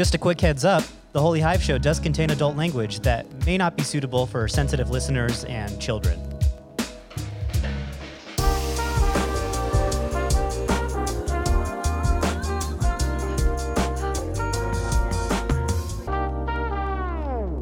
Just 0.00 0.14
a 0.14 0.18
quick 0.18 0.40
heads 0.40 0.64
up 0.64 0.82
the 1.12 1.20
Holy 1.20 1.40
Hive 1.42 1.62
Show 1.62 1.76
does 1.76 2.00
contain 2.00 2.30
adult 2.30 2.56
language 2.56 3.00
that 3.00 3.26
may 3.44 3.58
not 3.58 3.76
be 3.76 3.82
suitable 3.82 4.24
for 4.24 4.48
sensitive 4.48 4.88
listeners 4.88 5.44
and 5.44 5.78
children. 5.78 6.18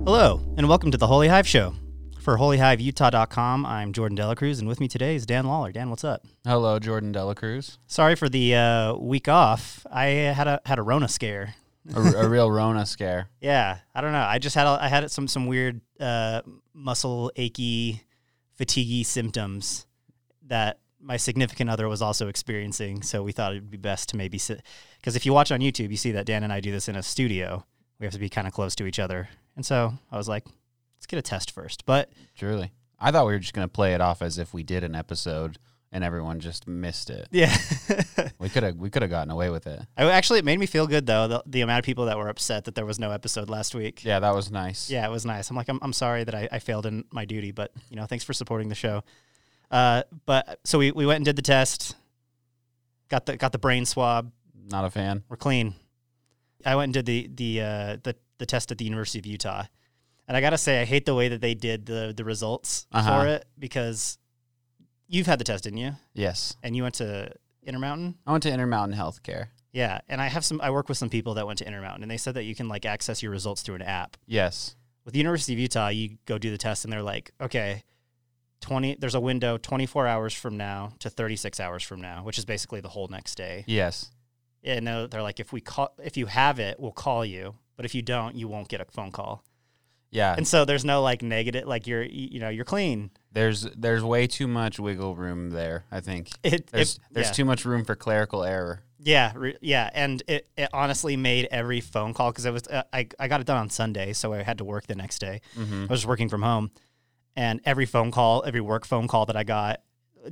Hello, 0.05 0.41
and 0.57 0.69
welcome 0.69 0.93
to 0.93 0.97
the 0.97 1.09
Holy 1.09 1.27
Hive 1.27 1.49
Show. 1.49 1.75
For 2.21 2.39
holyhiveutah.com, 2.39 3.67
I'm 3.67 3.93
Jordan 3.93 4.17
Delacruz, 4.17 4.61
and 4.61 4.69
with 4.69 4.79
me 4.79 4.87
today 4.87 5.17
is 5.17 5.27
Dan 5.27 5.47
Lawler. 5.47 5.73
Dan, 5.73 5.91
what's 5.91 6.05
up? 6.05 6.25
Hello, 6.45 6.79
Jordan 6.79 7.13
Delacruz. 7.13 7.79
Sorry 7.89 8.15
for 8.15 8.29
the 8.29 8.55
uh, 8.55 8.95
week 8.95 9.27
off. 9.27 9.85
I 9.91 10.05
had 10.07 10.47
a 10.47 10.61
had 10.67 10.79
a 10.79 10.83
Rona 10.83 11.09
scare. 11.09 11.57
A, 11.95 12.01
a 12.01 12.29
real 12.29 12.51
Rona 12.51 12.87
scare. 12.87 13.29
Yeah, 13.41 13.79
I 13.95 14.01
don't 14.01 14.13
know. 14.13 14.23
I 14.23 14.39
just 14.39 14.55
had 14.55 14.67
a, 14.67 14.79
I 14.81 14.89
had 14.89 15.11
some 15.11 15.29
some 15.29 15.47
weird 15.47 15.81
uh, 16.01 16.43
muscle 16.75 17.33
achy, 17.37 18.03
fatiguey 18.59 19.05
symptoms 19.07 19.87
that 20.47 20.79
my 21.01 21.17
significant 21.17 21.71
other 21.71 21.89
was 21.89 22.03
also 22.03 22.29
experiencing. 22.29 23.03
So 23.03 23.23
we 23.23 23.33
thought 23.33 23.53
it'd 23.53 23.71
be 23.71 23.77
best 23.77 24.09
to 24.11 24.17
maybe 24.17 24.39
sit 24.39 24.63
because 24.99 25.17
if 25.17 25.25
you 25.25 25.33
watch 25.33 25.53
on 25.53 25.61
YouTube, 25.61 25.91
you 25.91 25.97
see 25.97 26.13
that 26.13 26.27
Dan 26.27 26.43
and 26.43 26.53
I 26.53 26.61
do 26.61 26.73
this 26.73 26.89
in 26.89 26.97
a 26.97 27.03
studio. 27.03 27.65
We 27.99 28.07
have 28.07 28.13
to 28.13 28.21
be 28.21 28.29
kind 28.29 28.47
of 28.47 28.53
close 28.53 28.75
to 28.77 28.87
each 28.87 28.99
other, 28.99 29.29
and 29.57 29.65
so 29.65 29.93
I 30.11 30.17
was 30.17 30.29
like, 30.29 30.45
let's 30.97 31.07
get 31.07 31.19
a 31.19 31.23
test 31.23 31.51
first. 31.51 31.87
But 31.87 32.11
Truly. 32.37 32.73
I 33.01 33.13
thought 33.13 33.27
we 33.27 33.33
were 33.33 33.39
just 33.39 33.55
going 33.55 33.67
to 33.67 33.73
play 33.73 33.95
it 33.95 34.01
off 34.01 34.23
as 34.23 34.39
if 34.39 34.53
we 34.53 34.65
did 34.65 34.83
an 34.83 34.97
episode 34.97 35.59
and 35.93 36.05
everyone 36.05 36.39
just 36.41 36.67
missed 36.69 37.09
it. 37.11 37.29
yeah, 37.31 37.57
We 38.39 38.49
could 38.49 38.63
have 38.63 38.77
we 38.77 38.91
could 38.91 39.03
have 39.03 39.11
gotten 39.11 39.31
away 39.31 39.49
with 39.51 39.67
it. 39.67 39.81
I, 39.97 40.11
actually 40.11 40.39
it 40.39 40.45
made 40.45 40.59
me 40.59 40.67
feel 40.67 40.87
good 40.87 41.07
though 41.07 41.29
the, 41.29 41.43
the 41.47 41.61
amount 41.63 41.79
of 41.81 41.85
people 41.85 42.07
that 42.07 42.17
were 42.19 42.29
upset 42.29 42.65
that 42.65 42.75
there 42.75 42.85
was 42.87 42.99
no 42.99 43.11
episode 43.11 43.49
last 43.49 43.75
week. 43.75 44.05
Yeah, 44.05 44.21
that 44.21 44.35
was 44.35 44.51
nice. 44.51 44.91
Yeah, 44.91 45.07
it 45.07 45.11
was 45.11 45.25
nice. 45.25 45.51
I'm 45.51 45.57
like, 45.57 45.69
I'm, 45.69 45.79
I'm 45.83 45.93
sorry 45.93 46.25
that 46.25 46.35
I, 46.35 46.49
I 46.53 46.59
failed 46.59 46.87
in 46.87 47.05
my 47.11 47.25
duty, 47.25 47.51
but 47.53 47.73
you 47.91 47.97
know, 47.97 48.05
thanks 48.07 48.25
for 48.25 48.33
supporting 48.33 48.69
the 48.69 48.75
show. 48.75 49.03
Uh, 49.71 50.03
but 50.27 50.61
so 50.65 50.79
we, 50.79 50.93
we 50.93 51.05
went 51.07 51.17
and 51.17 51.25
did 51.25 51.37
the 51.37 51.43
test, 51.43 51.95
got 53.09 53.27
the 53.27 53.37
got 53.37 53.53
the 53.53 53.59
brain 53.59 53.85
swab. 53.85 54.31
Not 54.71 54.85
a 54.85 54.91
fan. 54.91 55.25
We're 55.29 55.37
clean. 55.37 55.75
I 56.67 56.75
went 56.77 56.85
and 56.89 56.95
did 56.95 57.07
the 57.07 57.31
the 57.35 57.61
uh, 57.63 57.97
the 58.03 58.17
the 58.39 58.47
test 58.47 58.71
at 58.73 58.79
the 58.79 58.85
University 58.85 59.19
of 59.19 59.27
Utah, 59.27 59.65
and 60.27 60.37
I 60.37 60.41
gotta 60.41 60.59
say, 60.59 60.81
I 60.81 60.85
hate 60.85 61.07
the 61.07 61.15
way 61.15 61.29
that 61.29 61.41
they 61.41 61.55
did 61.55 61.87
the 61.87 62.13
the 62.17 62.25
results 62.25 62.87
Uh-huh. 62.93 63.23
for 63.23 63.27
it 63.29 63.47
because 63.59 64.19
you've 65.09 65.27
had 65.27 65.41
the 65.41 65.45
test, 65.45 65.65
didn't 65.65 65.79
you? 65.79 65.93
Yes. 66.15 66.57
And 66.63 66.77
you 66.77 66.83
went 66.83 66.95
to 66.97 67.33
Intermountain. 67.65 68.17
I 68.27 68.33
went 68.33 68.43
to 68.45 68.53
Intermountain 68.53 68.97
Healthcare. 68.99 69.49
Yeah, 69.73 70.01
and 70.09 70.21
I 70.21 70.29
have 70.29 70.45
some. 70.45 70.61
I 70.63 70.71
work 70.71 70.89
with 70.89 70.97
some 70.99 71.11
people 71.11 71.35
that 71.35 71.47
went 71.47 71.59
to 71.59 71.67
Intermountain, 71.67 72.03
and 72.03 72.11
they 72.11 72.17
said 72.17 72.35
that 72.35 72.45
you 72.45 72.55
can 72.55 72.69
like 72.69 72.87
access 72.87 73.23
your 73.23 73.31
results 73.33 73.63
through 73.63 73.77
an 73.77 73.83
app. 73.83 74.17
Yes. 74.27 74.75
with 75.05 75.13
the 75.13 75.19
University 75.19 75.53
of 75.53 75.59
Utah, 75.59 75.89
you 75.89 76.17
go 76.27 76.39
do 76.39 76.51
the 76.51 76.59
test 76.59 76.85
and 76.85 76.93
they're 76.93 77.03
like, 77.03 77.31
okay, 77.41 77.83
20 78.61 78.97
there's 78.99 79.15
a 79.15 79.21
window 79.21 79.57
24 79.57 80.07
hours 80.07 80.35
from 80.35 80.57
now 80.57 80.93
to 80.99 81.09
36 81.11 81.61
hours 81.61 81.83
from 81.83 82.01
now, 82.01 82.23
which 82.25 82.39
is 82.39 82.45
basically 82.45 82.81
the 82.81 82.89
whole 82.89 83.09
next 83.09 83.35
day. 83.37 83.65
Yes. 83.67 84.11
And 84.65 84.87
they're 84.87 85.07
they're 85.07 85.23
like 85.23 85.39
if 85.39 85.53
we 85.53 85.61
call 85.61 85.93
if 86.03 86.17
you 86.17 86.27
have 86.27 86.59
it, 86.59 86.81
we'll 86.81 86.91
call 86.93 87.25
you, 87.25 87.55
but 87.77 87.85
if 87.85 87.95
you 87.95 88.03
don't, 88.03 88.35
you 88.35 88.49
won't 88.49 88.69
get 88.69 88.81
a 88.81 88.85
phone 88.87 89.13
call. 89.13 89.45
Yeah. 90.11 90.35
And 90.37 90.47
so 90.49 90.65
there's 90.65 90.85
no 90.85 91.03
like 91.03 91.23
negative 91.23 91.67
like 91.67 91.87
you're 91.87 92.03
you 92.03 92.41
know, 92.41 92.49
you're 92.49 92.65
clean. 92.65 93.11
There's 93.33 93.63
there's 93.77 94.03
way 94.03 94.27
too 94.27 94.49
much 94.49 94.81
wiggle 94.81 95.15
room 95.17 95.51
there, 95.51 95.85
I 95.91 96.01
think. 96.01 96.31
It, 96.43 96.69
There's 96.69 96.97
it- 96.97 97.01
there's 97.11 97.27
yeah. 97.29 97.33
too 97.33 97.45
much 97.45 97.65
room 97.65 97.85
for 97.85 97.95
clerical 97.95 98.43
error. 98.43 98.83
Yeah, 99.01 99.33
re- 99.37 99.57
yeah, 99.61 99.89
and 99.95 100.21
it, 100.27 100.49
it 100.57 100.71
honestly 100.73 101.17
made 101.17 101.47
every 101.53 101.81
phone 101.81 102.15
call 102.15 102.33
because 102.33 102.47
it 102.47 102.53
was 102.53 102.67
uh, 102.67 102.83
I 102.93 103.07
I 103.19 103.29
got 103.29 103.41
it 103.41 103.47
done 103.47 103.59
on 103.59 103.71
Sunday, 103.71 104.13
so 104.13 104.33
I 104.33 104.43
had 104.43 104.59
to 104.59 104.65
work 104.65 104.87
the 104.89 104.97
next 104.97 105.21
day. 105.21 105.41
Mm-hmm. 105.57 105.85
I 105.85 105.93
was 105.93 106.05
working 106.05 106.29
from 106.29 106.43
home, 106.43 106.73
and 107.37 107.61
every 107.65 107.87
phone 107.87 108.11
call, 108.11 108.43
every 108.45 108.61
work 108.61 108.85
phone 108.85 109.07
call 109.07 109.27
that 109.27 109.37
I 109.37 109.45
got, 109.45 109.83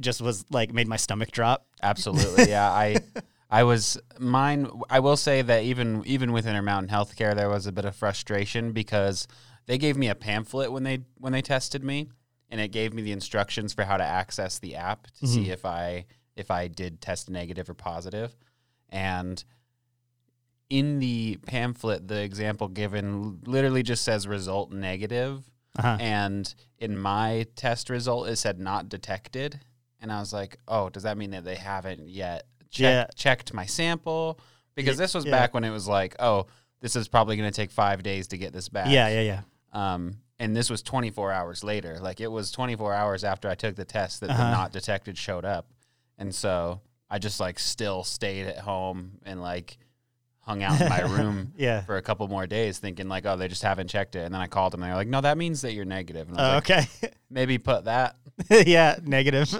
just 0.01 0.21
was 0.21 0.45
like 0.51 0.73
made 0.73 0.89
my 0.89 0.97
stomach 0.97 1.31
drop. 1.31 1.67
Absolutely. 1.81 2.49
Yeah. 2.49 2.69
I 2.73 2.97
I 3.49 3.63
was 3.63 3.99
mine 4.19 4.69
I 4.91 4.99
will 4.99 5.17
say 5.17 5.43
that 5.43 5.63
even 5.63 6.03
even 6.05 6.33
with 6.33 6.47
Intermountain 6.47 6.91
Healthcare 6.93 7.37
there 7.37 7.49
was 7.49 7.67
a 7.69 7.73
bit 7.73 7.85
of 7.85 7.95
frustration 7.95 8.73
because 8.73 9.29
they 9.67 9.79
gave 9.79 9.97
me 9.97 10.09
a 10.09 10.15
pamphlet 10.15 10.71
when 10.73 10.83
they 10.85 11.01
when 11.19 11.33
they 11.33 11.43
tested 11.43 11.83
me 11.85 12.09
and 12.51 12.61
it 12.61 12.69
gave 12.69 12.95
me 12.95 13.03
the 13.03 13.13
instructions 13.13 13.73
for 13.73 13.85
how 13.85 13.97
to 13.97 14.05
access 14.05 14.59
the 14.59 14.77
app 14.77 15.07
to 15.19 15.27
see 15.27 15.51
if 15.51 15.65
I 15.65 16.07
if 16.37 16.51
I 16.51 16.69
did 16.69 17.01
test 17.01 17.29
negative 17.31 17.69
or 17.71 17.75
positive. 17.75 18.37
And 18.91 19.43
in 20.69 20.99
the 20.99 21.39
pamphlet 21.47 22.09
the 22.09 22.21
example 22.23 22.69
given 22.69 23.39
literally 23.47 23.83
just 23.83 24.03
says 24.05 24.27
result 24.27 24.73
negative 24.73 25.45
Uh-huh. 25.79 25.97
and 26.01 26.53
in 26.79 26.99
my 26.99 27.47
test 27.55 27.89
result 27.89 28.29
it 28.29 28.37
said 28.37 28.59
not 28.59 28.89
detected 28.89 29.61
and 30.01 30.11
i 30.13 30.19
was 30.19 30.33
like 30.33 30.57
oh 30.67 30.89
does 30.89 31.05
that 31.05 31.17
mean 31.17 31.31
that 31.31 31.45
they 31.45 31.55
haven't 31.55 32.09
yet 32.09 32.47
check, 32.71 32.83
Yeah. 32.83 33.07
checked 33.15 33.55
my 33.55 33.65
sample 33.67 34.41
because 34.75 34.97
Ye- 34.97 35.05
this 35.05 35.15
was 35.15 35.25
yeah. 35.25 35.31
back 35.31 35.55
when 35.55 35.63
it 35.63 35.71
was 35.71 35.87
like 35.87 36.17
oh 36.19 36.47
this 36.81 36.97
is 36.97 37.07
probably 37.07 37.37
going 37.37 37.49
to 37.51 37.55
take 37.57 37.71
five 37.71 38.03
days 38.03 38.27
to 38.29 38.37
get 38.39 38.53
this 38.53 38.69
back 38.69 38.89
Yeah, 38.91 39.07
yeah, 39.09 39.21
yeah. 39.21 39.41
Um, 39.77 40.17
and 40.39 40.55
this 40.57 40.69
was 40.71 40.83
24 40.83 41.33
hours 41.33 41.63
later 41.65 41.99
like 42.01 42.21
it 42.21 42.29
was 42.31 42.51
24 42.51 42.93
hours 42.95 43.25
after 43.25 43.49
i 43.49 43.55
took 43.55 43.75
the 43.77 43.85
test 43.85 44.21
that 44.21 44.31
Uh-huh. 44.31 44.45
the 44.45 44.51
not 44.51 44.73
detected 44.73 45.17
showed 45.19 45.45
up 45.45 45.67
and 46.19 46.35
so 46.35 46.81
i 47.11 47.19
just 47.19 47.41
like 47.41 47.59
still 47.59 48.03
stayed 48.05 48.47
at 48.47 48.59
home 48.59 49.13
and 49.25 49.41
like 49.41 49.79
hung 50.41 50.63
out 50.63 50.81
in 50.81 50.89
my 50.89 51.01
room 51.17 51.53
Yeah. 51.57 51.81
for 51.83 51.97
a 51.97 52.03
couple 52.03 52.27
more 52.29 52.47
days 52.47 52.79
thinking 52.79 53.09
like 53.09 53.27
oh 53.27 53.37
they 53.37 53.49
just 53.49 53.63
haven't 53.63 53.89
checked 53.89 54.15
it 54.17 54.21
and 54.25 54.33
then 54.35 54.41
i 54.41 54.47
called 54.47 54.73
them 54.73 54.83
and 54.83 54.91
they're 54.91 54.97
like 54.97 55.09
no 55.09 55.21
that 55.21 55.37
means 55.39 55.63
that 55.63 55.73
you're 55.73 55.85
negative 55.85 56.29
and 56.29 56.39
I 56.39 56.43
was 56.43 56.51
Oh, 56.71 56.75
like, 56.75 56.87
okay. 57.01 57.11
maybe 57.31 57.59
put 57.59 57.85
that 57.85 58.17
yeah, 58.67 58.97
negative. 59.03 59.59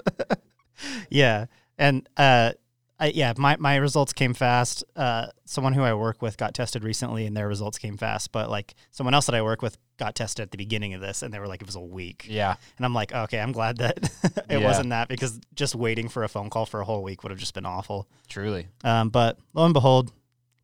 yeah, 1.09 1.45
and 1.77 2.07
uh, 2.17 2.51
I, 2.99 3.07
yeah, 3.07 3.33
my 3.37 3.55
my 3.57 3.75
results 3.77 4.13
came 4.13 4.33
fast. 4.35 4.83
Uh, 4.95 5.27
someone 5.45 5.73
who 5.73 5.81
I 5.83 5.93
work 5.95 6.21
with 6.21 6.37
got 6.37 6.53
tested 6.53 6.83
recently, 6.83 7.25
and 7.25 7.35
their 7.35 7.47
results 7.47 7.77
came 7.79 7.97
fast. 7.97 8.31
But 8.31 8.49
like 8.51 8.75
someone 8.91 9.13
else 9.13 9.25
that 9.27 9.35
I 9.35 9.41
work 9.41 9.61
with 9.63 9.77
got 9.97 10.15
tested 10.15 10.43
at 10.43 10.51
the 10.51 10.57
beginning 10.57 10.93
of 10.93 11.01
this, 11.01 11.21
and 11.23 11.33
they 11.33 11.39
were 11.39 11.47
like, 11.47 11.61
it 11.61 11.65
was 11.67 11.75
a 11.75 11.81
week. 11.81 12.25
yeah 12.29 12.55
And 12.77 12.85
I'm 12.85 12.93
like, 12.93 13.11
okay, 13.13 13.39
I'm 13.39 13.51
glad 13.51 13.77
that 13.77 13.97
it 14.23 14.43
Yeah. 14.49 14.57
wasn't 14.59 14.89
that 14.91 15.07
because 15.07 15.39
just 15.55 15.73
waiting 15.75 16.07
for 16.09 16.23
a 16.23 16.29
phone 16.29 16.49
call 16.49 16.65
for 16.65 16.79
a 16.81 16.85
whole 16.85 17.01
week 17.03 17.23
would 17.23 17.31
have 17.31 17.39
just 17.39 17.53
been 17.53 17.65
awful. 17.65 18.07
truly 18.29 18.67
Um, 18.83 19.09
but 19.09 19.37
lo 19.53 19.65
and 19.65 19.73
behold, 19.73 20.11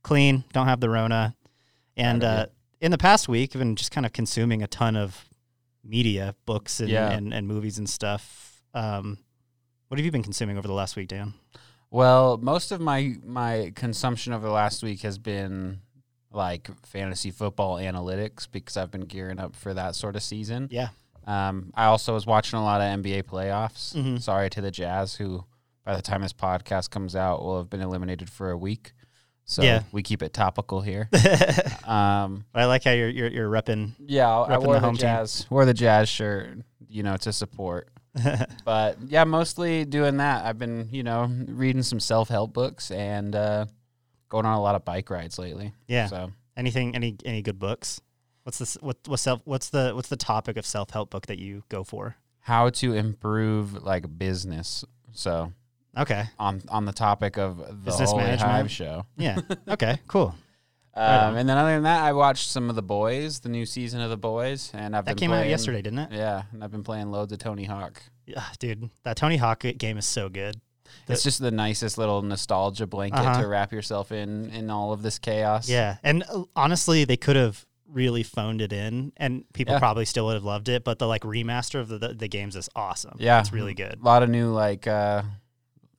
clean, 0.03 0.43
don't 0.53 0.67
have 0.67 0.79
the 0.79 0.89
Rona. 0.89 1.35
And 1.97 2.23
uh, 2.23 2.45
in 2.81 2.91
the 2.91 2.97
past 2.97 3.27
week, 3.27 3.55
I've 3.55 3.59
been 3.59 3.75
just 3.75 3.91
kind 3.91 4.05
of 4.05 4.13
consuming 4.13 4.61
a 4.63 4.67
ton 4.67 4.95
of 4.95 5.25
media, 5.83 6.35
books, 6.45 6.79
and, 6.79 6.89
Yeah. 6.89 7.11
and, 7.11 7.33
and 7.33 7.47
movies 7.47 7.77
and 7.77 7.89
stuff. 7.89 8.61
Um, 8.73 9.17
what 9.87 9.99
have 9.99 10.05
you 10.05 10.11
been 10.11 10.23
consuming 10.23 10.57
over 10.57 10.67
the 10.67 10.73
last 10.73 10.95
week, 10.95 11.07
Dan? 11.09 11.33
well 11.91 12.39
most 12.41 12.71
of 12.71 12.81
my 12.81 13.13
my 13.23 13.71
consumption 13.75 14.33
over 14.33 14.47
the 14.47 14.51
last 14.51 14.81
week 14.81 15.01
has 15.01 15.19
been 15.19 15.79
like 16.33 16.67
fantasy 16.85 17.31
football 17.31 17.77
analytics 17.77 18.47
because 18.51 18.75
i've 18.77 18.91
been 18.91 19.05
gearing 19.05 19.39
up 19.39 19.55
for 19.55 19.73
that 19.73 19.95
sort 19.95 20.15
of 20.15 20.23
season 20.23 20.67
Yeah. 20.71 20.89
um, 21.27 21.71
i 21.75 21.85
also 21.85 22.13
was 22.13 22.25
watching 22.25 22.57
a 22.59 22.63
lot 22.63 22.81
of 22.81 22.99
nba 23.01 23.23
playoffs 23.23 23.93
Mhm. 23.95 24.21
sorry 24.21 24.49
to 24.49 24.61
the 24.61 24.71
jazz 24.71 25.15
who 25.15 25.45
by 25.85 25.95
the 25.95 26.01
time 26.01 26.21
this 26.21 26.33
podcast 26.33 26.89
comes 26.89 27.15
out 27.15 27.41
will 27.43 27.57
have 27.57 27.69
been 27.69 27.81
eliminated 27.81 28.29
for 28.29 28.49
a 28.51 28.57
week 28.57 28.93
so 29.45 29.61
Yeah. 29.61 29.83
we 29.91 30.01
keep 30.03 30.23
it 30.23 30.33
topical 30.33 30.81
here 30.81 31.09
um, 31.83 32.45
I 32.53 32.65
like 32.65 32.83
how 32.83 32.91
you're 32.91 33.09
you're, 33.09 33.27
you're 33.29 33.49
repping. 33.49 33.91
Yeah, 33.99 34.29
I- 34.29 34.53
I 34.53 34.57
Repping 34.57 34.63
wore 34.65 34.73
the 34.75 34.79
the, 34.79 34.85
home 34.85 34.95
team. 34.95 35.01
jazz, 35.01 35.45
wore 35.49 35.65
the 35.65 35.73
jazz 35.73 36.07
shirt, 36.09 36.59
you 36.87 37.03
know, 37.03 37.17
to 37.17 37.33
support. 37.33 37.89
But 38.65 38.97
yeah, 39.07 39.23
mostly 39.25 39.83
doing 39.85 40.17
that. 40.17 40.45
I've 40.45 40.57
been, 40.57 40.87
you 40.91 41.03
know, 41.03 41.29
reading 41.47 41.83
some 41.83 41.99
self 41.99 42.29
help 42.29 42.53
books 42.53 42.89
and 42.91 43.35
uh, 43.35 43.65
going 44.33 44.45
on 44.45 44.57
a 44.57 44.61
lot 44.61 44.75
of 44.75 44.83
bike 44.83 45.09
rides 45.09 45.39
lately. 45.39 45.71
yeah. 45.87 46.07
So 46.07 46.31
Anything? 46.57 46.93
Any 46.95 47.15
any 47.25 47.41
good 47.41 47.57
books? 47.57 48.01
What's 48.43 48.57
this? 48.59 48.75
What 48.81 48.97
what's 49.07 49.21
self? 49.23 49.41
What's 49.45 49.69
the 49.69 49.93
what's 49.95 50.09
the 50.09 50.17
topic 50.17 50.57
of 50.57 50.65
self 50.65 50.89
help 50.91 51.09
book 51.09 51.27
that 51.27 51.39
you 51.39 51.63
go 51.69 51.83
for? 51.83 52.15
how 52.45 52.69
to 52.69 52.93
improve 52.93 53.81
like 53.83 54.19
business. 54.19 54.83
So 55.13 55.53
Okay. 55.97 56.25
on 56.37 56.61
on 56.67 56.83
the 56.85 56.91
topic 56.91 57.37
of 57.37 57.57
the 57.57 57.73
Business 57.73 58.11
Holy 58.11 58.23
management? 58.23 58.51
Hive 58.51 58.71
show. 58.71 59.05
Yeah. 59.17 59.39
okay. 59.69 59.99
Cool. 60.07 60.35
Um, 60.95 61.37
and 61.37 61.47
then 61.49 61.57
other 61.57 61.71
than 61.73 61.83
that, 61.83 62.03
I 62.03 62.11
watched 62.13 62.49
some 62.49 62.69
of 62.69 62.75
the 62.75 62.83
Boys, 62.83 63.39
the 63.39 63.49
new 63.49 63.65
season 63.65 64.01
of 64.01 64.09
the 64.11 64.17
Boys, 64.17 64.69
and 64.75 64.95
I've 64.95 65.05
That 65.05 65.15
been 65.15 65.21
came 65.29 65.31
out 65.31 65.47
yesterday, 65.47 65.81
didn't 65.81 65.99
it? 65.99 66.11
Yeah, 66.11 66.43
and 66.51 66.63
I've 66.63 66.69
been 66.71 66.83
playing 66.83 67.09
loads 67.09 67.31
of 67.33 67.39
Tony 67.39 67.63
Hawk. 67.63 68.03
Yeah, 68.27 68.43
dude, 68.59 68.89
that 69.03 69.15
Tony 69.17 69.37
Hawk 69.37 69.63
game 69.77 69.97
is 69.97 70.05
so 70.05 70.29
good. 70.29 70.59
It's 71.07 71.23
just 71.23 71.39
the 71.39 71.51
nicest 71.51 71.97
little 71.97 72.21
nostalgia 72.21 72.87
blanket 72.87 73.19
Uh-huh. 73.19 73.41
to 73.41 73.47
wrap 73.47 73.71
yourself 73.71 74.11
in 74.11 74.49
in 74.51 74.69
all 74.69 74.93
of 74.93 75.01
this 75.01 75.19
chaos. 75.19 75.67
Yeah, 75.69 75.97
and 76.03 76.23
uh, 76.29 76.43
honestly, 76.55 77.05
they 77.05 77.17
could 77.17 77.35
have 77.35 77.65
really 77.87 78.23
phoned 78.23 78.61
it 78.61 78.73
in, 78.73 79.13
and 79.17 79.43
people 79.53 79.73
Yeah. 79.75 79.79
probably 79.79 80.05
still 80.05 80.25
would 80.25 80.33
have 80.33 80.43
loved 80.43 80.67
it. 80.69 80.83
But 80.83 80.97
the 80.99 81.07
like 81.07 81.21
remaster 81.23 81.79
of 81.79 81.87
the, 81.89 81.97
the 81.99 82.13
the 82.13 82.27
games 82.27 82.55
is 82.55 82.69
awesome. 82.75 83.17
Yeah. 83.19 83.39
it's 83.39 83.53
really 83.53 83.73
good. 83.73 83.99
a 84.01 84.03
lot 84.05 84.23
of 84.23 84.29
new 84.29 84.51
like 84.51 84.87
uh 84.87 85.23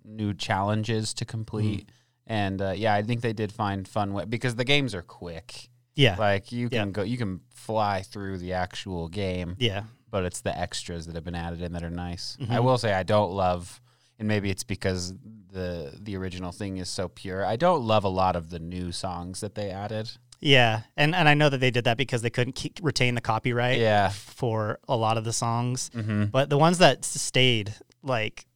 new 0.05 0.35
challenges 0.35 1.15
to 1.15 1.25
complete 1.25 1.87
Mm-hmm. 1.87 2.33
and 2.33 2.63
uh, 2.63 2.71
yeah 2.77 2.95
i 2.95 3.03
think 3.03 3.21
they 3.23 3.33
did 3.33 3.51
find 3.53 3.89
fun 3.89 4.13
way 4.13 4.25
because 4.27 4.55
the 4.57 4.65
games 4.65 4.95
are 4.95 5.03
quick 5.03 5.69
Yeah. 5.97 6.17
Like 6.19 6.51
you 6.53 6.69
Yeah. 6.73 6.81
can 6.83 6.93
go, 6.93 7.03
you 7.03 7.17
can 7.17 7.41
fly 7.55 8.03
through 8.03 8.39
the 8.39 8.53
actual 8.55 9.09
game, 9.09 9.55
yeah. 9.61 9.85
but 10.11 10.25
it's 10.25 10.41
the 10.41 10.51
extras 10.59 11.07
that 11.07 11.15
have 11.15 11.23
been 11.25 11.37
added 11.37 11.63
in 11.63 11.73
that 11.73 11.85
are 11.85 11.91
nice. 12.09 12.37
I 12.41 12.57
Mhm. 12.59 12.65
will 12.65 12.79
say 12.79 12.93
I 12.93 13.05
don't 13.05 13.31
love, 13.33 13.81
and 14.19 14.29
maybe 14.29 14.51
it's 14.51 14.65
because 14.65 15.15
the 15.53 15.93
the 16.01 16.17
original 16.17 16.53
thing 16.53 16.79
is 16.79 16.89
so 16.89 17.09
pure. 17.09 17.45
I 17.45 17.57
don't 17.57 17.83
love 17.85 18.05
a 18.05 18.09
lot 18.09 18.37
of 18.37 18.51
the 18.51 18.59
new 18.59 18.93
songs 18.93 19.41
that 19.41 19.55
they 19.55 19.71
added. 19.71 20.11
Yeah. 20.41 20.83
And 20.97 21.15
and 21.15 21.29
I 21.29 21.35
know 21.35 21.49
that 21.49 21.59
they 21.59 21.71
did 21.71 21.85
that 21.85 21.97
because 21.97 22.21
they 22.23 22.31
couldn't 22.31 22.55
keep, 22.55 22.79
retain 22.83 23.15
the 23.15 23.21
copyright 23.21 23.79
Yeah. 23.79 24.11
for 24.11 24.79
a 24.89 24.97
lot 24.97 25.17
of 25.17 25.25
the 25.25 25.33
songs. 25.33 25.91
Mm-hmm. 25.95 26.25
But 26.27 26.51
the 26.51 26.59
ones 26.59 26.79
that 26.79 27.05
stayed, 27.05 27.75
like, 28.03 28.47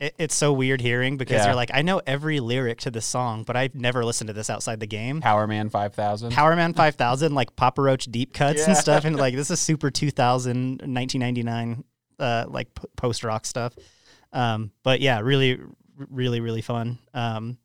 it, 0.00 0.14
it's 0.18 0.34
so 0.34 0.52
weird 0.52 0.80
hearing 0.80 1.16
because 1.16 1.36
Yeah. 1.36 1.46
you're 1.46 1.54
like, 1.54 1.70
I 1.72 1.82
know 1.82 2.00
every 2.06 2.40
lyric 2.40 2.80
to 2.80 2.90
this 2.90 3.06
song, 3.06 3.44
but 3.44 3.56
I've 3.56 3.74
never 3.76 4.04
listened 4.04 4.28
to 4.28 4.32
this 4.34 4.50
outside 4.50 4.80
the 4.80 4.86
game. 4.86 5.20
Power 5.20 5.46
Man 5.46 5.68
Five 5.68 5.94
Thousand. 5.94 6.32
Power 6.32 6.56
Man 6.56 6.72
5000, 6.74 7.34
like 7.34 7.54
Papa 7.56 7.82
Roach 7.82 8.06
deep 8.06 8.32
cuts 8.32 8.66
and 8.66 8.76
stuff. 8.76 9.04
And 9.04 9.14
like, 9.24 9.34
this 9.36 9.50
is 9.50 9.60
super 9.60 9.90
2000, 9.90 10.80
1999, 10.80 11.84
uh, 12.18 12.46
like 12.48 12.74
p- 12.74 12.84
post 12.96 13.22
rock 13.22 13.46
stuff. 13.46 13.74
Um, 14.32 14.72
but 14.82 15.00
yeah, 15.00 15.20
really, 15.20 15.58
really, 16.10 16.40
really 16.40 16.62
fun. 16.62 16.98
Um, 17.14 17.58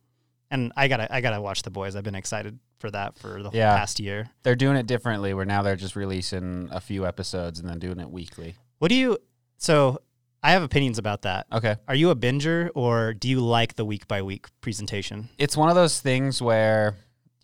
and 0.51 0.71
I 0.77 0.87
gotta, 0.87 1.13
I 1.13 1.21
gotta 1.21 1.41
watch 1.41 1.63
the 1.63 1.71
boys. 1.71 1.95
I've 1.95 2.03
been 2.03 2.15
excited 2.15 2.59
for 2.79 2.91
that 2.91 3.17
for 3.17 3.41
the 3.41 3.49
Yeah. 3.53 3.75
past 3.77 3.99
year. 3.99 4.29
They're 4.43 4.55
doing 4.55 4.77
it 4.77 4.87
differently. 4.87 5.33
Where 5.33 5.45
now 5.45 5.61
they're 5.61 5.75
just 5.75 5.95
releasing 5.95 6.69
a 6.71 6.79
few 6.79 7.05
episodes 7.05 7.59
and 7.59 7.67
then 7.69 7.79
doing 7.79 7.99
it 7.99 8.09
weekly. 8.09 8.55
What 8.79 8.89
do 8.89 8.95
you, 8.95 9.17
so 9.57 9.99
I 10.43 10.51
have 10.51 10.61
opinions 10.63 10.97
about 10.97 11.21
that. 11.21 11.47
Okay. 11.51 11.77
Are 11.87 11.95
you 11.95 12.09
a 12.09 12.15
binger 12.15 12.69
or 12.75 13.13
do 13.13 13.29
you 13.29 13.39
like 13.39 13.75
the 13.75 13.85
week 13.85 14.07
by 14.07 14.21
week 14.21 14.47
presentation? 14.61 15.29
it's 15.37 15.55
one 15.55 15.69
of 15.69 15.75
those 15.75 16.01
things 16.01 16.41
where 16.41 16.95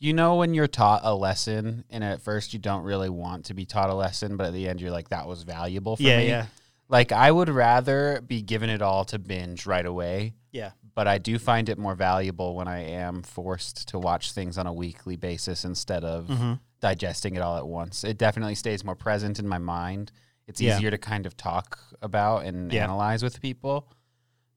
you 0.02 0.14
know 0.14 0.36
when 0.36 0.54
you're 0.54 0.68
taught 0.68 1.02
a 1.04 1.14
lesson 1.16 1.84
and 1.90 2.04
at 2.04 2.22
first 2.22 2.54
you 2.54 2.60
don't 2.60 2.84
really 2.84 3.10
want 3.10 3.46
to 3.46 3.54
be 3.54 3.66
taught 3.66 3.90
a 3.90 3.94
lesson 3.94 4.36
but 4.38 4.48
at 4.48 4.54
the 4.54 4.68
end 4.68 4.80
you're 4.82 4.92
like 4.92 5.10
that 5.10 5.28
was 5.28 5.44
valuable 5.44 5.96
for 5.98 6.04
yeah, 6.04 6.18
me 6.18 6.28
yeah, 6.28 6.46
like 6.90 7.12
i 7.12 7.32
would 7.32 7.48
rather 7.50 8.20
be 8.22 8.42
given 8.42 8.70
it 8.70 8.82
all 8.82 9.06
to 9.06 9.18
binge 9.20 9.66
right 9.66 9.86
away. 9.86 10.34
Yeah, 10.52 10.72
but 10.96 11.08
i 11.08 11.18
do 11.20 11.38
find 11.40 11.70
it 11.70 11.78
more 11.78 11.96
valuable 11.96 12.56
when 12.56 12.68
i 12.68 12.80
am 12.84 13.22
forced 13.24 13.88
to 13.90 14.00
watch 14.00 14.32
things 14.34 14.58
on 14.58 14.68
a 14.68 14.74
weekly 14.74 15.16
basis 15.16 15.64
instead 15.64 16.04
of 16.04 16.28
hmm 16.28 16.54
digesting 16.82 17.36
it 17.36 17.42
all 17.42 17.58
at 17.58 17.68
once. 17.68 18.06
It 18.06 18.18
definitely 18.18 18.56
stays 18.56 18.86
more 18.86 18.96
present 18.96 19.38
in 19.38 19.46
my 19.46 19.58
mind. 19.58 20.14
It's 20.48 20.62
Yeah. 20.62 20.78
easier 20.78 20.90
to 20.92 20.98
kind 20.98 21.26
of 21.26 21.36
talk 21.36 21.78
about 22.02 22.46
and 22.46 22.72
Yeah. 22.72 22.84
analyze 22.86 23.22
with 23.22 23.42
people. 23.42 23.92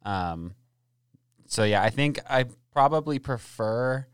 Um 0.05 0.55
so 1.46 1.64
yeah 1.64 1.82
i 1.82 1.90
think 1.90 2.20
i 2.31 2.44
probably 2.73 3.19
prefer 3.19 4.06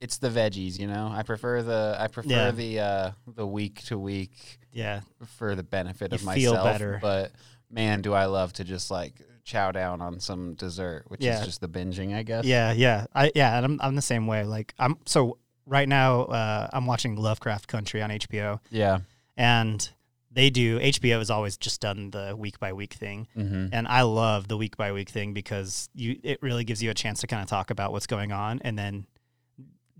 it's 0.00 0.16
the 0.18 0.28
veggies 0.30 0.78
you 0.78 0.86
know? 0.86 1.08
I 1.12 1.22
prefer 1.22 1.62
the 1.62 1.96
i 2.00 2.08
prefer 2.08 2.46
Yeah. 2.46 2.50
the 2.52 2.80
uh 2.80 3.10
the 3.26 3.46
week 3.46 3.82
to 3.84 3.98
week 3.98 4.58
yeah, 4.74 5.00
for 5.38 5.54
the 5.54 5.62
benefit 5.62 6.10
You 6.12 6.16
of 6.16 6.20
feel 6.20 6.52
myself 6.52 6.64
better. 6.64 6.98
but 7.00 7.32
man 7.70 8.02
do 8.02 8.12
i 8.12 8.26
love 8.26 8.52
to 8.52 8.62
just 8.64 8.90
like 8.90 9.14
chow 9.42 9.72
down 9.72 10.00
on 10.02 10.20
some 10.20 10.54
dessert 10.54 11.04
which 11.08 11.22
Yeah. 11.22 11.40
is 11.40 11.46
just 11.46 11.60
the 11.60 11.68
binging 11.68 12.14
i 12.14 12.22
guess 12.22 12.44
yeah, 12.44 12.72
yeah. 12.72 13.06
I 13.14 13.32
yeah, 13.34 13.56
and 13.56 13.64
I'm 13.64 13.80
I'm 13.82 13.94
the 13.94 14.02
same 14.02 14.26
way. 14.26 14.44
Like 14.44 14.74
I'm 14.78 14.96
so 15.06 15.38
right 15.66 15.88
now 15.88 16.22
uh, 16.24 16.68
I'm 16.72 16.86
watching 16.86 17.16
Lovecraft 17.16 17.66
Country 17.68 18.02
on 18.02 18.10
HBO, 18.10 18.60
yeah 18.70 18.98
and 19.36 19.90
they 20.30 20.50
do 20.50 20.78
HBO 20.80 21.18
has 21.18 21.30
always 21.30 21.56
just 21.56 21.80
done 21.80 22.10
the 22.10 22.34
week 22.36 22.58
by 22.58 22.72
week 22.72 22.94
thing, 22.94 23.28
mm-hmm. 23.36 23.68
and 23.72 23.86
I 23.88 24.02
love 24.02 24.48
the 24.48 24.56
week 24.56 24.76
by 24.76 24.92
week 24.92 25.08
thing 25.08 25.32
because 25.32 25.88
you 25.94 26.18
it 26.22 26.38
really 26.42 26.64
gives 26.64 26.82
you 26.82 26.90
a 26.90 26.94
chance 26.94 27.20
to 27.20 27.26
kind 27.26 27.42
of 27.42 27.48
talk 27.48 27.70
about 27.70 27.92
what's 27.92 28.06
going 28.06 28.32
on 28.32 28.60
and 28.62 28.78
then 28.78 29.06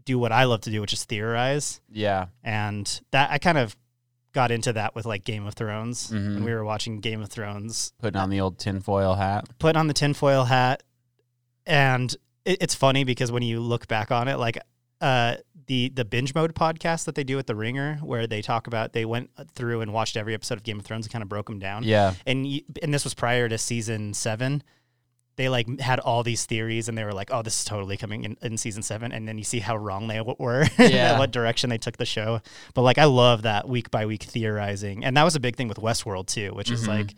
do 0.05 0.19
what 0.19 0.33
I 0.33 0.45
love 0.45 0.61
to 0.63 0.71
do, 0.71 0.81
which 0.81 0.93
is 0.93 1.05
theorize. 1.05 1.81
yeah 1.91 2.27
And 2.43 3.01
that 3.11 3.31
I 3.31 3.39
kind 3.39 3.57
of 3.59 3.75
got 4.35 4.51
into 4.51 4.73
that 4.75 4.95
with 4.95 5.07
like 5.07 5.25
Game 5.25 5.47
of 5.47 5.55
Thrones 5.55 6.11
Mhm. 6.11 6.35
when 6.35 6.45
we 6.45 6.53
were 6.53 6.65
watching 6.65 7.01
Game 7.01 7.23
of 7.23 7.31
Thrones 7.31 7.93
putting 8.01 8.21
on 8.21 8.29
the 8.29 8.41
old 8.41 8.59
tinfoil 8.59 9.15
hat 9.15 9.49
put 9.59 9.77
on 9.77 9.87
the 9.87 9.95
tinfoil 9.95 10.45
hat, 10.45 10.83
and 11.67 12.15
it, 12.45 12.59
it's 12.61 12.75
funny 12.75 13.05
because 13.05 13.33
when 13.33 13.43
you 13.43 13.61
look 13.61 13.89
back 13.89 14.11
on 14.11 14.29
it, 14.29 14.37
like 14.39 14.59
uh, 15.01 15.37
the 15.67 15.89
the 15.95 16.05
binge 16.05 16.35
mode 16.35 16.55
podcast 16.55 17.05
that 17.05 17.15
they 17.15 17.25
do 17.25 17.39
at 17.39 17.47
the 17.47 17.55
Ringer, 17.55 17.97
where 18.03 18.27
they 18.27 18.43
talk 18.43 18.67
about 18.67 18.93
they 18.93 19.05
went 19.05 19.31
through 19.55 19.81
and 19.81 19.93
watched 19.93 20.17
every 20.17 20.35
episode 20.35 20.59
of 20.59 20.63
Game 20.63 20.79
of 20.79 20.85
Thrones 20.85 21.07
and 21.07 21.13
kind 21.13 21.23
of 21.23 21.29
broke 21.29 21.47
them 21.47 21.59
down. 21.59 21.83
yeah 21.85 22.15
And 22.27 22.47
you, 22.47 22.63
and 22.83 22.93
this 22.93 23.05
was 23.05 23.15
prior 23.15 23.49
to 23.49 23.59
season 23.59 24.15
seven. 24.15 24.63
They 25.37 25.49
like 25.49 25.81
had 25.81 25.99
all 26.01 26.23
these 26.23 26.47
theories, 26.47 26.89
and 26.89 26.97
they 26.97 27.05
were 27.05 27.13
like, 27.13 27.31
"Oh, 27.33 27.43
this 27.43 27.59
is 27.59 27.65
totally 27.65 27.97
coming 27.97 28.25
in, 28.25 28.37
in 28.43 28.57
season 28.57 28.83
seven. 28.83 29.11
And 29.13 29.27
then 29.27 29.37
you 29.39 29.45
see 29.45 29.59
how 29.59 29.77
wrong 29.77 30.07
they 30.09 30.21
were, 30.21 30.67
Yeah. 30.79 31.19
what 31.19 31.33
direction 31.33 31.71
they 31.71 31.79
took 31.79 31.97
the 31.97 32.07
show. 32.07 32.41
But 32.75 32.83
like, 32.83 32.99
I 32.99 33.05
love 33.05 33.43
that 33.43 33.69
week 33.69 33.91
by 33.91 34.07
week 34.07 34.23
theorizing, 34.23 35.05
and 35.05 35.17
that 35.17 35.25
was 35.25 35.35
a 35.35 35.41
big 35.41 35.57
thing 35.57 35.69
with 35.69 35.79
Westworld 35.79 36.27
too, 36.29 36.53
which 36.55 36.71
is 36.71 36.85
Mhm. 36.85 36.89
like 36.89 37.15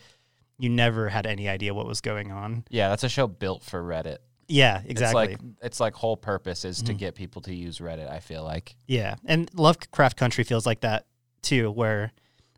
you 0.59 0.71
never 0.71 1.11
had 1.11 1.27
any 1.27 1.49
idea 1.49 1.75
what 1.75 1.87
was 1.87 2.01
going 2.01 2.33
on. 2.33 2.65
Yeah, 2.71 2.89
that's 2.89 3.05
a 3.05 3.09
show 3.11 3.27
built 3.27 3.63
for 3.63 3.83
Reddit. 3.83 4.19
Yeah, 4.49 4.81
exactly. 4.87 5.25
It's 5.35 5.43
like 5.43 5.51
its 5.62 5.81
like 5.81 5.95
whole 5.95 6.17
purpose 6.17 6.65
is 6.65 6.81
to 6.83 6.95
Mhm. 6.95 6.99
get 6.99 7.15
people 7.17 7.43
to 7.43 7.55
use 7.55 7.79
Reddit. 7.81 8.11
I 8.11 8.21
feel 8.21 8.43
like. 8.45 8.77
yeah, 8.87 9.17
and 9.27 9.51
Lovecraft 9.55 10.17
Country 10.17 10.45
feels 10.45 10.65
like 10.65 10.81
that 10.81 11.05
too, 11.43 11.71
where 11.71 12.12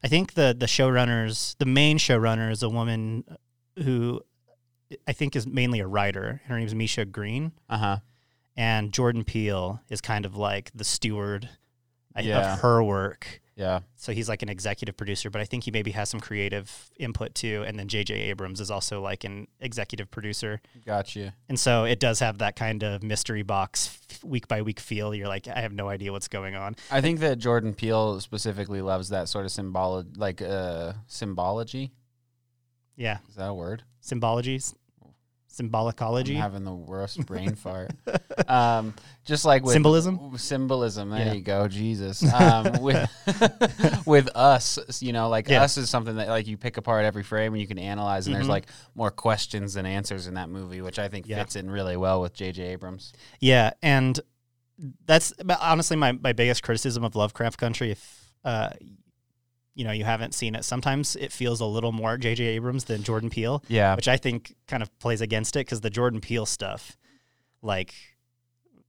I 0.04 0.08
think 0.08 0.34
the 0.34 0.54
the 0.56 0.66
showrunners, 0.66 1.56
the 1.58 1.66
main 1.66 1.98
showrunner, 1.98 2.52
is 2.52 2.62
a 2.62 2.68
woman 2.68 3.24
who 3.82 4.20
I 5.06 5.12
think 5.12 5.36
is 5.36 5.46
mainly 5.46 5.80
a 5.80 5.86
writer. 5.86 6.40
Her 6.46 6.56
name 6.58 6.66
is 6.66 6.74
Misha 6.74 7.04
Green, 7.04 7.52
Uh 7.68 7.78
huh. 7.78 7.96
and 8.56 8.92
Jordan 8.92 9.24
Peele 9.24 9.80
is 9.88 10.00
kind 10.00 10.24
of 10.26 10.36
like 10.36 10.70
the 10.74 10.84
steward 10.84 11.48
Yeah. 12.18 12.54
of 12.54 12.60
her 12.60 12.82
work. 12.82 13.40
Yeah. 13.54 13.80
So 13.96 14.12
he's 14.12 14.28
like 14.28 14.42
an 14.42 14.48
executive 14.48 14.96
producer, 14.96 15.30
but 15.30 15.40
I 15.40 15.44
think 15.44 15.64
he 15.64 15.72
maybe 15.72 15.90
has 15.90 16.08
some 16.08 16.20
creative 16.20 16.90
input 16.96 17.34
too. 17.34 17.64
And 17.66 17.76
then 17.76 17.88
J.J. 17.88 18.14
Abrams 18.14 18.60
is 18.60 18.70
also 18.70 19.02
like 19.02 19.24
an 19.24 19.48
executive 19.58 20.08
producer. 20.12 20.60
Got 20.86 21.16
you. 21.16 21.32
And 21.48 21.58
so 21.58 21.82
it 21.82 21.98
does 21.98 22.20
have 22.20 22.38
that 22.38 22.54
kind 22.54 22.84
of 22.84 23.02
mystery 23.02 23.42
box 23.42 23.98
week 24.22 24.46
by 24.46 24.62
week 24.62 24.78
feel. 24.78 25.12
You're 25.12 25.26
like, 25.26 25.48
I 25.48 25.60
have 25.60 25.72
no 25.72 25.88
idea 25.88 26.12
what's 26.12 26.28
going 26.28 26.54
on. 26.54 26.76
I 26.88 27.00
think 27.00 27.18
that 27.18 27.38
Jordan 27.40 27.74
Peele 27.74 28.20
specifically 28.20 28.80
loves 28.80 29.08
that 29.08 29.28
sort 29.28 29.44
of 29.44 29.50
symbol, 29.50 30.04
like 30.16 30.40
uh, 30.40 30.92
symbology. 31.08 31.90
Yeah. 32.96 33.18
Is 33.28 33.34
that 33.34 33.48
a 33.48 33.54
word? 33.54 33.82
Symbologies, 34.04 34.74
I'm 35.58 35.68
symbolicology, 35.70 36.36
having 36.36 36.64
the 36.64 36.74
worst 36.74 37.24
brain 37.26 37.54
fart. 37.54 37.90
Um, 38.46 38.94
just 39.24 39.44
like 39.44 39.62
with 39.64 39.72
Symbolism? 39.72 40.36
Symbolism. 40.38 41.10
There 41.10 41.26
Yeah. 41.26 41.32
you 41.32 41.40
go. 41.42 41.68
Jesus. 41.68 42.22
Um, 42.32 42.80
with 42.82 43.10
with 44.06 44.28
us, 44.34 44.78
you 45.02 45.12
know, 45.12 45.28
like 45.28 45.48
Yeah. 45.48 45.62
us 45.62 45.76
is 45.76 45.90
something 45.90 46.16
that 46.16 46.28
like 46.28 46.46
you 46.46 46.56
pick 46.56 46.76
apart 46.76 47.04
every 47.04 47.22
frame 47.22 47.52
and 47.54 47.60
you 47.60 47.66
can 47.66 47.78
analyze, 47.78 48.26
and 48.26 48.34
there's 48.36 48.46
Mhm. 48.46 48.50
like 48.50 48.66
more 48.94 49.10
questions 49.10 49.74
than 49.74 49.86
answers 49.86 50.26
in 50.26 50.34
that 50.34 50.48
movie, 50.48 50.80
which 50.80 50.98
I 50.98 51.08
think 51.08 51.26
Yeah. 51.26 51.38
fits 51.38 51.56
in 51.56 51.70
really 51.70 51.96
well 51.96 52.20
with 52.20 52.34
J.J. 52.34 52.62
Abrams. 52.62 53.12
Yeah, 53.40 53.72
and 53.82 54.18
that's 55.06 55.32
honestly 55.60 55.96
my, 55.96 56.12
my 56.12 56.32
biggest 56.32 56.62
criticism 56.62 57.02
of 57.04 57.16
Lovecraft 57.16 57.58
Country. 57.58 57.90
If 57.90 58.32
uh, 58.44 58.70
you 59.78 59.84
know 59.84 59.92
you 59.92 60.04
haven't 60.04 60.34
seen 60.34 60.54
it, 60.54 60.64
sometimes 60.64 61.16
it 61.16 61.32
feels 61.32 61.60
a 61.60 61.64
little 61.64 61.92
more 61.92 62.16
J.J. 62.18 62.42
Abrams 62.44 62.84
than 62.84 63.02
Jordan 63.04 63.30
Peele, 63.30 63.62
Yeah. 63.68 63.94
which 63.96 64.08
I 64.08 64.16
think 64.16 64.54
kind 64.66 64.82
of 64.82 64.88
plays 64.98 65.20
against 65.20 65.56
it 65.56 65.60
because 65.60 65.80
the 65.80 65.90
Jordan 65.90 66.20
Peele 66.20 66.46
stuff, 66.46 66.96
like, 67.62 67.94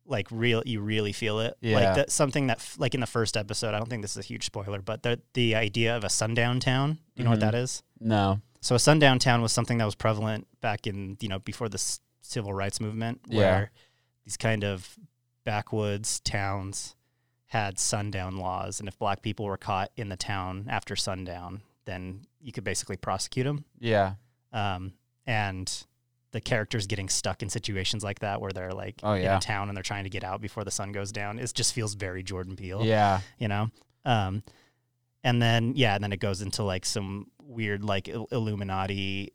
like 0.05 0.27
real, 0.31 0.63
you 0.65 0.81
really 0.81 1.13
feel 1.13 1.39
it. 1.39 1.55
Yeah. 1.61 1.75
Like 1.75 1.95
that 1.95 2.11
something 2.11 2.47
that 2.47 2.57
f- 2.57 2.75
like 2.79 2.95
in 2.95 2.99
the 3.01 3.05
first 3.07 3.37
episode. 3.37 3.75
I 3.75 3.77
don't 3.77 3.89
think 3.89 4.01
this 4.01 4.11
is 4.17 4.17
a 4.25 4.27
huge 4.27 4.43
spoiler, 4.45 4.81
but 4.81 5.03
the 5.03 5.19
the 5.33 5.53
idea 5.55 5.95
of 5.95 6.03
a 6.03 6.09
sundown 6.09 6.59
town. 6.59 6.93
Do 6.93 6.99
you 7.17 7.23
know 7.25 7.29
what 7.29 7.37
Mhm. 7.39 7.41
that 7.41 7.55
is? 7.55 7.83
No. 7.99 8.41
So 8.61 8.73
a 8.75 8.79
sundown 8.79 9.19
town 9.19 9.41
was 9.43 9.51
something 9.51 9.77
that 9.77 9.85
was 9.85 9.95
prevalent 9.95 10.47
back 10.61 10.87
in 10.87 11.17
you 11.21 11.29
know 11.29 11.39
before 11.39 11.69
the 11.69 11.75
s- 11.77 11.99
civil 12.21 12.53
rights 12.53 12.79
movement, 12.81 13.21
Yeah. 13.27 13.37
where 13.39 13.71
these 14.25 14.35
kind 14.37 14.63
of 14.63 14.97
backwoods 15.45 16.19
towns 16.21 16.95
had 17.49 17.77
sundown 17.77 18.37
laws, 18.37 18.79
and 18.79 18.87
if 18.87 18.97
black 18.97 19.21
people 19.21 19.45
were 19.45 19.57
caught 19.57 19.91
in 19.97 20.09
the 20.09 20.15
town 20.17 20.65
after 20.69 20.95
sundown, 20.95 21.61
then 21.85 22.21
you 22.41 22.51
could 22.51 22.63
basically 22.63 22.95
prosecute 22.97 23.45
them. 23.45 23.65
Yeah. 23.79 24.13
Um, 24.53 24.93
and 25.27 25.83
the 26.31 26.41
characters 26.41 26.85
getting 26.87 27.09
stuck 27.09 27.41
in 27.41 27.49
situations 27.49 28.03
like 28.03 28.19
that, 28.19 28.39
where 28.39 28.51
they're 28.51 28.71
like 28.73 28.95
Oh, 29.03 29.13
in 29.13 29.23
yeah. 29.23 29.37
a 29.37 29.41
town 29.41 29.67
and 29.67 29.75
they're 29.75 29.83
trying 29.83 30.03
to 30.03 30.09
get 30.11 30.23
out 30.23 30.41
before 30.41 30.63
the 30.63 30.71
sun 30.71 30.91
goes 30.91 31.11
down, 31.11 31.39
it 31.39 31.51
just 31.55 31.73
feels 31.73 31.95
very 31.95 32.21
Jordan 32.23 32.55
Peele 32.55 32.85
Yeah. 32.85 33.21
you 33.39 33.47
know 33.47 33.69
um 34.05 34.43
and 35.25 35.41
then 35.41 35.73
yeah 35.75 35.93
and 35.95 36.01
then 36.03 36.13
it 36.13 36.21
goes 36.21 36.41
into 36.41 36.63
like 36.63 36.85
some 36.85 37.27
weird 37.43 37.83
like 37.83 38.07
Il- 38.07 38.27
illuminati 38.31 39.33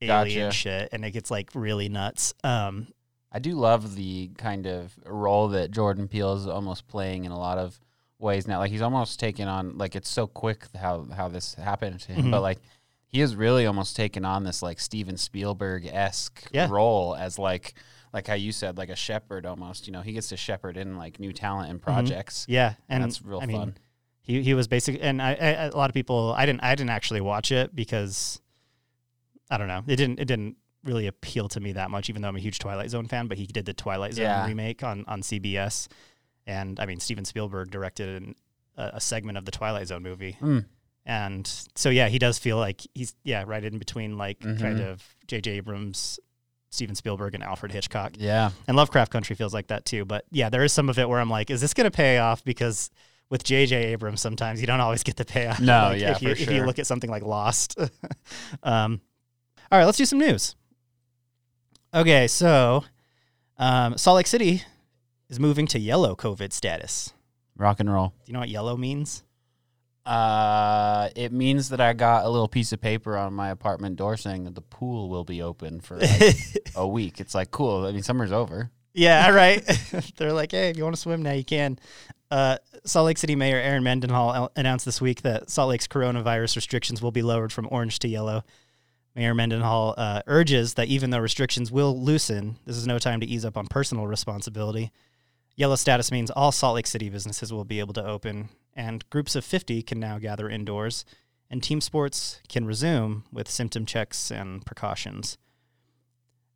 alien 0.00 0.46
Gotcha. 0.48 0.56
shit 0.56 0.88
and 0.92 1.04
it 1.04 1.10
gets 1.10 1.30
like 1.30 1.50
really 1.54 1.88
nuts 1.90 2.32
um 2.42 2.86
I 3.34 3.38
do 3.38 3.54
love 3.54 3.96
the 3.96 4.28
kind 4.36 4.66
of 4.66 4.92
role 5.06 5.48
that 5.48 5.70
Jordan 5.70 6.06
Peele 6.08 6.34
is 6.34 6.46
almost 6.46 6.86
playing 6.86 7.24
in 7.24 7.32
a 7.32 7.38
lot 7.38 7.56
of 7.58 7.80
ways 8.18 8.46
now. 8.46 8.58
Like 8.58 8.70
he's 8.70 8.82
almost 8.82 9.18
taken 9.18 9.48
on 9.48 9.78
like 9.78 9.96
it's 9.96 10.10
so 10.10 10.26
quick 10.26 10.66
how 10.76 11.06
how 11.16 11.28
this 11.28 11.54
happened 11.54 12.00
to 12.00 12.12
him, 12.12 12.26
Mhm. 12.26 12.30
but 12.30 12.42
like 12.42 12.58
he 13.06 13.20
has 13.20 13.34
really 13.34 13.66
almost 13.66 13.96
taken 13.96 14.24
on 14.24 14.44
this 14.44 14.62
like 14.62 14.78
Steven 14.80 15.16
Spielberg 15.16 15.86
esque 15.86 16.46
Yeah. 16.52 16.68
role 16.70 17.14
as 17.16 17.38
like 17.38 17.74
like 18.12 18.26
how 18.26 18.34
you 18.34 18.52
said, 18.52 18.76
like 18.76 18.90
a 18.90 18.96
shepherd 18.96 19.46
almost. 19.46 19.86
You 19.86 19.92
know, 19.94 20.02
he 20.02 20.12
gets 20.12 20.28
to 20.28 20.36
shepherd 20.36 20.76
in 20.76 20.96
like 20.98 21.18
new 21.18 21.32
talent 21.32 21.70
and 21.70 21.80
projects. 21.80 22.44
Yeah, 22.48 22.74
And 22.90 23.02
and 23.02 23.04
that's 23.04 23.22
real 23.22 23.40
I 23.40 23.46
mean, 23.46 23.56
fun. 23.56 23.74
he 24.20 24.42
he 24.42 24.52
was 24.52 24.68
basically, 24.68 25.00
and 25.00 25.20
I, 25.22 25.30
I 25.30 25.48
a 25.64 25.70
lot 25.76 25.88
of 25.88 25.94
people 25.94 26.34
I 26.36 26.44
didn't 26.44 26.62
I 26.62 26.74
didn't 26.74 26.90
actually 26.90 27.22
watch 27.22 27.50
it 27.50 27.74
because 27.74 28.40
I 29.50 29.56
don't 29.58 29.68
know 29.68 29.82
it 29.86 29.96
didn't 29.96 30.18
it 30.20 30.26
didn't 30.26 30.56
really 30.84 31.06
appeal 31.06 31.48
to 31.48 31.60
me 31.60 31.72
that 31.72 31.90
much 31.90 32.08
even 32.10 32.22
though 32.22 32.28
I'm 32.28 32.36
a 32.36 32.40
huge 32.40 32.58
Twilight 32.58 32.90
Zone 32.90 33.06
fan. 33.06 33.26
But 33.28 33.38
he 33.38 33.46
did 33.46 33.64
the 33.66 33.72
Twilight 33.74 34.14
Zone 34.14 34.24
Yeah. 34.24 34.46
remake 34.46 34.82
on 34.82 35.04
on 35.08 35.22
CBS, 35.22 35.88
and 36.46 36.78
I 36.80 36.86
mean 36.86 37.00
Steven 37.00 37.24
Spielberg 37.24 37.70
directed 37.70 38.22
an, 38.22 38.34
a, 38.76 38.90
a 38.94 39.00
segment 39.00 39.38
of 39.38 39.44
the 39.44 39.50
Twilight 39.52 39.86
Zone 39.88 40.02
movie, 40.02 40.36
Mm. 40.40 40.64
and 41.06 41.46
so 41.76 41.88
yeah, 41.90 42.08
he 42.08 42.18
does 42.18 42.38
feel 42.38 42.56
like 42.56 42.80
he's 42.94 43.14
yeah 43.24 43.44
right 43.46 43.64
in 43.64 43.78
between 43.78 44.16
like 44.18 44.40
kind 44.40 44.60
Mhm. 44.78 44.90
of 44.92 45.02
J.J. 45.26 45.52
Abrams. 45.52 46.18
Steven 46.70 46.94
Spielberg 46.94 47.34
and 47.34 47.44
Alfred 47.44 47.70
Hitchcock. 47.70 48.12
Yeah. 48.16 48.50
And 48.66 48.78
Lovecraft 48.78 49.12
Country 49.12 49.36
feels 49.36 49.52
like 49.52 49.66
that 49.66 49.84
too. 49.84 50.06
But 50.06 50.24
yeah, 50.30 50.48
there 50.48 50.64
is 50.64 50.72
some 50.72 50.88
of 50.88 50.98
it 50.98 51.06
where 51.06 51.20
I'm 51.20 51.28
like, 51.28 51.50
is 51.50 51.60
this 51.60 51.74
going 51.74 51.84
to 51.84 51.90
pay 51.94 52.16
off? 52.16 52.42
Because 52.44 52.88
with 53.28 53.44
J.J. 53.44 53.92
Abrams, 53.92 54.22
sometimes 54.22 54.58
you 54.58 54.66
don't 54.66 54.80
always 54.80 55.02
get 55.02 55.16
the 55.16 55.26
payoff. 55.26 55.60
No, 55.60 55.88
Like, 55.92 56.00
yeah, 56.00 56.12
if 56.12 56.22
you, 56.22 56.34
for 56.34 56.40
If 56.44 56.50
you 56.50 56.64
look 56.64 56.78
at 56.78 56.86
something 56.86 57.10
like 57.10 57.24
Lost. 57.24 57.78
um, 58.62 59.02
all 59.70 59.78
right, 59.78 59.84
let's 59.84 59.98
do 59.98 60.06
some 60.06 60.18
news. 60.18 60.54
Okay, 61.94 62.26
so 62.26 62.84
um, 63.58 63.98
Salt 63.98 64.16
Lake 64.16 64.26
City 64.26 64.62
is 65.28 65.38
moving 65.38 65.66
to 65.68 65.78
yellow 65.78 66.16
COVID 66.16 66.52
status. 66.52 67.12
Rock 67.56 67.80
and 67.80 67.92
roll. 67.92 68.08
Do 68.08 68.14
you 68.26 68.32
know 68.32 68.40
what 68.40 68.48
yellow 68.48 68.78
means? 68.78 69.24
Uh, 70.06 71.10
it 71.14 71.32
means 71.32 71.68
that 71.68 71.80
I 71.80 71.92
got 71.92 72.24
a 72.24 72.30
little 72.30 72.48
piece 72.48 72.72
of 72.72 72.80
paper 72.80 73.16
on 73.16 73.34
my 73.34 73.50
apartment 73.50 73.96
door 73.96 74.16
saying 74.16 74.44
that 74.44 74.54
the 74.54 74.62
pool 74.62 75.10
will 75.10 75.24
be 75.24 75.42
open 75.42 75.80
for 75.80 75.98
like 75.98 76.36
a 76.74 76.88
week. 76.88 77.20
It's 77.20 77.34
like 77.34 77.50
cool. 77.50 77.84
I 77.84 77.92
mean, 77.92 78.02
summer's 78.02 78.32
over. 78.32 78.70
Yeah, 78.94 79.30
right. 79.30 79.62
They're 80.16 80.32
like, 80.32 80.52
hey, 80.52 80.70
if 80.70 80.78
you 80.78 80.84
want 80.84 80.96
to 80.96 81.00
swim 81.00 81.22
now, 81.22 81.32
you 81.32 81.44
can. 81.44 81.78
Uh, 82.30 82.56
Salt 82.84 83.04
Lake 83.06 83.18
City 83.18 83.36
Mayor 83.36 83.58
Erin 83.58 83.84
Mendenhall 83.84 84.50
announced 84.56 84.86
this 84.86 85.00
week 85.00 85.22
that 85.22 85.50
Salt 85.50 85.68
Lake's 85.68 85.86
coronavirus 85.86 86.56
restrictions 86.56 87.02
will 87.02 87.12
be 87.12 87.22
lowered 87.22 87.52
from 87.52 87.68
orange 87.70 87.98
to 88.00 88.08
yellow. 88.08 88.44
Mayor 89.14 89.34
Mendenhall 89.34 89.94
uh, 89.98 90.22
urges 90.26 90.74
that 90.74 90.88
even 90.88 91.10
though 91.10 91.18
restrictions 91.18 91.70
will 91.70 91.98
loosen, 92.00 92.56
this 92.64 92.76
is 92.76 92.86
no 92.86 92.98
time 92.98 93.20
to 93.20 93.26
ease 93.26 93.44
up 93.44 93.56
on 93.56 93.66
personal 93.66 94.06
responsibility. 94.06 94.90
Yellow 95.54 95.76
status 95.76 96.10
means 96.10 96.30
all 96.30 96.50
Salt 96.50 96.76
Lake 96.76 96.86
City 96.86 97.10
businesses 97.10 97.52
will 97.52 97.64
be 97.64 97.78
able 97.78 97.92
to 97.94 98.04
open, 98.04 98.48
and 98.74 99.08
groups 99.10 99.34
of 99.36 99.44
50 99.44 99.82
can 99.82 100.00
now 100.00 100.18
gather 100.18 100.48
indoors, 100.48 101.04
and 101.50 101.62
team 101.62 101.82
sports 101.82 102.40
can 102.48 102.64
resume 102.64 103.24
with 103.30 103.50
symptom 103.50 103.84
checks 103.84 104.30
and 104.30 104.64
precautions. 104.64 105.36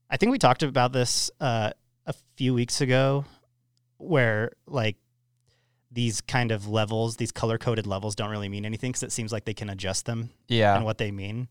I 0.08 0.16
think 0.16 0.32
we 0.32 0.38
talked 0.38 0.62
about 0.62 0.92
this 0.94 1.30
uh, 1.40 1.72
a 2.06 2.14
few 2.36 2.54
weeks 2.54 2.80
ago, 2.80 3.26
where 3.98 4.52
like 4.66 4.96
these 5.92 6.22
kind 6.22 6.50
of 6.50 6.66
levels, 6.68 7.16
these 7.16 7.32
color 7.32 7.58
coded 7.58 7.86
levels, 7.86 8.14
don't 8.14 8.30
really 8.30 8.48
mean 8.48 8.64
anything 8.64 8.92
because 8.92 9.02
it 9.02 9.12
seems 9.12 9.30
like 9.30 9.44
they 9.44 9.54
can 9.54 9.68
adjust 9.68 10.06
them 10.06 10.30
Yeah. 10.48 10.74
and 10.74 10.84
what 10.86 10.96
they 10.96 11.10
mean 11.10 11.48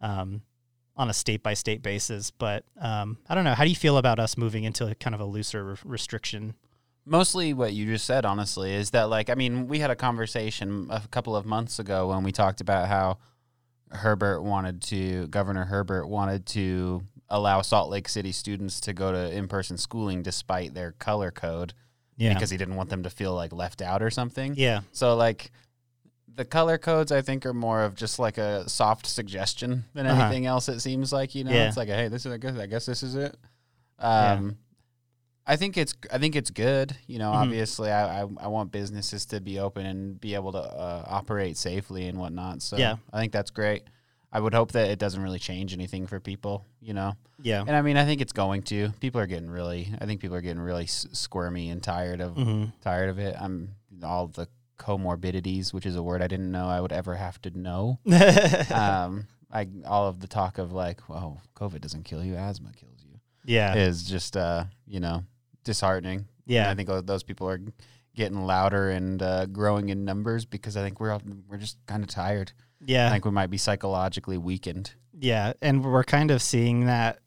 um, 0.00 0.42
on 0.96 1.10
a 1.10 1.12
state 1.12 1.42
by 1.42 1.54
state 1.54 1.82
basis. 1.82 2.30
But 2.30 2.64
um, 2.80 3.18
I 3.28 3.34
don't 3.34 3.44
know. 3.44 3.54
How 3.54 3.64
do 3.64 3.70
you 3.70 3.76
feel 3.76 3.98
about 3.98 4.18
us 4.18 4.36
moving 4.36 4.64
into 4.64 4.94
kind 5.00 5.14
of 5.14 5.20
a 5.20 5.24
looser 5.24 5.64
re- 5.64 5.76
restriction? 5.84 6.54
Mostly 7.06 7.52
what 7.52 7.74
you 7.74 7.84
just 7.86 8.06
said, 8.06 8.24
honestly, 8.24 8.72
is 8.72 8.90
that 8.90 9.10
like 9.10 9.28
I 9.28 9.34
mean, 9.34 9.68
we 9.68 9.78
had 9.80 9.90
a 9.90 9.96
conversation 9.96 10.86
a 10.90 11.02
couple 11.10 11.36
of 11.36 11.44
months 11.44 11.78
ago 11.78 12.08
when 12.08 12.22
we 12.22 12.32
talked 12.32 12.60
about 12.62 12.88
how 12.88 13.18
Herbert 13.90 14.42
wanted 14.42 14.82
to 14.84 15.26
Governor 15.28 15.64
Herbert 15.64 16.06
wanted 16.06 16.46
to 16.46 17.02
allow 17.28 17.62
Salt 17.62 17.90
Lake 17.90 18.08
City 18.08 18.32
students 18.32 18.80
to 18.82 18.92
go 18.92 19.12
to 19.12 19.30
in-person 19.36 19.76
schooling 19.78 20.22
despite 20.22 20.74
their 20.74 20.92
color 20.92 21.30
code 21.30 21.72
Yeah. 22.16 22.34
because 22.34 22.50
he 22.50 22.56
didn't 22.56 22.76
want 22.76 22.90
them 22.90 23.02
to 23.04 23.10
feel 23.10 23.34
like 23.34 23.52
left 23.52 23.82
out 23.82 24.02
or 24.02 24.10
something. 24.10 24.54
yeah. 24.56 24.80
So 24.92 25.14
like 25.16 25.50
the 26.36 26.44
color 26.44 26.78
codes 26.78 27.12
I 27.12 27.22
think 27.22 27.46
are 27.46 27.54
more 27.54 27.82
of 27.82 27.94
just 27.94 28.18
like 28.18 28.38
a 28.38 28.68
soft 28.68 29.06
suggestion 29.06 29.84
than 29.94 30.06
Uh-huh. 30.06 30.22
anything 30.24 30.46
else 30.46 30.68
it 30.68 30.80
seems 30.80 31.12
like, 31.12 31.34
you 31.34 31.44
know. 31.44 31.52
Yeah. 31.52 31.68
It's 31.68 31.76
like, 31.76 31.88
hey, 31.88 32.08
this 32.08 32.26
is 32.26 32.32
I 32.32 32.38
guess 32.38 32.56
I 32.58 32.66
guess 32.66 32.86
this 32.86 33.02
is 33.02 33.14
it. 33.14 33.36
Yeah. 34.00 34.32
Um 34.32 34.56
I 35.46 35.56
think 35.56 35.76
it's 35.76 35.94
I 36.10 36.18
think 36.18 36.36
it's 36.36 36.50
good. 36.50 36.96
You 37.06 37.18
know, 37.18 37.30
Mhm. 37.30 37.34
obviously 37.42 37.90
I, 37.90 38.22
I 38.22 38.26
I 38.38 38.46
want 38.48 38.72
businesses 38.72 39.26
to 39.26 39.40
be 39.40 39.58
open 39.58 39.84
and 39.86 40.18
be 40.20 40.34
able 40.34 40.52
to 40.52 40.58
uh, 40.58 41.04
operate 41.06 41.56
safely 41.58 42.08
and 42.08 42.18
whatnot. 42.18 42.62
So 42.62 42.76
Yeah. 42.78 42.96
I 43.12 43.20
think 43.20 43.32
that's 43.32 43.50
great. 43.50 43.84
I 44.32 44.40
would 44.40 44.54
hope 44.54 44.72
that 44.72 44.90
it 44.90 44.98
doesn't 44.98 45.22
really 45.22 45.38
change 45.38 45.72
anything 45.72 46.06
for 46.08 46.18
people, 46.18 46.64
you 46.80 46.92
know. 46.94 47.14
Yeah. 47.40 47.60
And 47.60 47.76
I 47.76 47.82
mean, 47.82 47.96
I 47.96 48.04
think 48.04 48.20
it's 48.20 48.32
going 48.32 48.62
to. 48.64 48.90
People 49.00 49.20
are 49.20 49.26
getting 49.28 49.50
really 49.50 49.92
I 50.00 50.06
think 50.06 50.20
people 50.20 50.36
are 50.36 50.40
getting 50.40 50.62
really 50.62 50.84
s- 50.84 51.06
squirmy 51.12 51.68
and 51.70 51.82
tired 51.82 52.20
of 52.20 52.34
hmm 52.34 52.64
tired 52.80 53.10
of 53.10 53.18
it. 53.18 53.36
I'm 53.38 53.74
all 54.02 54.26
the 54.28 54.48
comorbidities, 54.78 55.72
which 55.72 55.86
is 55.86 55.96
a 55.96 56.02
word 56.02 56.22
I 56.22 56.28
didn't 56.28 56.50
know 56.50 56.66
I 56.66 56.80
would 56.80 56.92
ever 56.92 57.14
have 57.14 57.40
to 57.42 57.50
know. 57.50 57.98
um, 58.74 59.26
I 59.52 59.68
all 59.86 60.08
of 60.08 60.20
the 60.20 60.26
talk 60.26 60.58
of 60.58 60.72
like, 60.72 61.00
oh, 61.08 61.38
COVID 61.56 61.80
doesn't 61.80 62.04
kill 62.04 62.24
you, 62.24 62.34
asthma 62.34 62.72
kills 62.72 63.04
you, 63.08 63.20
yeah. 63.44 63.74
is 63.74 64.04
just 64.04 64.36
uh, 64.36 64.64
you 64.86 65.00
know, 65.00 65.24
disheartening. 65.62 66.18
And 66.18 66.26
Yeah. 66.46 66.70
I 66.70 66.74
think 66.74 66.88
those 67.06 67.22
people 67.22 67.48
are 67.48 67.60
getting 68.14 68.44
louder 68.44 68.90
and 68.90 69.22
uh, 69.22 69.46
growing 69.46 69.88
in 69.88 70.04
numbers 70.04 70.44
because 70.44 70.76
I 70.76 70.82
think 70.82 71.00
we're 71.00 71.10
all, 71.12 71.22
we're 71.48 71.58
just 71.58 71.78
kind 71.86 72.02
of 72.02 72.08
tired. 72.08 72.52
Yeah, 72.86 73.08
I 73.08 73.10
think 73.10 73.24
we 73.24 73.30
might 73.30 73.50
be 73.50 73.56
psychologically 73.56 74.36
weakened. 74.36 74.92
Yeah, 75.18 75.54
and 75.62 75.82
we're 75.84 76.04
kind 76.04 76.30
of 76.30 76.42
seeing 76.42 76.86
that 76.86 77.20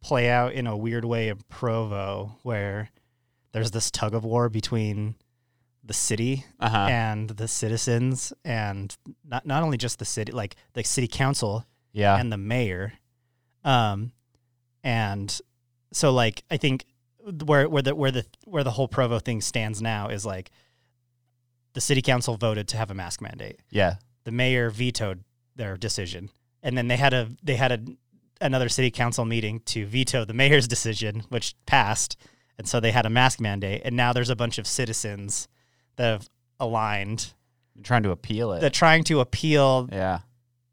play 0.00 0.30
out 0.30 0.52
in 0.52 0.66
a 0.66 0.76
weird 0.76 1.04
way 1.04 1.28
in 1.28 1.38
Provo, 1.48 2.36
where 2.42 2.88
there's 3.52 3.70
this 3.70 3.90
tug 3.90 4.14
of 4.14 4.24
war 4.24 4.48
between 4.48 5.16
the 5.88 5.94
city 5.94 6.44
Uh 6.60 6.68
huh. 6.68 6.86
and 6.90 7.30
the 7.30 7.48
citizens, 7.48 8.32
and 8.44 8.96
not 9.24 9.44
not 9.44 9.62
only 9.64 9.76
just 9.76 9.98
the 9.98 10.04
city, 10.04 10.30
like 10.32 10.54
the 10.74 10.84
city 10.84 11.08
council 11.08 11.66
Yeah. 11.92 12.16
and 12.16 12.30
the 12.32 12.36
mayor, 12.38 12.92
um, 13.64 14.12
and 14.84 15.40
so 15.92 16.12
like 16.12 16.44
I 16.50 16.56
think 16.56 16.84
where 17.44 17.68
where 17.68 17.82
the 17.82 17.94
where 17.94 18.10
the 18.12 18.24
where 18.44 18.64
the 18.64 18.70
whole 18.70 18.88
Provo 18.88 19.18
thing 19.18 19.40
stands 19.40 19.82
now 19.82 20.08
is 20.08 20.24
like 20.24 20.50
the 21.74 21.80
city 21.80 22.02
council 22.02 22.36
voted 22.36 22.68
to 22.68 22.76
have 22.76 22.90
a 22.90 22.94
mask 22.94 23.20
mandate 23.20 23.60
yeah. 23.70 23.94
the 24.24 24.32
mayor 24.32 24.70
vetoed 24.70 25.24
their 25.56 25.76
decision, 25.76 26.30
and 26.62 26.76
then 26.78 26.88
they 26.88 26.96
had 26.96 27.12
a 27.12 27.28
they 27.42 27.56
had 27.56 27.72
a 27.72 27.80
another 28.40 28.68
city 28.68 28.90
council 28.90 29.24
meeting 29.24 29.60
to 29.66 29.84
veto 29.86 30.24
the 30.24 30.32
mayor's 30.34 30.68
decision, 30.76 31.24
which 31.28 31.54
passed, 31.66 32.16
and 32.56 32.68
so 32.68 32.78
they 32.80 32.92
had 32.92 33.04
a 33.06 33.10
mask 33.10 33.40
mandate, 33.40 33.82
and 33.84 33.96
now 33.96 34.12
there's 34.12 34.30
a 34.30 34.36
bunch 34.36 34.58
of 34.58 34.66
citizens 34.66 35.48
that 35.98 36.04
have 36.12 36.28
aligned 36.58 37.32
You're 37.74 37.82
trying 37.84 38.02
to 38.04 38.10
appeal 38.10 38.52
it. 38.54 38.60
They're 38.60 38.70
trying 38.70 39.04
to 39.04 39.20
appeal 39.20 39.88
yeah. 39.92 40.20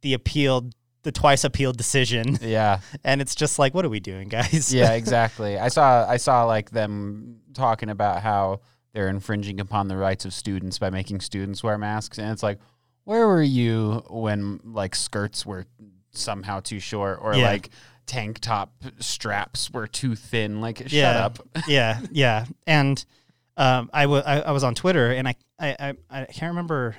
the 0.01 0.13
appealed 0.13 0.73
the 1.03 1.11
twice 1.11 1.43
appealed 1.43 1.77
decision, 1.77 2.39
Yeah. 2.41 2.79
and 3.03 3.21
it's 3.21 3.35
just 3.35 3.59
like, 3.59 3.75
what 3.75 3.85
are 3.85 3.89
we 3.89 3.99
doing, 3.99 4.27
guys? 4.27 4.73
yeah, 4.73 4.93
exactly. 5.01 5.55
I 5.59 5.67
saw 5.67 6.03
I 6.09 6.17
saw 6.17 6.45
like 6.45 6.71
them 6.71 7.41
talking 7.53 7.89
about 7.91 8.23
how 8.23 8.61
they're 8.93 9.09
infringing 9.09 9.59
upon 9.59 9.87
the 9.87 9.97
rights 9.97 10.25
of 10.25 10.33
students 10.33 10.79
by 10.79 10.89
making 10.89 11.19
students 11.19 11.61
wear 11.63 11.77
masks, 11.77 12.17
and 12.17 12.31
it's 12.31 12.41
like, 12.41 12.57
where 13.03 13.27
were 13.27 13.43
you 13.43 14.03
when 14.09 14.59
like 14.63 14.95
skirts 14.95 15.45
were 15.45 15.65
somehow 16.11 16.59
too 16.61 16.79
short 16.79 17.19
or 17.21 17.35
Yeah. 17.35 17.49
like 17.51 17.69
tank 18.07 18.39
top 18.39 18.73
straps 18.99 19.69
were 19.69 19.85
too 19.85 20.15
thin? 20.15 20.59
Like, 20.59 20.87
shut 20.89 21.15
up. 21.15 21.37
yeah, 21.67 21.99
yeah. 22.11 22.45
And 22.65 23.03
um, 23.57 23.89
I 23.93 24.05
wa- 24.05 24.23
I- 24.25 24.41
I 24.41 24.51
was 24.51 24.63
on 24.63 24.75
Twitter, 24.75 25.11
and 25.11 25.27
I, 25.27 25.35
I, 25.59 25.75
I, 26.09 26.21
I 26.21 26.25
can't 26.25 26.51
remember 26.51 26.95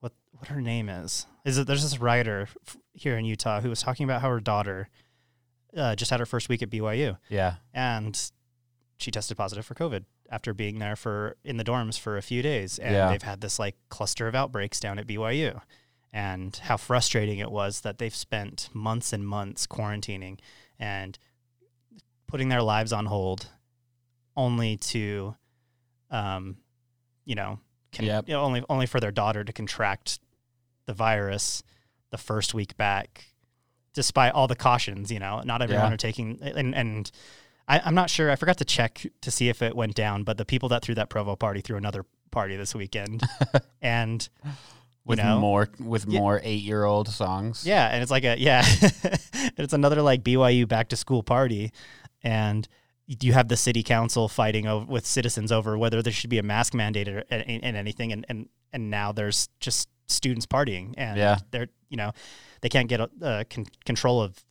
what 0.00 0.12
what 0.32 0.48
her 0.48 0.60
name 0.60 0.88
is. 0.88 1.26
Is 1.44 1.58
it 1.58 1.66
there's 1.66 1.82
this 1.82 2.00
writer 2.00 2.48
f- 2.66 2.76
here 2.92 3.16
in 3.16 3.24
Utah 3.24 3.60
who 3.60 3.68
was 3.68 3.80
talking 3.82 4.04
about 4.04 4.20
how 4.22 4.30
her 4.30 4.40
daughter 4.40 4.88
uh, 5.76 5.94
just 5.94 6.10
had 6.10 6.20
her 6.20 6.26
first 6.26 6.48
week 6.48 6.62
at 6.62 6.70
BYU, 6.70 7.18
Yeah, 7.28 7.56
and 7.74 8.30
she 8.98 9.10
tested 9.10 9.36
positive 9.36 9.64
for 9.66 9.74
COVID 9.74 10.04
after 10.30 10.52
being 10.54 10.78
there 10.80 10.96
for 10.96 11.36
in 11.44 11.56
the 11.56 11.64
dorms 11.64 11.98
for 11.98 12.16
a 12.16 12.22
few 12.22 12.42
days, 12.42 12.78
and 12.78 12.94
Yeah. 12.94 13.10
they've 13.10 13.22
had 13.22 13.40
this 13.40 13.58
like 13.58 13.76
cluster 13.88 14.26
of 14.26 14.34
outbreaks 14.34 14.80
down 14.80 14.98
at 14.98 15.06
BYU. 15.06 15.60
And 16.12 16.56
how 16.56 16.78
frustrating 16.78 17.40
it 17.40 17.50
was 17.50 17.82
that 17.82 17.98
they've 17.98 18.14
spent 18.14 18.70
months 18.72 19.12
and 19.12 19.26
months 19.26 19.66
quarantining 19.66 20.38
and 20.78 21.18
putting 22.26 22.48
their 22.48 22.62
lives 22.62 22.90
on 22.90 23.06
hold 23.06 23.48
only 24.34 24.78
to 24.78 25.36
um 26.10 26.56
you 27.24 27.34
know, 27.34 27.58
can, 27.92 28.04
Yep. 28.04 28.28
you 28.28 28.34
know, 28.34 28.42
only 28.42 28.62
only 28.68 28.86
for 28.86 29.00
their 29.00 29.10
daughter 29.12 29.42
to 29.44 29.52
contract 29.52 30.20
the 30.86 30.92
virus 30.94 31.62
the 32.10 32.18
first 32.18 32.54
week 32.54 32.76
back 32.76 33.26
despite 33.92 34.32
all 34.32 34.46
the 34.46 34.54
cautions 34.54 35.10
you 35.10 35.18
know 35.18 35.40
not 35.44 35.62
everyone 35.62 35.86
Yeah. 35.88 35.94
are 35.94 35.96
taking 35.96 36.38
and 36.42 36.74
and 36.74 37.10
I, 37.66 37.80
i'm 37.84 37.94
not 37.94 38.10
sure 38.10 38.30
i 38.30 38.36
forgot 38.36 38.58
to 38.58 38.64
check 38.64 39.04
to 39.22 39.30
see 39.30 39.48
if 39.48 39.62
it 39.62 39.74
went 39.74 39.94
down 39.96 40.22
but 40.22 40.36
the 40.38 40.44
people 40.44 40.68
that 40.68 40.82
threw 40.82 40.94
that 40.96 41.08
provo 41.08 41.34
party 41.34 41.60
threw 41.62 41.76
another 41.76 42.04
party 42.30 42.54
this 42.56 42.74
weekend 42.74 43.22
and 43.82 44.28
with 45.04 45.18
know? 45.18 45.40
more 45.40 45.68
with 45.80 46.04
Yeah. 46.06 46.20
more 46.20 46.40
eight 46.44 46.62
year 46.62 46.84
old 46.84 47.08
songs. 47.08 47.66
yeah, 47.66 47.88
and 47.88 48.02
it's 48.02 48.10
like 48.10 48.24
a 48.24 48.36
yeah, 48.38 48.62
it's 49.56 49.72
another 49.72 50.02
like 50.02 50.22
BYU 50.22 50.68
back 50.68 50.88
to 50.90 50.96
school 50.96 51.22
party, 51.22 51.72
and 52.22 52.68
you 53.06 53.32
have 53.32 53.48
the 53.48 53.56
city 53.56 53.82
council 53.82 54.28
fighting 54.28 54.66
over, 54.66 54.84
with 54.84 55.06
citizens 55.06 55.52
over 55.52 55.78
whether 55.78 56.02
there 56.02 56.12
should 56.12 56.30
be 56.30 56.38
a 56.38 56.42
mask 56.42 56.74
mandate 56.74 57.08
or 57.08 57.24
and, 57.30 57.62
and 57.64 57.76
anything, 57.76 58.12
and, 58.12 58.24
and 58.28 58.48
and 58.72 58.90
now 58.90 59.12
there's 59.12 59.48
just 59.60 59.88
students 60.08 60.46
partying, 60.46 60.94
and 60.96 61.16
Yeah. 61.18 61.38
they're 61.50 61.68
you 61.88 61.96
know 61.96 62.12
they 62.62 62.68
can't 62.68 62.88
get 62.88 63.00
uh, 63.00 63.44
con- 63.48 63.66
control 63.84 64.20
of 64.20 64.44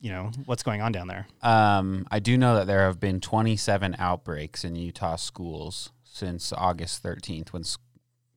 you 0.00 0.10
know 0.10 0.30
what's 0.46 0.62
going 0.62 0.80
on 0.80 0.92
down 0.92 1.06
there. 1.08 1.26
Um, 1.42 2.06
I 2.10 2.18
do 2.20 2.36
know 2.38 2.54
that 2.56 2.66
there 2.66 2.86
have 2.86 2.98
been 2.98 3.20
27 3.20 3.96
outbreaks 3.98 4.64
in 4.64 4.74
Utah 4.74 5.16
schools 5.16 5.90
since 6.04 6.52
August 6.52 7.02
13th, 7.02 7.52
when 7.52 7.62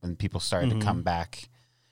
when 0.01 0.15
people 0.15 0.39
started 0.39 0.69
Mhm. 0.71 0.79
to 0.81 0.85
come 0.85 1.01
back. 1.03 1.49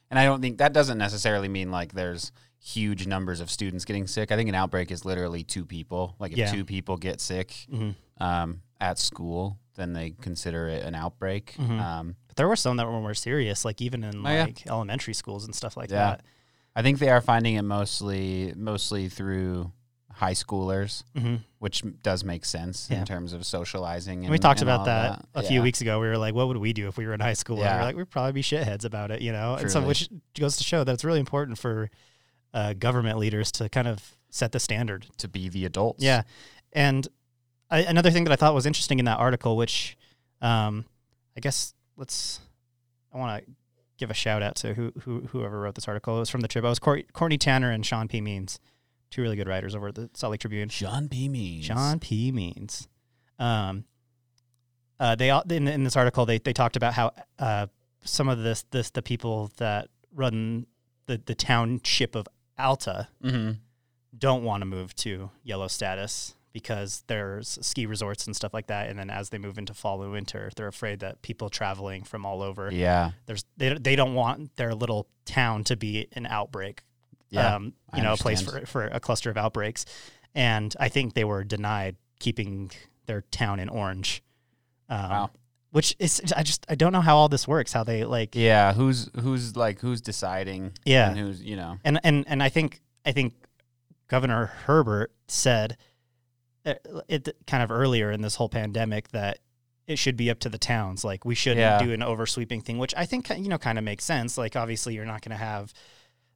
And 0.10 0.20
I 0.20 0.26
don't 0.26 0.42
think 0.42 0.58
that 0.58 0.74
doesn't 0.74 0.98
necessarily 0.98 1.48
mean 1.48 1.72
like 1.72 1.94
there's 1.94 2.32
huge 2.64 3.08
numbers 3.08 3.40
of 3.42 3.50
students 3.50 3.86
getting 3.86 4.06
sick. 4.08 4.32
I 4.32 4.36
think 4.36 4.48
an 4.48 4.56
outbreak 4.56 4.92
is 4.92 5.04
literally 5.04 5.44
two 5.44 5.66
people. 5.66 6.16
Like 6.20 6.32
if 6.34 6.38
Yeah. 6.38 6.52
two 6.52 6.64
people 6.64 6.96
get 6.98 7.20
sick 7.20 7.50
Mm-hmm. 7.72 8.24
um, 8.24 8.62
at 8.80 9.00
school, 9.00 9.58
then 9.76 9.94
they 9.94 10.12
consider 10.22 10.68
it 10.68 10.84
an 10.84 10.94
outbreak. 10.96 11.56
Mhm. 11.58 11.82
Um, 11.82 12.16
But 12.28 12.36
there 12.38 12.48
were 12.48 12.56
some 12.56 12.78
that 12.78 12.86
were 12.86 13.00
more 13.02 13.14
serious, 13.16 13.66
like 13.66 13.82
even 13.82 14.04
in 14.04 14.26
Oh, 14.26 14.30
yeah. 14.30 14.44
like 14.46 14.68
elementary 14.68 15.14
schools 15.14 15.44
and 15.46 15.56
stuff 15.56 15.76
like 15.76 15.90
Yeah. 15.90 15.98
that. 16.18 16.22
I 16.76 16.82
think 16.84 17.00
they 17.00 17.10
are 17.10 17.20
finding 17.22 17.56
it 17.56 17.64
mostly 17.64 18.54
mostly 18.56 19.10
through 19.10 19.72
high 20.14 20.34
schoolers, 20.34 21.04
Mm-hmm. 21.16 21.38
which 21.60 21.84
does 22.04 22.24
make 22.24 22.46
sense 22.46 22.88
Yeah. 22.92 23.00
in 23.00 23.06
terms 23.06 23.34
of 23.34 23.44
socializing. 23.46 24.22
And 24.24 24.30
we 24.32 24.38
talked 24.38 24.62
and 24.62 24.70
about 24.70 24.80
all 24.82 24.86
that, 24.86 25.26
a 25.34 25.42
few 25.42 25.58
Yeah. 25.60 25.64
weeks 25.64 25.82
ago. 25.82 26.00
We 26.00 26.08
were 26.08 26.18
like, 26.18 26.36
what 26.36 26.48
would 26.48 26.58
we 26.58 26.74
do 26.74 26.88
if 26.88 26.98
we 26.98 27.08
were 27.08 27.14
in 27.16 27.22
high 27.22 27.34
school? 27.34 27.56
And 27.56 27.62
we 27.64 27.66
Yeah. 27.66 27.78
were 27.78 27.84
like, 27.86 27.96
we'd 27.96 28.10
probably 28.12 28.34
be 28.34 28.44
shitheads 28.44 28.86
about 28.86 29.10
it, 29.10 29.22
you 29.22 29.32
know? 29.32 29.56
And 29.56 29.72
so, 29.72 29.82
which 29.82 30.10
goes 30.38 30.58
to 30.58 30.64
show 30.64 30.84
that 30.84 30.92
it's 30.94 31.04
really 31.04 31.20
important 31.20 31.58
for 31.58 31.90
uh, 32.54 32.74
government 32.74 33.18
leaders 33.18 33.52
to 33.54 33.70
kind 33.70 33.88
of 33.88 34.16
set 34.30 34.52
the 34.52 34.60
standard. 34.60 35.08
to 35.18 35.28
be 35.28 35.50
the 35.50 35.66
adults. 35.66 36.04
Yeah. 36.04 36.24
And 36.74 37.08
I, 37.70 37.80
another 37.80 38.12
thing 38.12 38.24
that 38.26 38.34
I 38.34 38.36
thought 38.36 38.54
was 38.54 38.66
interesting 38.66 39.00
in 39.00 39.06
that 39.06 39.20
article, 39.20 39.58
which 39.58 39.98
um, 40.42 40.86
I 41.36 41.40
guess 41.40 41.74
let's, 41.98 42.40
I 43.14 43.18
want 43.18 43.46
to 43.46 43.52
give 43.98 44.10
a 44.10 44.14
shout 44.16 44.42
out 44.42 44.56
to 44.56 44.74
who, 44.74 44.92
who 45.02 45.22
whoever 45.32 45.60
wrote 45.60 45.76
this 45.76 45.88
article. 45.88 46.18
It 46.18 46.20
was 46.20 46.30
from 46.30 46.42
the 46.42 46.48
Trib. 46.48 46.66
It 46.66 46.70
was 46.70 46.80
Cour- 46.80 47.04
Courtney 47.14 47.38
Tanner 47.38 47.72
and 47.72 47.86
Sean 47.86 48.08
P. 48.08 48.20
Means, 48.20 48.60
two 49.12 49.22
really 49.22 49.36
good 49.36 49.48
writers 49.48 49.76
over 49.76 49.90
at 49.90 49.96
the 49.96 50.10
Salt 50.14 50.32
Lake 50.32 50.42
Tribune. 50.42 50.70
Sean 50.70 51.08
P. 51.08 51.30
Means. 51.30 51.66
Sean 51.66 52.00
P. 52.00 52.32
Means. 52.32 52.88
Um, 53.38 53.86
uh, 55.00 55.16
they 55.16 55.30
in, 55.30 55.68
in 55.68 55.84
this 55.84 55.96
article 55.96 56.26
they, 56.26 56.38
they 56.38 56.54
talked 56.54 56.76
about 56.76 56.94
how 56.94 57.12
uh, 57.40 57.68
some 58.04 58.30
of 58.30 58.44
this 58.44 58.64
this 58.72 58.90
the 58.92 59.02
people 59.02 59.52
that 59.58 59.90
run 60.14 60.68
the 61.08 61.22
the 61.26 61.36
township 61.36 62.16
of 62.16 62.28
Alta 62.62 63.08
Mm-hmm. 63.24 63.52
don't 64.18 64.44
want 64.44 64.62
to 64.62 64.66
move 64.66 64.96
to 64.98 65.30
yellow 65.44 65.68
status 65.68 66.36
because 66.54 67.04
there's 67.08 67.58
ski 67.62 67.86
resorts 67.86 68.26
and 68.26 68.36
stuff 68.36 68.54
like 68.54 68.68
that. 68.68 68.90
And 68.90 69.00
then 69.00 69.10
as 69.10 69.30
they 69.30 69.38
move 69.38 69.58
into 69.58 69.74
fall 69.74 70.02
and 70.04 70.12
winter, 70.12 70.52
they're 70.56 70.68
afraid 70.68 71.00
that 71.00 71.22
people 71.22 71.50
traveling 71.50 72.04
from 72.04 72.26
all 72.26 72.42
over 72.42 72.70
Yeah. 72.72 73.12
there's 73.26 73.46
they 73.58 73.74
they 73.76 73.96
don't 73.96 74.14
want 74.14 74.56
their 74.58 74.74
little 74.76 75.08
town 75.26 75.64
to 75.66 75.78
be 75.78 76.08
an 76.14 76.26
outbreak 76.26 76.84
Yeah. 77.30 77.56
um, 77.56 77.74
I 77.94 77.98
you 77.98 78.04
know, 78.04 78.14
a 78.14 78.18
place 78.18 78.42
for, 78.42 78.66
for 78.66 78.86
a 78.88 79.00
cluster 79.00 79.30
of 79.30 79.38
outbreaks. 79.38 79.86
And 80.36 80.76
I 80.80 80.90
think 80.90 81.14
they 81.14 81.24
were 81.24 81.44
denied 81.46 81.96
keeping 82.20 82.72
their 83.06 83.22
town 83.32 83.60
in 83.60 83.70
orange. 83.70 84.22
Um, 84.90 85.10
Wow. 85.10 85.30
Which 85.72 85.96
is, 86.00 86.22
I 86.36 86.44
just, 86.44 86.66
I 86.68 86.76
don't 86.76 86.92
know 86.92 87.00
how 87.02 87.16
all 87.16 87.30
this 87.30 87.48
works, 87.48 87.72
how 87.72 87.84
they 87.86 88.04
like, 88.04 88.36
yeah. 88.36 88.74
Who's 88.74 89.10
who's 89.22 89.56
like 89.56 89.80
who's 89.80 90.02
deciding? 90.02 90.74
Yeah. 90.86 91.10
And 91.10 91.18
who's 91.20 91.42
you 91.42 91.56
know. 91.56 91.78
and, 91.86 92.00
and, 92.04 92.26
and 92.28 92.44
I 92.44 92.50
think, 92.50 92.82
I 93.06 93.14
think 93.14 93.34
Governor 94.10 94.48
Herbert 94.48 95.14
said 95.30 95.78
uh, 96.66 96.74
it 97.08 97.30
kind 97.48 97.64
of 97.64 97.72
earlier 97.72 98.12
in 98.12 98.22
this 98.22 98.36
whole 98.36 98.50
pandemic 98.50 99.08
that 99.10 99.40
it 99.88 99.98
should 99.98 100.18
be 100.18 100.30
up 100.30 100.40
to 100.40 100.50
the 100.50 100.58
towns. 100.58 101.06
Like 101.06 101.24
we 101.24 101.36
shouldn't 101.36 101.60
Yeah. 101.62 101.80
do 101.82 101.94
an 101.94 102.04
oversweeping 102.04 102.60
thing, 102.62 102.78
which 102.78 102.94
I 102.98 103.06
think, 103.06 103.30
you 103.30 103.48
know, 103.48 103.58
kind 103.58 103.78
of 103.78 103.86
makes 103.86 104.04
sense. 104.04 104.38
Like 104.38 104.58
obviously 104.58 104.94
you're 104.96 105.06
not 105.06 105.22
going 105.22 105.32
to 105.38 105.44
have 105.44 105.74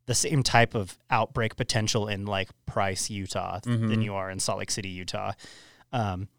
the 0.06 0.16
same 0.16 0.44
type 0.44 0.76
of 0.76 0.98
outbreak 1.10 1.58
potential 1.58 2.08
in 2.08 2.26
like 2.26 2.50
Price, 2.66 3.10
Utah 3.10 3.60
than 3.64 3.90
Mhm. 3.90 4.04
you 4.04 4.14
are 4.16 4.32
in 4.32 4.40
Salt 4.40 4.60
Lake 4.60 4.72
City, 4.72 4.90
Utah. 4.90 5.34
Um, 5.92 6.30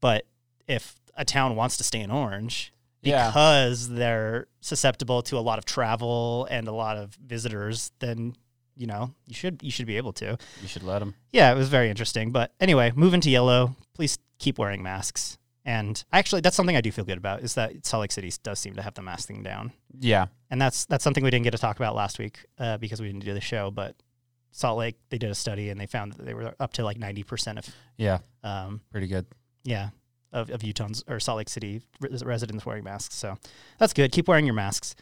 but 0.00 0.26
if 0.68 0.94
a 1.16 1.24
town 1.24 1.56
wants 1.56 1.76
to 1.78 1.84
stay 1.84 2.00
in 2.00 2.10
orange 2.10 2.72
Yeah. 3.02 3.28
because 3.28 3.88
they're 3.88 4.46
susceptible 4.60 5.22
to 5.22 5.38
a 5.38 5.40
lot 5.40 5.58
of 5.58 5.64
travel 5.64 6.46
and 6.50 6.68
a 6.68 6.72
lot 6.72 6.96
of 6.96 7.14
visitors, 7.14 7.92
then 7.98 8.34
you 8.76 8.86
know 8.86 9.12
you 9.26 9.34
should 9.34 9.62
you 9.62 9.70
should 9.70 9.86
be 9.86 9.96
able 9.96 10.12
to. 10.14 10.38
You 10.62 10.68
should 10.68 10.82
let 10.82 11.00
them. 11.00 11.14
Yeah, 11.32 11.52
it 11.52 11.56
was 11.56 11.68
very 11.68 11.90
interesting. 11.90 12.30
But 12.32 12.52
anyway, 12.60 12.92
moving 12.94 13.20
to 13.22 13.30
yellow, 13.30 13.76
please 13.94 14.18
keep 14.38 14.58
wearing 14.58 14.82
masks. 14.82 15.36
And 15.64 16.02
actually, 16.12 16.40
that's 16.40 16.56
something 16.56 16.74
I 16.76 16.80
do 16.80 16.90
feel 16.90 17.04
good 17.04 17.18
about 17.18 17.42
is 17.42 17.54
that 17.54 17.84
Salt 17.84 18.00
Lake 18.00 18.12
City 18.12 18.32
does 18.42 18.58
seem 18.58 18.74
to 18.76 18.82
have 18.82 18.94
the 18.94 19.02
mask 19.02 19.28
thing 19.28 19.42
down, 19.42 19.72
Yeah. 19.98 20.26
and 20.50 20.60
that's 20.60 20.86
that's 20.86 21.04
something 21.04 21.22
we 21.22 21.30
didn't 21.30 21.44
get 21.44 21.50
to 21.50 21.58
talk 21.58 21.76
about 21.76 21.94
last 21.94 22.18
week 22.18 22.46
uh, 22.58 22.78
because 22.78 23.00
we 23.00 23.08
didn't 23.08 23.24
do 23.26 23.34
the 23.34 23.42
show. 23.42 23.70
But 23.70 23.94
Salt 24.52 24.78
Lake, 24.78 24.96
they 25.10 25.18
did 25.18 25.30
a 25.30 25.34
study 25.34 25.68
and 25.68 25.78
they 25.78 25.84
found 25.86 26.12
that 26.14 26.24
they 26.24 26.32
were 26.32 26.54
up 26.58 26.72
to 26.74 26.84
like 26.84 26.96
ninety 26.98 27.22
percent 27.22 27.58
of 27.58 27.66
Yeah. 27.98 28.18
um, 28.42 28.80
Pretty 28.90 29.06
good. 29.06 29.26
yeah, 29.62 29.90
of, 30.32 30.50
of 30.50 30.60
Utahns 30.60 31.02
or 31.08 31.20
Salt 31.20 31.38
Lake 31.38 31.48
City 31.48 31.82
res- 32.00 32.24
residents 32.24 32.64
wearing 32.64 32.84
masks. 32.84 33.14
So 33.14 33.36
that's 33.78 33.92
good. 33.92 34.12
Keep 34.12 34.28
wearing 34.28 34.46
your 34.46 34.54
masks. 34.54 34.94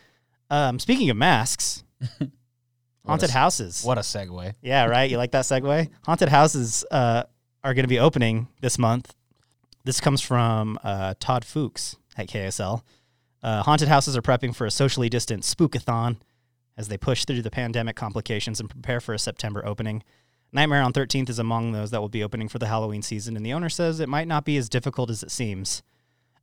Um, 0.51 0.79
speaking 0.79 1.11
of 1.11 1.17
masks, 1.17 1.85
haunted 3.07 3.31
a, 3.31 3.33
houses. 3.33 3.83
What 3.85 3.99
a 3.99 4.03
segue. 4.03 4.55
Yeah, 4.63 4.87
right. 4.87 5.11
You 5.11 5.19
like 5.19 5.33
that 5.33 5.45
segue? 5.45 5.91
Haunted 6.05 6.29
houses 6.29 6.85
uh, 6.91 7.25
are 7.63 7.75
going 7.75 7.85
to 7.85 7.89
be 7.89 7.99
opening 7.99 8.49
this 8.61 8.79
month. 8.79 9.15
This 9.85 10.01
comes 10.01 10.21
from 10.21 10.79
uh, 10.83 11.15
Todd 11.21 11.45
Fuchs 11.45 11.97
at 12.17 12.29
KSL. 12.29 12.83
Uh, 13.43 13.63
haunted 13.63 13.89
houses 13.89 14.17
are 14.17 14.23
prepping 14.23 14.55
for 14.55 14.67
a 14.67 14.71
socially 14.71 15.09
distant 15.09 15.45
spookathon 15.45 16.17
as 16.77 16.89
they 16.89 16.97
push 16.97 17.25
through 17.25 17.43
the 17.43 17.51
pandemic 17.51 17.97
complications 17.97 18.61
and 18.61 18.69
prepare 18.69 19.01
for 19.01 19.15
a 19.15 19.19
September 19.19 19.65
opening. 19.65 20.03
Nightmare 20.53 20.83
on 20.83 20.93
13th 20.93 21.29
is 21.29 21.39
among 21.39 21.73
those 21.73 21.91
that 21.91 22.01
will 22.01 22.09
be 22.09 22.23
opening 22.25 22.49
for 22.49 22.59
the 22.59 22.67
Halloween 22.69 23.03
season, 23.03 23.37
and 23.37 23.45
the 23.45 23.53
owner 23.53 23.69
says 23.69 24.01
it 24.01 24.09
might 24.09 24.27
not 24.29 24.45
be 24.45 24.57
as 24.57 24.69
difficult 24.69 25.11
as 25.11 25.23
it 25.23 25.31
seems. 25.31 25.83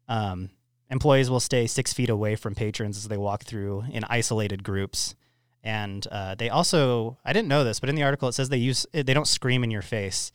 Um, 0.07 0.51
employees 0.91 1.29
will 1.29 1.39
stay 1.39 1.65
six 1.65 1.91
feet 1.93 2.09
away 2.09 2.35
from 2.35 2.53
patrons 2.53 2.97
as 2.97 3.07
they 3.07 3.17
walk 3.17 3.43
through 3.43 3.85
in 3.91 4.03
isolated 4.03 4.63
groups. 4.63 5.15
And 5.63 6.05
uh, 6.11 6.35
they 6.35 6.49
also, 6.49 7.17
I 7.25 7.33
didn't 7.33 7.47
know 7.47 7.63
this, 7.63 7.79
but 7.79 7.89
in 7.89 7.95
the 7.95 8.03
article 8.03 8.29
it 8.29 8.33
says 8.33 8.49
they 8.49 8.57
use, 8.57 8.85
they 8.93 9.01
don't 9.15 9.27
scream 9.27 9.63
in 9.63 9.71
your 9.71 9.81
face 9.81 10.31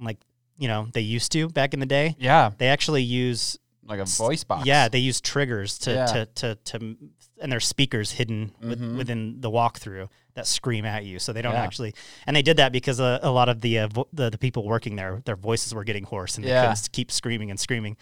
like, 0.00 0.18
you 0.58 0.68
know, 0.68 0.86
they 0.92 1.00
used 1.00 1.32
to 1.32 1.48
back 1.48 1.74
in 1.74 1.80
the 1.80 1.86
day. 1.86 2.14
Yeah. 2.20 2.52
They 2.58 2.68
actually 2.68 3.02
use 3.02 3.58
Like 3.84 3.98
a 3.98 4.04
voice 4.04 4.44
box. 4.44 4.64
yeah, 4.66 4.88
they 4.88 4.98
use 5.00 5.20
triggers 5.20 5.76
to 5.80 5.92
Yeah. 5.92 6.06
to, 6.06 6.26
to 6.26 6.54
to 6.54 6.96
and 7.40 7.50
there's 7.50 7.66
speakers 7.66 8.12
hidden 8.12 8.52
with, 8.60 8.80
Mhm. 8.80 8.96
within 8.96 9.40
the 9.40 9.50
walkthrough 9.50 10.08
that 10.34 10.46
scream 10.46 10.84
at 10.84 11.04
you, 11.04 11.18
so 11.18 11.32
they 11.32 11.42
don't 11.42 11.52
Yeah. 11.54 11.62
actually. 11.62 11.94
And 12.26 12.34
they 12.36 12.42
did 12.42 12.56
that 12.56 12.72
because 12.72 13.00
uh, 13.00 13.20
a 13.22 13.30
lot 13.30 13.48
of 13.48 13.60
the, 13.60 13.78
uh, 13.80 13.88
vo- 13.88 14.08
the 14.12 14.30
the 14.30 14.38
people 14.38 14.64
working 14.64 14.96
there, 14.96 15.22
their 15.24 15.36
voices 15.36 15.72
were 15.74 15.84
getting 15.84 16.04
hoarse 16.04 16.36
and 16.36 16.44
they 16.44 16.48
Yeah. 16.50 16.62
couldn't 16.68 16.88
keep 16.92 17.10
screaming 17.12 17.50
and 17.50 17.58
screaming. 17.60 17.96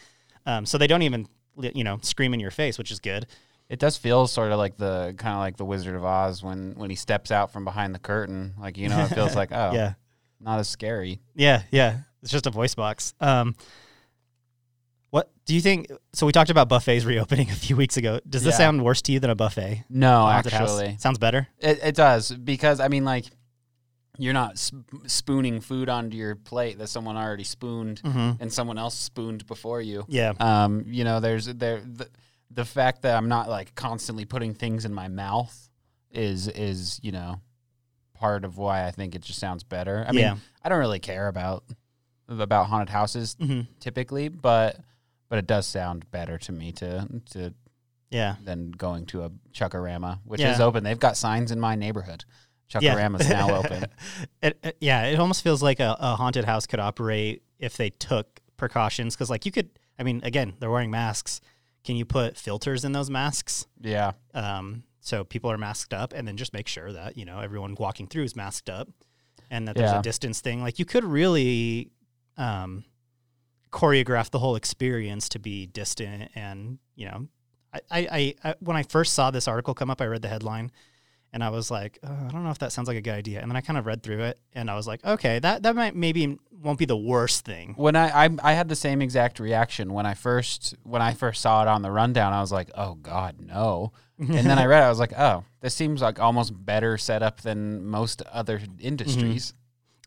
Um, 0.47 0.65
so 0.67 0.79
they 0.79 0.87
don't 0.87 1.03
even 1.03 1.27
you 1.59 1.85
know 1.85 1.99
scream 2.03 2.33
in 2.35 2.41
your 2.41 2.51
face, 2.51 2.79
which 2.79 2.91
is 2.91 3.01
good. 3.01 3.27
It 3.69 3.79
does 3.79 3.97
feel 3.97 4.27
sort 4.27 4.53
of 4.53 4.59
like 4.59 4.77
the 4.77 5.15
kind 5.17 5.35
of 5.35 5.41
like 5.41 5.57
the 5.57 5.65
Wizard 5.65 5.95
of 5.95 6.05
Oz 6.05 6.43
when 6.43 6.75
when 6.77 6.91
he 6.91 6.97
steps 6.97 7.31
out 7.31 7.53
from 7.53 7.65
behind 7.65 7.95
the 7.95 7.99
curtain. 7.99 8.55
Like 8.59 8.77
you 8.79 8.89
know, 8.89 9.05
it 9.05 9.09
feels 9.09 9.35
like 9.41 9.51
oh, 9.53 9.73
Yeah, 9.73 9.95
not 10.41 10.59
as 10.59 10.69
scary. 10.69 11.21
yeah, 11.35 11.63
yeah. 11.71 11.99
It's 12.23 12.31
just 12.33 12.47
a 12.47 12.51
voice 12.51 12.75
box. 12.75 13.15
Um, 13.21 13.55
what 15.13 15.31
do 15.45 15.55
you 15.55 15.61
think? 15.61 15.87
So 16.15 16.25
we 16.27 16.33
talked 16.33 16.51
about 16.51 16.69
buffets 16.69 17.05
reopening 17.13 17.49
a 17.51 17.55
few 17.55 17.77
weeks 17.77 17.97
ago. 17.97 18.19
Does 18.29 18.43
this 18.43 18.55
Yeah. 18.55 18.59
sound 18.67 18.85
worse 18.85 19.01
to 19.03 19.13
you 19.13 19.21
than 19.21 19.31
a 19.31 19.35
buffet? 19.37 19.85
No, 19.89 20.23
haunted 20.23 20.53
house? 20.53 20.71
actually, 20.71 20.97
sounds 20.99 21.19
better. 21.19 21.47
it 21.61 21.79
it 21.85 21.95
does 21.95 22.33
because 22.33 22.81
I 22.81 22.89
mean 22.89 23.05
like 23.05 23.27
you're 24.19 24.35
not 24.35 24.59
sp- 24.61 24.85
spooning 25.07 25.61
food 25.61 25.89
onto 25.89 26.17
your 26.17 26.35
plate 26.35 26.79
that 26.79 26.89
someone 26.89 27.17
already 27.17 27.45
spooned 27.45 28.01
Mm-hmm. 28.03 28.43
and 28.43 28.53
someone 28.53 28.77
else 28.79 28.95
spooned 28.99 29.47
before 29.47 29.81
you. 29.81 30.05
Yeah. 30.09 30.33
Um, 30.41 30.85
you 30.87 31.05
know, 31.05 31.21
there's 31.21 31.47
there 31.47 31.81
the, 31.81 32.09
the 32.51 32.65
fact 32.65 33.03
that 33.03 33.17
I'm 33.17 33.29
not 33.29 33.49
like 33.49 33.75
constantly 33.75 34.25
putting 34.25 34.55
things 34.55 34.85
in 34.85 34.93
my 34.95 35.09
mouth 35.09 35.69
is 36.11 36.49
is 36.49 37.01
you 37.03 37.13
know 37.13 37.41
part 38.15 38.45
of 38.45 38.57
why 38.59 38.87
I 38.87 38.91
think 38.93 39.15
it 39.15 39.23
just 39.23 39.39
sounds 39.39 39.63
better. 39.65 40.05
I 40.09 40.13
mean, 40.13 40.21
Yeah. 40.21 40.37
I 40.63 40.69
don't 40.69 40.79
really 40.79 41.01
care 41.01 41.29
about 41.29 41.65
about 42.29 42.67
haunted 42.69 42.89
houses 42.91 43.35
Mm-hmm. 43.41 43.63
typically, 43.81 44.29
but 44.29 44.77
but 45.33 45.39
it 45.39 45.47
does 45.47 45.67
sound 45.67 46.05
better 46.11 46.37
to 46.37 46.53
me 46.53 46.73
to 46.73 47.09
to 47.31 47.55
Yeah. 48.11 48.37
than 48.45 48.71
going 48.73 49.07
to 49.07 49.25
a 49.25 49.31
Chuckarama, 49.55 50.19
which 50.27 50.43
Yeah. 50.43 50.53
is 50.53 50.61
open. 50.61 50.85
They've 50.85 50.99
got 51.01 51.17
signs 51.17 51.51
in 51.51 51.59
my 51.59 51.75
neighborhood. 51.75 52.27
Chuckarama's 52.71 53.27
now 53.31 53.55
open. 53.61 53.87
It, 54.43 54.59
it- 54.63 54.77
yeah, 54.83 55.05
it 55.07 55.19
almost 55.19 55.43
feels 55.43 55.63
like 55.63 55.81
a, 55.81 55.97
a 55.99 56.17
haunted 56.17 56.45
house 56.45 56.67
could 56.67 56.81
operate 56.81 57.43
if 57.59 57.79
they 57.79 57.89
took 57.89 58.41
precautions. 58.59 59.15
Because, 59.17 59.31
like, 59.31 59.47
you 59.47 59.53
could, 59.53 59.71
I 59.99 60.03
mean, 60.03 60.21
again, 60.23 60.53
they're 60.59 60.71
wearing 60.71 60.91
masks. 60.91 61.41
Can 61.85 61.97
you 61.97 62.05
put 62.05 62.37
filters 62.37 62.85
in 62.85 62.93
those 62.93 63.09
masks? 63.09 63.67
Yeah, 63.81 64.13
Um, 64.35 64.83
so 65.01 65.25
people 65.25 65.51
are 65.51 65.57
masked 65.59 65.95
up, 65.95 66.13
and 66.13 66.29
then 66.29 66.37
just 66.37 66.53
make 66.53 66.69
sure 66.69 66.93
that 66.93 67.17
you 67.17 67.25
know 67.25 67.41
everyone 67.41 67.75
walking 67.79 68.07
through 68.07 68.25
is 68.25 68.37
masked 68.37 68.69
up, 68.69 68.89
and 69.51 69.67
that 69.67 69.75
there's 69.77 69.91
Yeah. 69.93 70.01
a 70.01 70.03
distance 70.03 70.43
thing. 70.43 70.61
Like, 70.61 70.79
you 70.79 70.85
could 70.85 71.05
really 71.05 71.91
um, 72.37 72.85
choreograph 73.73 74.31
the 74.31 74.39
whole 74.39 74.55
experience 74.55 75.29
to 75.31 75.39
be 75.39 75.67
distant 75.67 76.31
and 76.35 76.79
you 76.95 77.07
know 77.07 77.27
I, 77.73 77.81
I, 77.91 78.35
I 78.45 78.55
when 78.61 78.77
I 78.77 78.83
first 78.83 79.15
saw 79.15 79.31
this 79.31 79.49
article 79.49 79.75
come 79.75 79.91
up, 79.91 80.01
I 80.01 80.07
read 80.07 80.23
the 80.23 80.29
headline 80.29 80.71
and 81.33 81.43
I 81.43 81.49
was 81.49 81.71
like, 81.71 81.99
oh, 82.03 82.13
I 82.13 82.31
don't 82.31 82.45
know 82.45 82.51
if 82.51 82.59
that 82.59 82.73
sounds 82.73 82.89
like 82.89 82.97
a 82.97 83.01
good 83.01 83.15
idea. 83.15 83.41
And 83.41 83.51
then 83.51 83.57
I 83.57 83.63
kind 83.63 83.79
of 83.79 83.87
read 83.87 84.03
through 84.03 84.25
it 84.25 84.39
and 84.53 84.71
I 84.71 84.75
was 84.75 84.87
like, 84.87 85.05
okay, 85.05 85.39
that, 85.39 85.63
that 85.63 85.75
might 85.75 85.97
maybe 85.97 86.39
won't 86.51 86.79
be 86.79 86.85
the 86.85 86.97
worst 86.97 87.45
thing. 87.45 87.75
When 87.77 87.97
I, 87.97 88.27
I 88.27 88.31
I 88.43 88.53
had 88.53 88.69
the 88.69 88.77
same 88.77 89.01
exact 89.01 89.41
reaction 89.41 89.93
when 89.93 90.07
I 90.07 90.15
first 90.15 90.75
when 90.83 91.03
I 91.03 91.15
first 91.15 91.41
saw 91.41 91.63
it 91.63 91.69
on 91.69 91.83
the 91.83 91.91
rundown. 91.91 92.33
I 92.33 92.41
was 92.41 92.53
like, 92.53 92.71
oh 92.75 92.95
God, 92.95 93.37
no. 93.41 93.93
and 94.19 94.29
then 94.47 94.59
I 94.59 94.67
read 94.67 94.83
it. 94.83 94.87
I 94.87 94.91
was 94.91 95.01
like, 95.01 95.19
oh, 95.19 95.45
this 95.61 95.75
seems 95.75 96.03
like 96.03 96.21
almost 96.21 96.53
better 96.65 96.97
setup 96.99 97.41
than 97.41 97.85
most 97.87 98.23
other 98.23 98.61
industries. 98.79 99.49
Mm-hmm. 99.49 99.62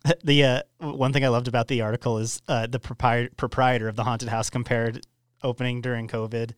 the 0.24 0.44
uh, 0.44 0.62
one 0.80 1.14
thing 1.14 1.26
I 1.26 1.30
loved 1.30 1.48
about 1.48 1.68
the 1.68 1.82
article 1.82 2.18
is 2.18 2.42
uh, 2.48 2.68
the 2.68 2.80
propri- 2.80 3.36
proprietor 3.38 3.88
of 3.88 3.96
the 3.96 4.04
haunted 4.04 4.30
house 4.30 4.50
compared 4.50 5.06
opening 5.44 5.82
during 5.82 6.08
COVID 6.08 6.54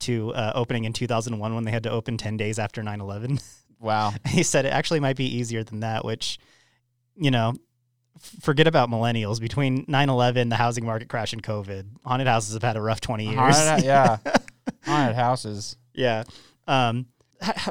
to 0.00 0.32
uh, 0.34 0.52
opening 0.54 0.84
in 0.84 0.92
2001 0.92 1.54
when 1.54 1.64
they 1.64 1.70
had 1.70 1.82
to 1.84 1.90
open 1.90 2.16
10 2.16 2.36
days 2.36 2.58
after 2.58 2.82
9 2.82 3.00
11. 3.00 3.38
Wow. 3.80 4.12
he 4.28 4.42
said 4.42 4.64
it 4.64 4.70
actually 4.70 4.98
might 4.98 5.16
be 5.16 5.36
easier 5.36 5.62
than 5.62 5.80
that, 5.80 6.04
which, 6.04 6.40
you 7.14 7.30
know, 7.30 7.54
forget 8.40 8.66
about 8.66 8.90
millennials. 8.90 9.40
Between 9.40 9.84
9 9.86 10.08
11, 10.08 10.48
the 10.48 10.56
housing 10.56 10.84
market 10.84 11.08
crash, 11.08 11.32
and 11.32 11.40
COVID, 11.40 11.86
haunted 12.04 12.26
houses 12.26 12.54
have 12.54 12.64
had 12.64 12.76
a 12.76 12.80
rough 12.80 13.00
20 13.00 13.26
years. 13.26 13.36
Haunted, 13.36 13.84
yeah. 13.84 14.16
Haunted 14.84 15.14
houses. 15.14 15.76
yeah. 15.94 16.24
Um, 16.66 17.06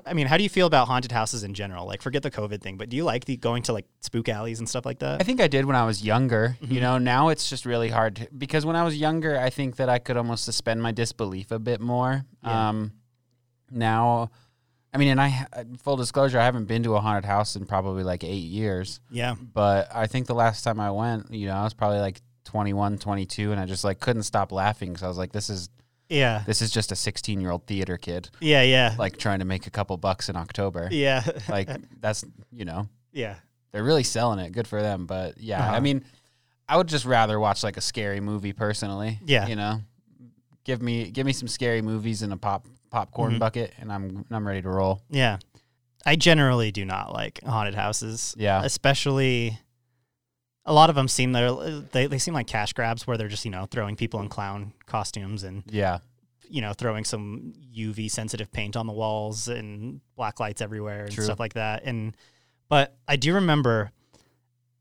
I 0.06 0.14
mean, 0.14 0.28
how 0.28 0.38
do 0.38 0.44
you 0.44 0.50
feel 0.50 0.68
about 0.68 0.88
haunted 0.88 1.12
houses 1.12 1.44
in 1.44 1.54
general? 1.54 1.86
Like, 1.86 2.02
forget 2.02 2.24
the 2.24 2.32
COVID 2.32 2.62
thing, 2.62 2.78
but 2.78 2.90
do 2.90 2.96
you 2.96 3.04
like 3.04 3.26
the 3.26 3.36
going 3.38 3.64
to 3.64 3.74
like 3.74 3.86
spook 4.02 4.30
alleys 4.30 4.60
and 4.60 4.70
stuff 4.70 4.86
like 4.86 5.00
that? 5.00 5.22
I 5.22 5.24
think 5.24 5.42
I 5.42 5.48
did 5.48 5.66
when 5.66 5.76
I 5.76 5.86
was 5.86 6.04
younger. 6.04 6.58
Mm-hmm. 6.62 6.74
You 6.74 6.82
know, 6.82 6.98
now 6.98 7.30
it's 7.30 7.50
just 7.50 7.66
really 7.66 7.90
hard 7.90 8.16
to, 8.18 8.28
because 8.38 8.66
when 8.66 8.76
I 8.76 8.84
was 8.84 8.96
younger, 8.98 9.38
I 9.38 9.50
think 9.50 9.76
that 9.78 9.90
I 9.90 10.00
could 10.00 10.18
almost 10.18 10.46
suspend 10.46 10.82
my 10.82 10.92
disbelief 10.92 11.52
a 11.52 11.60
bit 11.60 11.82
more. 11.82 12.26
Yeah. 12.44 12.70
Um, 12.70 12.94
now, 13.70 14.32
I 14.94 14.98
mean, 14.98 15.10
and 15.10 15.22
I 15.22 15.48
full 15.84 15.98
disclosure, 15.98 16.40
I 16.40 16.46
haven't 16.46 16.66
been 16.66 16.84
to 16.84 16.96
a 16.96 17.02
haunted 17.02 17.26
house 17.26 17.56
in 17.56 17.66
probably 17.66 18.04
like 18.04 18.24
eight 18.24 18.46
years. 18.46 19.02
yeah. 19.12 19.36
But 19.36 19.90
I 19.94 20.08
think 20.08 20.28
the 20.28 20.36
last 20.36 20.64
time 20.64 20.80
I 20.80 20.92
went, 20.92 21.32
you 21.34 21.48
know, 21.48 21.56
I 21.56 21.64
was 21.64 21.74
probably 21.74 22.00
like 22.00 22.22
21, 22.46 22.98
22, 22.98 23.52
and 23.52 23.60
I 23.60 23.66
just 23.66 23.84
like 23.84 24.00
couldn't 24.00 24.24
stop 24.24 24.52
laughing 24.54 24.90
because 24.90 25.04
I 25.04 25.08
was 25.10 25.18
like, 25.18 25.34
this 25.34 25.50
is 25.50 25.70
Yeah. 26.10 26.43
this 26.46 26.62
is 26.62 26.72
just 26.72 26.91
a 26.91 26.96
16 26.96 27.41
year 27.41 27.52
old 27.52 27.65
theater 27.67 27.98
kid 27.98 28.30
Yeah. 28.39 28.62
Yeah. 28.62 28.96
like 28.98 29.17
trying 29.17 29.39
to 29.39 29.46
make 29.46 29.67
a 29.67 29.70
couple 29.70 29.98
bucks 29.98 30.30
in 30.30 30.36
October. 30.36 30.88
yeah. 30.91 31.24
Like 31.50 31.70
that's 32.02 32.24
you 32.52 32.65
know 32.65 32.88
yeah. 33.12 33.36
they're 33.72 33.84
really 33.84 34.04
selling 34.04 34.39
it. 34.39 34.52
Good 34.52 34.67
for 34.67 34.82
them. 34.82 35.06
But 35.06 35.38
yeah, 35.39 35.63
I 35.63 35.67
Uh-huh. 35.70 35.82
mean, 35.82 36.06
I 36.70 36.78
would 36.78 36.88
just 36.88 37.06
rather 37.06 37.39
watch 37.39 37.63
like 37.63 37.78
a 37.78 37.82
scary 37.82 38.20
movie 38.20 38.54
personally. 38.54 39.20
Yeah. 39.26 39.48
you 39.48 39.56
know, 39.56 39.82
give 40.63 40.82
me 40.82 41.10
give 41.12 41.26
me 41.26 41.34
some 41.34 41.48
scary 41.48 41.82
movies 41.82 42.22
in 42.24 42.32
a 42.32 42.38
pop 42.38 42.65
popcorn 42.89 43.34
Mhm. 43.36 43.39
bucket, 43.39 43.74
and 43.80 43.91
I'm 43.91 44.26
I'm 44.32 44.48
ready 44.48 44.62
to 44.62 44.70
roll. 44.70 45.02
Yeah. 45.10 45.38
I 46.06 46.15
generally 46.15 46.72
do 46.72 46.86
not 46.86 47.12
like 47.12 47.43
haunted 47.43 47.76
houses. 47.76 48.34
Yeah. 48.38 48.62
Especially 48.63 49.60
a 50.68 50.74
lot 50.74 50.90
of 50.92 50.96
them 50.96 51.08
seem 51.08 51.32
they're, 51.32 51.52
they 51.92 52.06
they 52.06 52.18
seem 52.20 52.34
like 52.36 52.46
cash 52.46 52.74
grabs 52.74 53.08
where 53.08 53.18
they're 53.18 53.28
just, 53.30 53.46
you 53.46 53.52
know, 53.52 53.66
throwing 53.72 53.96
people 53.96 54.20
in 54.22 54.28
clown 54.30 54.74
costumes 54.86 55.44
and, 55.44 55.64
Yeah, 55.68 56.00
you 56.50 56.62
know, 56.62 56.74
throwing 56.74 57.04
some 57.06 57.54
UV 57.76 58.12
sensitive 58.12 58.52
paint 58.52 58.76
on 58.76 58.86
the 58.86 58.94
walls 58.94 59.48
and 59.48 60.02
black 60.16 60.40
lights 60.40 60.62
everywhere 60.62 61.06
and 61.06 61.12
True. 61.14 61.24
stuff 61.24 61.40
like 61.40 61.54
that. 61.54 61.84
And 61.86 62.16
but 62.70 62.96
I 63.08 63.16
do 63.16 63.34
remember 63.34 63.92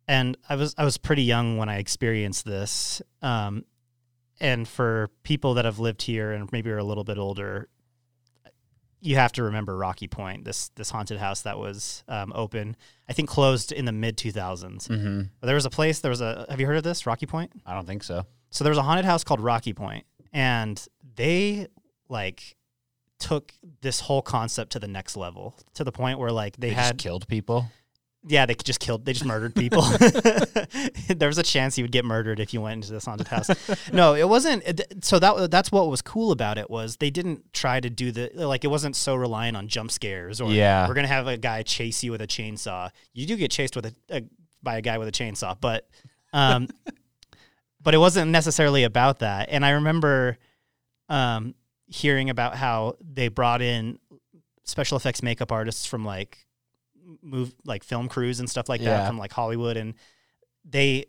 and 0.08 0.36
I 0.48 0.56
was 0.56 0.74
I 0.76 0.84
was 0.84 0.98
pretty 0.98 1.22
young 1.22 1.56
when 1.56 1.68
I 1.68 1.78
experienced 1.78 2.44
this. 2.44 3.00
Um 3.22 3.64
and 4.38 4.68
for 4.68 5.08
people 5.22 5.54
that 5.54 5.64
have 5.64 5.78
lived 5.78 6.02
here 6.02 6.32
and 6.32 6.50
maybe 6.52 6.70
are 6.70 6.76
a 6.78 6.84
little 6.84 7.04
bit 7.04 7.16
older, 7.16 7.68
you 9.00 9.16
have 9.16 9.32
to 9.32 9.42
remember 9.42 9.76
Rocky 9.76 10.08
Point, 10.08 10.44
this 10.44 10.70
this 10.70 10.90
haunted 10.90 11.18
house 11.18 11.42
that 11.42 11.58
was 11.58 12.04
um, 12.08 12.32
open, 12.34 12.76
I 13.08 13.12
think 13.12 13.28
closed 13.28 13.72
in 13.72 13.84
the 13.84 13.92
mid 13.92 14.16
2000s. 14.16 14.88
mm-hmm. 14.88 15.22
There 15.42 15.54
was 15.54 15.66
a 15.66 15.70
place, 15.70 16.00
there 16.00 16.10
was 16.10 16.20
a, 16.20 16.46
have 16.48 16.60
you 16.60 16.66
heard 16.66 16.76
of 16.76 16.84
this, 16.84 17.06
Rocky 17.06 17.26
Point? 17.26 17.52
I 17.64 17.74
don't 17.74 17.86
think 17.86 18.02
so. 18.02 18.26
So 18.50 18.64
there 18.64 18.70
was 18.70 18.78
a 18.78 18.82
haunted 18.82 19.04
house 19.04 19.24
called 19.24 19.40
Rocky 19.40 19.72
Point, 19.72 20.06
and 20.32 20.82
they 21.14 21.68
like 22.08 22.56
took 23.18 23.52
this 23.80 24.00
whole 24.00 24.22
concept 24.22 24.72
to 24.72 24.78
the 24.78 24.88
next 24.88 25.16
level 25.16 25.54
to 25.74 25.84
the 25.84 25.92
point 25.92 26.18
where 26.18 26.30
like 26.30 26.56
they, 26.56 26.68
They, 26.68 26.74
had 26.74 26.92
just 26.92 26.98
killed 26.98 27.28
people. 27.28 27.66
Yeah 28.28 28.44
they 28.46 28.54
just 28.54 28.80
killed 28.80 29.04
they 29.04 29.12
just 29.12 29.24
murdered 29.24 29.54
people. 29.54 29.82
There 31.08 31.28
was 31.28 31.38
a 31.38 31.42
chance 31.42 31.78
you 31.78 31.84
would 31.84 31.92
get 31.92 32.04
murdered 32.04 32.40
if 32.40 32.52
you 32.52 32.60
went 32.60 32.74
into 32.82 32.92
this 32.92 33.04
haunted 33.06 33.28
house. 33.28 33.48
No 33.92 34.14
it 34.14 34.28
wasn't 34.28 34.64
so 35.04 35.18
that 35.18 35.50
that's 35.50 35.70
what 35.70 35.88
was 35.88 36.02
cool 36.02 36.32
about 36.32 36.58
it 36.58 36.68
was 36.70 36.96
they 36.96 37.10
didn't 37.10 37.52
try 37.52 37.80
to 37.80 37.88
do 37.88 38.10
the 38.12 38.30
like 38.34 38.64
it 38.64 38.68
wasn't 38.68 38.96
so 38.96 39.14
reliant 39.14 39.56
on 39.56 39.68
jump 39.68 39.90
scares 39.90 40.40
or 40.40 40.50
Yeah. 40.50 40.86
we're 40.88 40.94
gonna 40.94 41.06
have 41.08 41.26
a 41.26 41.36
guy 41.36 41.62
chase 41.62 42.02
you 42.02 42.10
with 42.12 42.20
a 42.20 42.26
chainsaw. 42.26 42.90
You 43.14 43.26
do 43.26 43.36
get 43.36 43.50
chased 43.50 43.76
with 43.76 43.86
a, 43.86 43.94
a 44.10 44.22
by 44.62 44.78
a 44.78 44.82
guy 44.82 44.98
with 44.98 45.08
a 45.08 45.12
chainsaw 45.12 45.56
but 45.60 45.88
um 46.32 46.68
but 47.82 47.94
it 47.94 47.98
wasn't 47.98 48.30
necessarily 48.30 48.82
about 48.84 49.20
that. 49.20 49.48
And 49.50 49.64
i 49.64 49.70
remember 49.70 50.38
um 51.08 51.54
hearing 51.88 52.30
about 52.30 52.56
how 52.56 52.96
they 53.00 53.28
brought 53.28 53.62
in 53.62 53.98
special 54.64 54.96
effects 54.96 55.22
makeup 55.22 55.52
artists 55.52 55.86
from 55.86 56.04
like 56.04 56.45
move 57.22 57.54
like 57.64 57.84
film 57.84 58.08
crews 58.08 58.40
and 58.40 58.48
stuff 58.50 58.68
like 58.68 58.80
that 58.80 58.86
Yeah. 59.02 59.06
from 59.06 59.18
like 59.18 59.32
Hollywood 59.32 59.76
and 59.76 59.94
they 60.64 61.06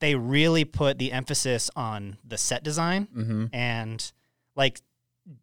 they 0.00 0.14
really 0.14 0.64
put 0.64 0.98
the 0.98 1.10
emphasis 1.12 1.70
on 1.74 2.18
the 2.24 2.38
set 2.38 2.62
design 2.62 3.08
Mm-hmm. 3.16 3.46
and 3.52 4.12
like 4.56 4.80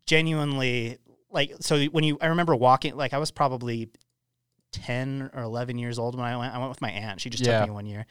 genuinely 0.05 0.97
like 1.31 1.53
so 1.59 1.83
when 1.85 2.03
you 2.03 2.17
I 2.21 2.27
remember 2.27 2.55
walking 2.55 2.95
like 2.95 3.13
I 3.13 3.17
was 3.17 3.31
probably 3.31 3.89
10 4.71 5.31
or 5.33 5.43
11 5.43 5.77
years 5.77 5.97
old 5.99 6.15
when 6.15 6.25
I 6.25 6.35
went 6.37 6.53
I 6.53 6.57
went 6.57 6.69
with 6.69 6.81
my 6.81 6.91
aunt 6.91 7.21
she 7.21 7.29
just 7.29 7.45
Yeah. 7.45 7.59
took 7.59 7.69
me 7.69 7.73
one 7.73 7.85
year 7.85 8.05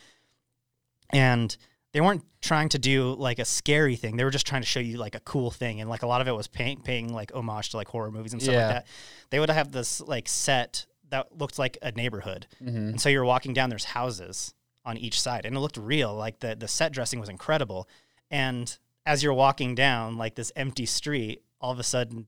and 1.10 1.56
they 1.92 2.00
weren't 2.00 2.24
trying 2.40 2.68
to 2.70 2.78
do 2.78 3.14
like 3.14 3.38
a 3.38 3.44
scary 3.44 3.96
thing 3.96 4.16
they 4.16 4.24
were 4.24 4.30
just 4.30 4.46
trying 4.46 4.62
to 4.62 4.66
show 4.68 4.80
you 4.80 4.96
like 4.98 5.14
a 5.14 5.20
cool 5.20 5.50
thing 5.50 5.80
and 5.80 5.88
like 5.88 6.02
a 6.02 6.06
lot 6.06 6.20
of 6.20 6.28
it 6.28 6.32
was 6.32 6.48
paying 6.48 6.80
paying 6.80 7.12
like 7.12 7.32
homage 7.34 7.70
to 7.70 7.76
like 7.76 7.88
horror 7.88 8.10
movies 8.10 8.32
and 8.32 8.42
stuff 8.42 8.54
Yeah. 8.54 8.66
like 8.66 8.74
that 8.76 8.86
they 9.30 9.40
would 9.40 9.50
have 9.50 9.70
this 9.72 10.00
like 10.00 10.28
set 10.28 10.86
that 11.14 11.38
looked 11.40 11.58
like 11.58 11.78
a 11.82 11.90
neighborhood 11.92 12.46
Mm-hmm. 12.62 12.76
and 12.90 13.00
so 13.00 13.08
you're 13.08 13.24
walking 13.34 13.52
down, 13.54 13.70
there's 13.70 13.84
houses 13.98 14.54
on 14.84 14.96
each 14.98 15.18
side, 15.20 15.46
and 15.46 15.56
it 15.56 15.60
looked 15.60 15.76
real. 15.78 16.12
Like 16.14 16.40
the 16.40 16.54
the 16.54 16.68
set 16.68 16.92
dressing 16.92 17.18
was 17.20 17.28
incredible. 17.28 17.88
And 18.30 18.66
as 19.06 19.22
you're 19.22 19.34
walking 19.46 19.74
down 19.74 20.16
like 20.18 20.34
this 20.34 20.50
empty 20.56 20.86
street, 20.86 21.42
all 21.60 21.72
of 21.72 21.78
a 21.78 21.82
sudden 21.94 22.26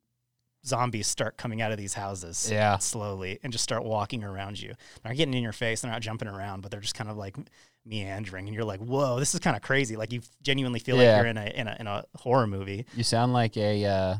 zombies 0.64 1.06
start 1.06 1.36
coming 1.36 1.60
out 1.62 1.70
of 1.72 1.78
these 1.78 1.94
houses 1.94 2.48
Yeah. 2.50 2.78
slowly 2.78 3.38
and 3.42 3.52
just 3.52 3.62
start 3.64 3.84
walking 3.84 4.24
around 4.24 4.60
you. 4.60 4.68
They're 5.02 5.10
not 5.12 5.16
getting 5.16 5.34
in 5.34 5.42
your 5.42 5.52
face, 5.52 5.80
they're 5.82 5.92
not 5.92 6.02
jumping 6.02 6.28
around, 6.28 6.62
but 6.62 6.70
they're 6.70 6.80
just 6.88 6.94
kind 6.96 7.08
of 7.10 7.16
like 7.16 7.36
meandering 7.84 8.46
and 8.46 8.54
you're 8.54 8.64
like, 8.64 8.80
"Whoa, 8.80 9.18
this 9.20 9.32
is 9.34 9.40
kind 9.40 9.56
of 9.56 9.62
crazy." 9.62 9.96
Like 9.96 10.12
you 10.12 10.20
genuinely 10.42 10.80
feel 10.80 10.96
Yeah. 10.96 11.02
like 11.12 11.16
you're 11.18 11.26
in 11.30 11.36
a 11.38 11.46
in 11.60 11.68
a 11.68 11.76
in 11.80 11.86
a 11.86 12.04
horror 12.16 12.46
movie. 12.46 12.84
You 12.94 13.04
sound 13.04 13.32
like 13.32 13.56
a 13.56 13.84
uh, 13.84 14.16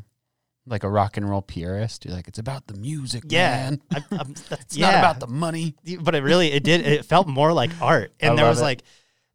like 0.67 0.83
a 0.83 0.89
rock 0.89 1.17
and 1.17 1.29
roll 1.29 1.41
purist. 1.41 2.05
You're 2.05 2.13
like, 2.15 2.27
it's 2.27 2.39
about 2.39 2.67
the 2.67 2.73
music, 2.75 3.23
Yeah. 3.27 3.49
man. 3.49 3.81
I, 3.91 4.03
It's 4.51 4.75
yeah. 4.77 4.91
not 4.91 4.99
about 4.99 5.19
the 5.21 5.27
money. 5.27 5.75
but 6.01 6.13
it 6.13 6.21
really 6.23 6.51
it 6.51 6.63
did 6.63 6.85
it 6.85 7.05
felt 7.05 7.27
more 7.27 7.53
like 7.53 7.71
art 7.81 8.13
and 8.19 8.33
I 8.33 8.35
there 8.35 8.45
was 8.49 8.59
it. 8.59 8.63
like 8.63 8.83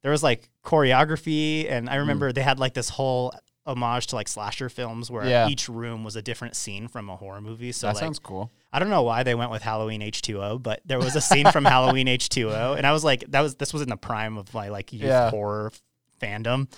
there 0.02 0.10
was 0.12 0.22
like 0.22 0.48
choreography 0.64 1.70
and 1.70 1.88
Mm. 1.88 1.92
i 1.92 1.96
remember 1.96 2.32
they 2.32 2.42
had 2.42 2.58
like 2.58 2.74
this 2.74 2.88
whole 2.88 3.32
homage 3.66 4.08
to 4.08 4.16
like 4.16 4.26
slasher 4.28 4.68
films 4.68 5.10
where 5.10 5.24
Yeah. 5.24 5.48
each 5.48 5.68
room 5.68 6.02
was 6.04 6.16
a 6.16 6.22
different 6.22 6.56
scene 6.56 6.88
from 6.88 7.08
a 7.08 7.16
horror 7.16 7.40
movie 7.40 7.70
so 7.72 7.86
that 7.86 7.94
like 7.94 8.00
sounds 8.02 8.18
cool. 8.18 8.50
i 8.72 8.78
don't 8.80 8.90
know 8.90 9.02
why 9.02 9.22
they 9.22 9.34
went 9.36 9.50
with 9.52 9.62
halloween 9.62 10.00
h2o 10.00 10.60
but 10.62 10.80
there 10.84 10.98
was 10.98 11.14
a 11.16 11.20
scene 11.20 11.48
from 11.52 11.64
halloween 11.64 12.08
h2o 12.08 12.76
and 12.76 12.86
i 12.86 12.92
was 12.92 13.04
like 13.04 13.24
that 13.28 13.40
was 13.40 13.54
this 13.56 13.72
was 13.72 13.82
in 13.82 13.88
the 13.88 13.96
prime 13.96 14.36
of 14.36 14.52
my 14.52 14.68
like 14.68 14.92
youth 14.92 15.02
Yeah. 15.04 15.30
horror 15.30 15.72
fandom 16.20 16.68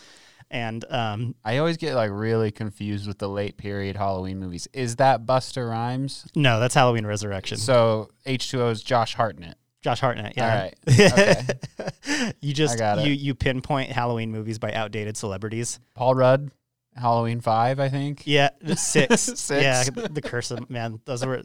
and 0.55 0.85
um 0.91 1.35
I 1.45 1.59
always 1.59 1.77
get 1.77 1.95
like 1.95 2.11
really 2.13 2.51
confused 2.51 3.07
with 3.07 3.19
the 3.19 3.29
late 3.29 3.57
period 3.59 3.97
Halloween 3.97 4.39
movies. 4.39 4.67
Is 4.73 4.97
that 4.97 5.27
Busta 5.27 5.69
Rhymes? 5.69 6.27
no 6.35 6.61
that's 6.61 6.75
halloween 6.75 7.05
resurrection 7.07 7.59
So 7.59 8.09
H2O 8.27 8.71
is 8.71 8.83
Josh 8.83 9.15
Hartnett. 9.15 9.57
josh 9.83 10.01
hartnett 10.01 10.33
yeah 10.37 10.49
All 10.49 10.59
right. 10.63 10.75
Okay. 12.09 12.33
you 12.41 12.55
just 12.55 12.79
you 13.05 13.13
you 13.13 13.35
pinpoint 13.35 13.91
halloween 13.91 14.31
movies 14.31 14.59
by 14.59 14.73
outdated 14.73 15.17
celebrities 15.17 15.79
Paul 15.95 16.15
Rudd, 16.15 16.51
Halloween 16.97 17.41
5, 17.41 17.81
I 17.81 17.89
think. 17.89 18.23
Yeah, 18.25 18.51
six. 18.77 19.23
Six. 19.23 19.51
Yeah, 19.51 19.83
the 19.83 20.23
curse 20.23 20.53
of 20.53 20.71
man. 20.71 21.01
Those 21.07 21.27
were 21.27 21.43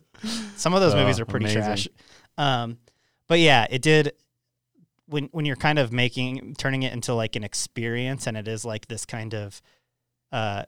some 0.55 0.75
of 0.75 0.81
those 0.81 0.93
Oh, 0.93 0.97
movies 0.97 1.19
are 1.19 1.25
pretty 1.25 1.45
amazing. 1.47 1.63
trash. 1.63 1.87
Um, 2.37 2.77
but 3.27 3.39
yeah, 3.39 3.65
it 3.69 3.81
did. 3.81 4.13
When 5.09 5.25
when 5.31 5.45
you're 5.45 5.55
kind 5.55 5.79
of 5.79 5.91
making 5.91 6.55
turning 6.57 6.83
it 6.83 6.93
into 6.93 7.13
like 7.13 7.35
an 7.35 7.43
experience, 7.43 8.27
and 8.27 8.37
it 8.37 8.47
is 8.47 8.63
like 8.63 8.87
this 8.87 9.05
kind 9.05 9.33
of, 9.33 9.61
uh, 10.31 10.63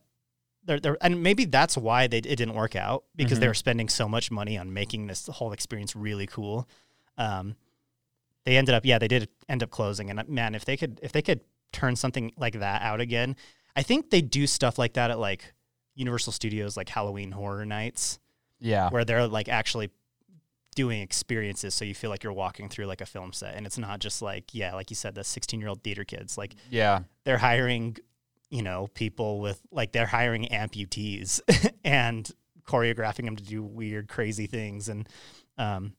there 0.64 0.80
there 0.80 0.98
and 1.02 1.22
maybe 1.24 1.46
that's 1.46 1.78
why 1.78 2.08
they 2.08 2.18
it 2.20 2.36
didn't 2.38 2.54
work 2.56 2.76
out 2.76 3.04
because 3.16 3.40
they 3.40 3.46
Mhm. 3.46 3.50
were 3.50 3.54
spending 3.56 3.90
so 3.90 4.08
much 4.10 4.32
money 4.32 4.58
on 4.58 4.74
making 4.74 5.08
this 5.08 5.28
whole 5.28 5.54
experience 5.54 5.96
really 5.96 6.28
cool. 6.28 6.68
Um, 7.18 7.56
they 8.46 8.58
ended 8.58 8.74
up 8.76 8.86
yeah 8.86 8.98
they 8.98 9.08
did 9.08 9.30
end 9.50 9.62
up 9.64 9.70
closing 9.70 10.10
and 10.10 10.20
uh, 10.20 10.24
man 10.28 10.56
if 10.56 10.66
they 10.66 10.76
could 10.78 11.00
if 11.04 11.12
they 11.12 11.22
could 11.22 11.42
turn 11.72 11.96
something 11.96 12.32
like 12.38 12.60
that 12.60 12.82
out 12.82 13.00
again 13.00 13.36
I 13.76 13.84
think 13.84 14.10
they 14.10 14.22
do 14.22 14.48
stuff 14.48 14.78
like 14.80 14.94
that 14.94 15.12
at 15.12 15.20
like 15.20 15.54
Universal 15.96 16.34
Studios, 16.34 16.76
like 16.76 16.90
Halloween 16.90 17.32
Horror 17.32 17.66
Nights, 17.66 18.20
Yeah. 18.60 18.90
where 18.90 19.06
they're 19.06 19.28
like 19.28 19.48
actually 19.50 19.90
doing 20.76 21.02
experiences, 21.02 21.74
so 21.74 21.84
you 21.86 21.94
feel 21.94 22.10
like 22.10 22.24
you're 22.24 22.34
walking 22.34 22.70
through 22.70 22.86
like 22.86 23.02
a 23.02 23.06
film 23.06 23.34
set, 23.34 23.56
and 23.56 23.66
it's 23.66 23.78
not 23.78 24.00
just 24.00 24.22
like 24.22 24.54
yeah, 24.54 24.74
like 24.74 24.90
you 24.90 24.96
said, 24.96 25.16
the 25.16 25.24
16 25.24 25.60
year 25.60 25.70
old 25.70 25.84
theater 25.84 26.04
kids. 26.04 26.38
Like 26.38 26.56
Yeah. 26.70 27.02
they're 27.26 27.38
hiring, 27.38 27.98
you 28.50 28.62
know, 28.62 28.88
people 28.94 29.40
with 29.42 29.62
like 29.72 29.92
they're 29.92 30.06
hiring 30.08 30.46
amputees 30.52 31.40
and 31.84 32.30
choreographing 32.68 33.26
them 33.26 33.36
to 33.36 33.44
do 33.44 33.62
weird, 33.64 34.08
crazy 34.08 34.48
things. 34.48 34.88
And 34.88 35.10
um, 35.58 35.94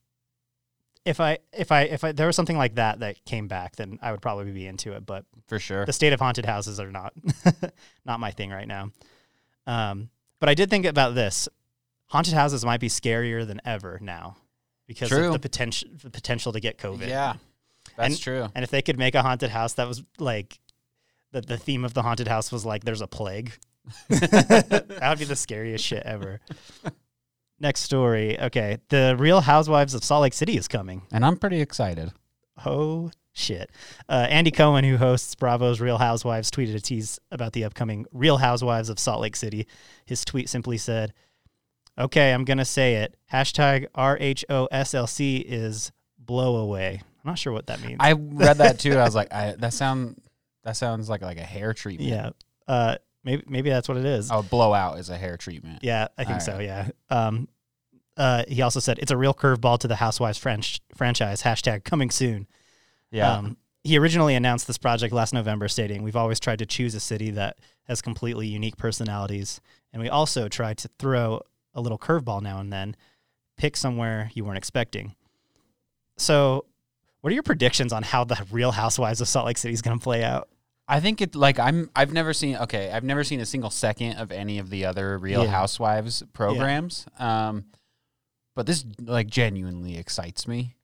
if 1.05 1.21
I 1.21 1.39
if 1.53 1.73
I 1.73 1.83
if 1.83 2.05
I 2.05 2.13
there 2.13 2.27
was 2.27 2.37
something 2.37 2.57
like 2.57 2.77
that 2.77 3.01
that 3.01 3.25
came 3.25 3.49
back, 3.49 3.77
then 3.77 3.99
I 4.01 4.11
would 4.13 4.23
probably 4.23 4.53
be 4.53 4.67
into 4.67 4.93
it. 4.93 5.05
But 5.05 5.25
For 5.49 5.59
sure. 5.59 5.85
the 5.85 5.93
state 5.93 6.13
of 6.13 6.21
haunted 6.21 6.47
houses 6.47 6.79
are 6.81 6.91
not 6.91 7.13
not 8.07 8.21
my 8.21 8.31
thing 8.31 8.51
right 8.51 8.69
now. 8.69 8.91
Um, 9.67 10.09
but 10.41 10.49
I 10.49 10.55
did 10.55 10.71
think 10.71 10.87
about 10.87 11.15
this: 11.15 11.49
haunted 12.07 12.35
houses 12.35 12.65
might 12.65 12.81
be 12.81 12.89
scarier 12.89 13.47
than 13.47 13.61
ever 13.65 13.99
now 14.01 14.37
because 14.87 15.09
True. 15.09 15.29
of 15.29 15.33
the 15.33 15.39
potential 15.39 15.89
the 16.03 16.11
potential 16.11 16.53
to 16.53 16.61
get 16.61 16.79
COVID. 16.79 17.09
Yeah. 17.09 17.35
That's 17.97 18.15
And- 18.15 18.21
true. 18.21 18.49
And 18.55 18.63
if 18.65 18.71
they 18.71 18.83
could 18.83 18.99
make 18.99 19.15
a 19.15 19.23
haunted 19.23 19.51
house 19.51 19.75
that 19.75 19.87
was 19.89 20.03
like 20.19 20.59
the 21.33 21.41
the 21.41 21.57
theme 21.59 21.85
of 21.85 21.95
the 21.95 22.03
haunted 22.03 22.29
house 22.29 22.51
was 22.53 22.65
like 22.67 22.85
there's 22.85 23.01
a 23.01 23.07
plague. 23.07 23.53
that 24.09 24.99
would 25.03 25.19
be 25.19 25.25
the 25.25 25.35
scariest 25.37 25.85
shit 25.85 26.03
ever. 26.05 26.41
Next 27.59 27.81
story. 27.81 28.39
Okay. 28.41 28.79
The 28.89 29.17
Real 29.19 29.41
Housewives 29.41 29.95
of 29.95 30.03
Salt 30.05 30.23
Lake 30.23 30.33
City 30.35 30.57
is 30.57 30.69
coming. 30.69 31.03
And 31.13 31.25
I'm 31.25 31.37
pretty 31.37 31.61
excited. 31.61 32.13
Oh 32.65 33.11
shit. 33.33 33.71
Uh, 34.09 34.27
Andy 34.29 34.51
Cohen, 34.51 34.85
who 34.85 34.97
hosts 34.99 35.35
Bravo's 35.35 35.81
Real 35.81 35.99
Housewives, 35.99 36.51
tweeted 36.51 36.75
a 36.75 36.81
tease 36.81 37.19
about 37.31 37.53
the 37.53 37.65
upcoming 37.65 38.05
Real 38.13 38.37
Housewives 38.39 38.89
of 38.89 38.99
Salt 38.99 39.21
Lake 39.21 39.37
City. 39.37 39.67
His 40.07 40.25
tweet 40.25 40.49
simply 40.49 40.77
said, 40.77 41.13
Okay, 41.99 42.33
I'm 42.33 42.45
gonna 42.45 42.65
say 42.65 42.97
it. 42.97 43.17
Hashtag 43.33 43.87
R 43.95 44.17
H 44.21 44.45
O 44.49 44.67
S 44.67 44.95
L 44.95 45.07
C 45.07 45.37
is 45.39 45.93
blow 46.19 46.57
away. 46.57 47.01
I'm 47.03 47.29
not 47.29 47.39
sure 47.39 47.53
what 47.53 47.67
that 47.67 47.81
means. 47.83 47.99
I 48.01 48.13
read 48.13 48.59
that 48.59 48.79
too. 48.79 48.97
I 48.99 49.05
was 49.05 49.15
like, 49.15 49.33
I, 49.35 49.55
that 49.59 49.73
sound 49.73 50.21
that 50.65 50.77
sounds 50.77 51.09
like 51.09 51.23
like 51.23 51.39
a 51.39 51.43
hair 51.45 51.75
treatment. 51.75 52.11
Yeah. 52.11 52.31
Uh, 52.67 52.97
maybe 53.25 53.43
maybe 53.47 53.71
that's 53.71 53.89
what 53.89 53.99
it 53.99 54.05
is. 54.05 54.31
Oh, 54.31 54.43
blowout 54.43 54.99
is 54.99 55.11
a 55.11 55.17
hair 55.17 55.37
treatment. 55.37 55.81
Yeah, 55.83 56.09
I 56.17 56.25
think 56.25 56.37
All 56.37 56.41
so. 56.41 56.53
right. 56.55 56.65
Yeah. 56.65 56.89
Um, 57.11 57.49
uh, 58.17 58.45
he 58.47 58.63
also 58.63 58.81
said 58.81 58.99
it's 58.99 59.11
a 59.11 59.17
real 59.17 59.35
curveball 59.35 59.79
to 59.81 59.89
the 59.89 59.97
Housewives 59.97 60.39
French 60.39 60.81
franchise. 60.95 61.43
Hashtag 61.43 61.85
coming 61.85 62.11
soon. 62.11 62.47
Yeah. 63.11 63.33
Um, 63.33 63.57
he 63.85 63.99
originally 63.99 64.35
announced 64.35 64.67
this 64.67 64.79
project 64.79 65.13
last 65.13 65.35
November, 65.35 65.67
stating, 65.67 66.03
"We've 66.03 66.17
always 66.17 66.39
tried 66.39 66.61
to 66.61 66.67
choose 66.67 66.95
a 66.95 67.01
city 67.01 67.31
that 67.33 67.57
has 67.89 68.01
completely 68.01 68.47
unique 68.47 68.77
personalities, 68.77 69.61
and 69.93 70.01
we 70.01 70.09
also 70.09 70.49
try 70.49 70.73
to 70.75 70.89
throw 70.99 71.41
a 71.75 71.81
little 71.81 71.99
curveball 71.99 72.43
now 72.43 72.59
and 72.61 72.73
then, 72.73 72.97
pick 73.57 73.77
somewhere 73.77 74.31
you 74.35 74.45
weren't 74.45 74.59
expecting." 74.59 75.15
So, 76.17 76.67
what 77.21 77.31
are 77.31 77.35
your 77.35 77.43
predictions 77.43 77.93
on 77.93 78.03
how 78.03 78.25
the 78.25 78.45
Real 78.51 78.73
Housewives 78.73 79.21
of 79.21 79.29
Salt 79.29 79.47
Lake 79.47 79.59
City 79.59 79.75
is 79.75 79.83
going 79.83 79.99
to 79.99 80.03
play 80.03 80.23
out? 80.25 80.49
I 80.89 81.01
think 81.01 81.21
it 81.21 81.35
like 81.35 81.59
I'm 81.59 81.89
I've 81.97 82.13
never 82.13 82.35
seen 82.35 82.57
okay, 82.57 82.91
I've 82.91 83.05
never 83.05 83.25
seen 83.25 83.41
a 83.41 83.47
single 83.47 83.71
second 83.71 84.15
of 84.19 84.31
any 84.33 84.59
of 84.59 84.69
the 84.69 84.85
other 84.85 85.17
Real 85.17 85.45
Yeah. 85.45 85.51
Housewives 85.51 86.23
programs. 86.33 87.07
Um 87.19 87.65
but 88.55 88.67
this 88.67 88.85
like 89.01 89.29
genuinely 89.29 89.97
excites 89.97 90.47
me. 90.47 90.75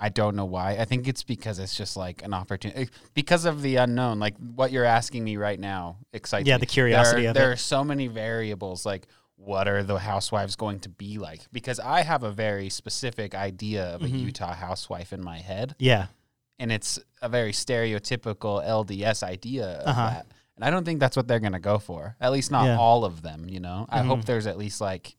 I 0.00 0.08
don't 0.08 0.34
know 0.34 0.46
why. 0.46 0.72
I 0.78 0.84
think 0.86 1.06
it's 1.06 1.22
because 1.22 1.58
it's 1.60 1.76
just 1.76 1.96
like 1.96 2.24
an 2.24 2.34
opportunity 2.34 2.88
because 3.14 3.44
of 3.44 3.62
the 3.62 3.76
unknown. 3.76 4.18
Like 4.18 4.36
what 4.38 4.72
you're 4.72 4.86
asking 4.86 5.22
me 5.22 5.36
right 5.36 5.60
now 5.60 5.98
excites 6.12 6.48
Yeah, 6.48 6.56
me. 6.56 6.60
the 6.60 6.66
curiosity 6.66 7.22
there, 7.22 7.30
of 7.30 7.34
there 7.34 7.50
it. 7.50 7.54
are 7.54 7.56
so 7.56 7.84
many 7.84 8.08
variables 8.08 8.84
like 8.86 9.06
what 9.44 9.66
are 9.68 9.82
the 9.82 9.98
housewives 9.98 10.54
going 10.56 10.78
to 10.80 10.88
be 10.88 11.18
like? 11.18 11.40
Because 11.52 11.80
I 11.80 12.02
have 12.02 12.22
a 12.22 12.30
very 12.30 12.68
specific 12.68 13.34
idea 13.34 13.84
of 13.94 14.02
a 14.02 14.06
Mhm. 14.06 14.20
Utah 14.26 14.54
housewife 14.54 15.12
in 15.12 15.22
my 15.22 15.38
head 15.38 15.74
Yeah, 15.78 16.06
and 16.58 16.70
it's 16.70 16.98
a 17.20 17.28
very 17.28 17.52
stereotypical 17.52 18.62
LDS 18.64 19.22
idea 19.22 19.66
of 19.80 19.88
Uh-huh. 19.88 20.10
that. 20.10 20.26
And 20.56 20.64
I 20.64 20.70
don't 20.70 20.84
think 20.84 21.00
that's 21.00 21.16
what 21.16 21.26
they're 21.26 21.40
going 21.40 21.54
to 21.54 21.58
go 21.58 21.78
for. 21.78 22.14
At 22.20 22.30
least 22.30 22.50
not 22.50 22.66
Yeah. 22.66 22.76
all 22.78 23.04
of 23.04 23.22
them, 23.22 23.48
you 23.48 23.58
know. 23.58 23.86
I 23.88 24.02
hope 24.02 24.20
Mhm. 24.20 24.24
there's 24.26 24.46
at 24.46 24.58
least 24.58 24.80
like 24.80 25.16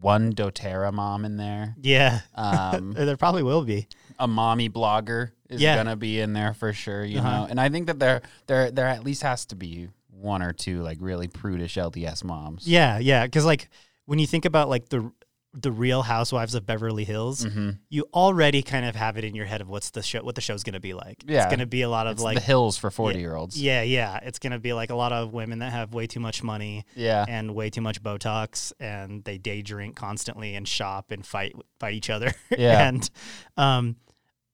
one 0.00 0.32
doTERRA 0.34 0.92
mom 0.92 1.24
in 1.24 1.36
there. 1.36 1.76
yeah, 1.80 2.20
Um, 2.34 2.92
there 2.96 3.16
probably 3.16 3.42
will 3.44 3.62
be. 3.64 3.86
a 4.18 4.26
mommy 4.26 4.68
blogger 4.68 5.30
is 5.48 5.60
Yeah. 5.60 5.74
going 5.76 5.86
to 5.86 5.96
be 5.96 6.18
in 6.20 6.32
there 6.32 6.54
for 6.54 6.72
sure, 6.72 7.04
you 7.04 7.18
Uh-huh. 7.20 7.30
know. 7.30 7.46
And 7.48 7.60
I 7.60 7.68
think 7.68 7.86
that 7.86 7.98
there 8.00 8.22
there 8.46 8.70
there 8.72 8.88
at 8.88 9.04
least 9.04 9.22
has 9.22 9.44
to 9.46 9.54
be 9.56 9.90
one 10.24 10.42
or 10.42 10.52
two 10.52 10.82
like 10.82 10.98
really 11.00 11.28
prudish 11.28 11.76
LDS 11.76 12.24
moms. 12.24 12.66
Yeah, 12.66 12.98
yeah, 12.98 13.24
because 13.26 13.44
like 13.44 13.68
when 14.06 14.18
you 14.18 14.26
think 14.26 14.44
about 14.44 14.68
like 14.68 14.88
the 14.88 15.12
the 15.56 15.70
Real 15.70 16.02
Housewives 16.02 16.56
of 16.56 16.66
Beverly 16.66 17.04
Hills, 17.04 17.44
hmm 17.44 17.70
you 17.88 18.04
already 18.12 18.60
kind 18.60 18.84
of 18.84 18.96
have 18.96 19.16
it 19.16 19.22
in 19.24 19.36
your 19.36 19.46
head 19.46 19.60
of 19.60 19.68
what's 19.68 19.90
the 19.90 20.02
show, 20.02 20.20
what 20.24 20.34
the 20.34 20.40
show's 20.40 20.64
going 20.64 20.74
to 20.74 20.80
be 20.80 20.94
like. 20.94 21.22
Yeah. 21.24 21.36
it's 21.42 21.46
going 21.46 21.60
to 21.60 21.66
be 21.66 21.82
a 21.82 21.88
lot 21.88 22.08
of 22.08 22.14
It's 22.14 22.22
like, 22.22 22.34
the 22.34 22.42
hills 22.42 22.76
for 22.76 22.90
40-year-olds. 22.90 23.56
yeah, 23.62 23.82
yeah, 23.82 24.18
it's 24.24 24.40
going 24.40 24.50
to 24.50 24.58
be 24.58 24.72
like 24.72 24.90
a 24.90 24.96
lot 24.96 25.12
of 25.12 25.32
women 25.32 25.60
that 25.60 25.70
have 25.70 25.94
way 25.94 26.08
too 26.08 26.18
much 26.18 26.42
money 26.42 26.84
Yeah. 26.96 27.24
and 27.28 27.54
way 27.54 27.70
too 27.70 27.82
much 27.82 28.02
Botox, 28.02 28.72
and 28.80 29.22
they 29.22 29.38
day 29.38 29.62
drink 29.62 29.94
constantly 29.94 30.56
and 30.56 30.66
shop 30.66 31.12
and 31.12 31.24
fight 31.24 31.54
fight 31.78 31.94
each 31.94 32.10
other. 32.10 32.32
Yeah. 32.58 32.88
and 32.88 33.08
um, 33.56 33.94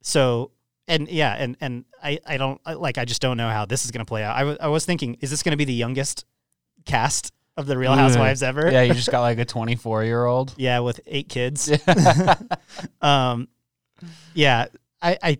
so 0.02 0.50
and 0.90 1.08
yeah, 1.08 1.34
and 1.38 1.56
and 1.60 1.84
I 2.02 2.18
I 2.26 2.36
don't 2.36 2.60
I- 2.66 2.74
like 2.74 2.98
I 2.98 3.04
just 3.06 3.22
don't 3.22 3.36
know 3.36 3.48
how 3.48 3.64
this 3.64 3.84
is 3.84 3.90
going 3.90 4.04
to 4.04 4.08
play 4.08 4.22
out. 4.22 4.36
I 4.36 4.64
I 4.64 4.68
was 4.68 4.84
thinking, 4.84 5.16
is 5.20 5.30
this 5.30 5.42
going 5.42 5.52
to 5.52 5.56
be 5.56 5.64
the 5.64 5.72
youngest 5.72 6.24
cast 6.84 7.32
of 7.56 7.66
the 7.66 7.76
Real 7.78 7.94
Housewives 7.94 8.42
ever? 8.42 8.70
Yeah, 8.70 8.82
you 8.82 8.94
just 8.94 9.10
got 9.12 9.20
like 9.20 9.38
a 9.38 9.44
24-year-old. 9.44 10.54
Yeah, 10.56 10.78
with 10.80 11.00
eight 11.06 11.28
kids. 11.28 11.68
Yeah. 11.68 12.34
um, 13.02 13.48
yeah, 14.34 14.66
I, 15.02 15.18
I, 15.22 15.38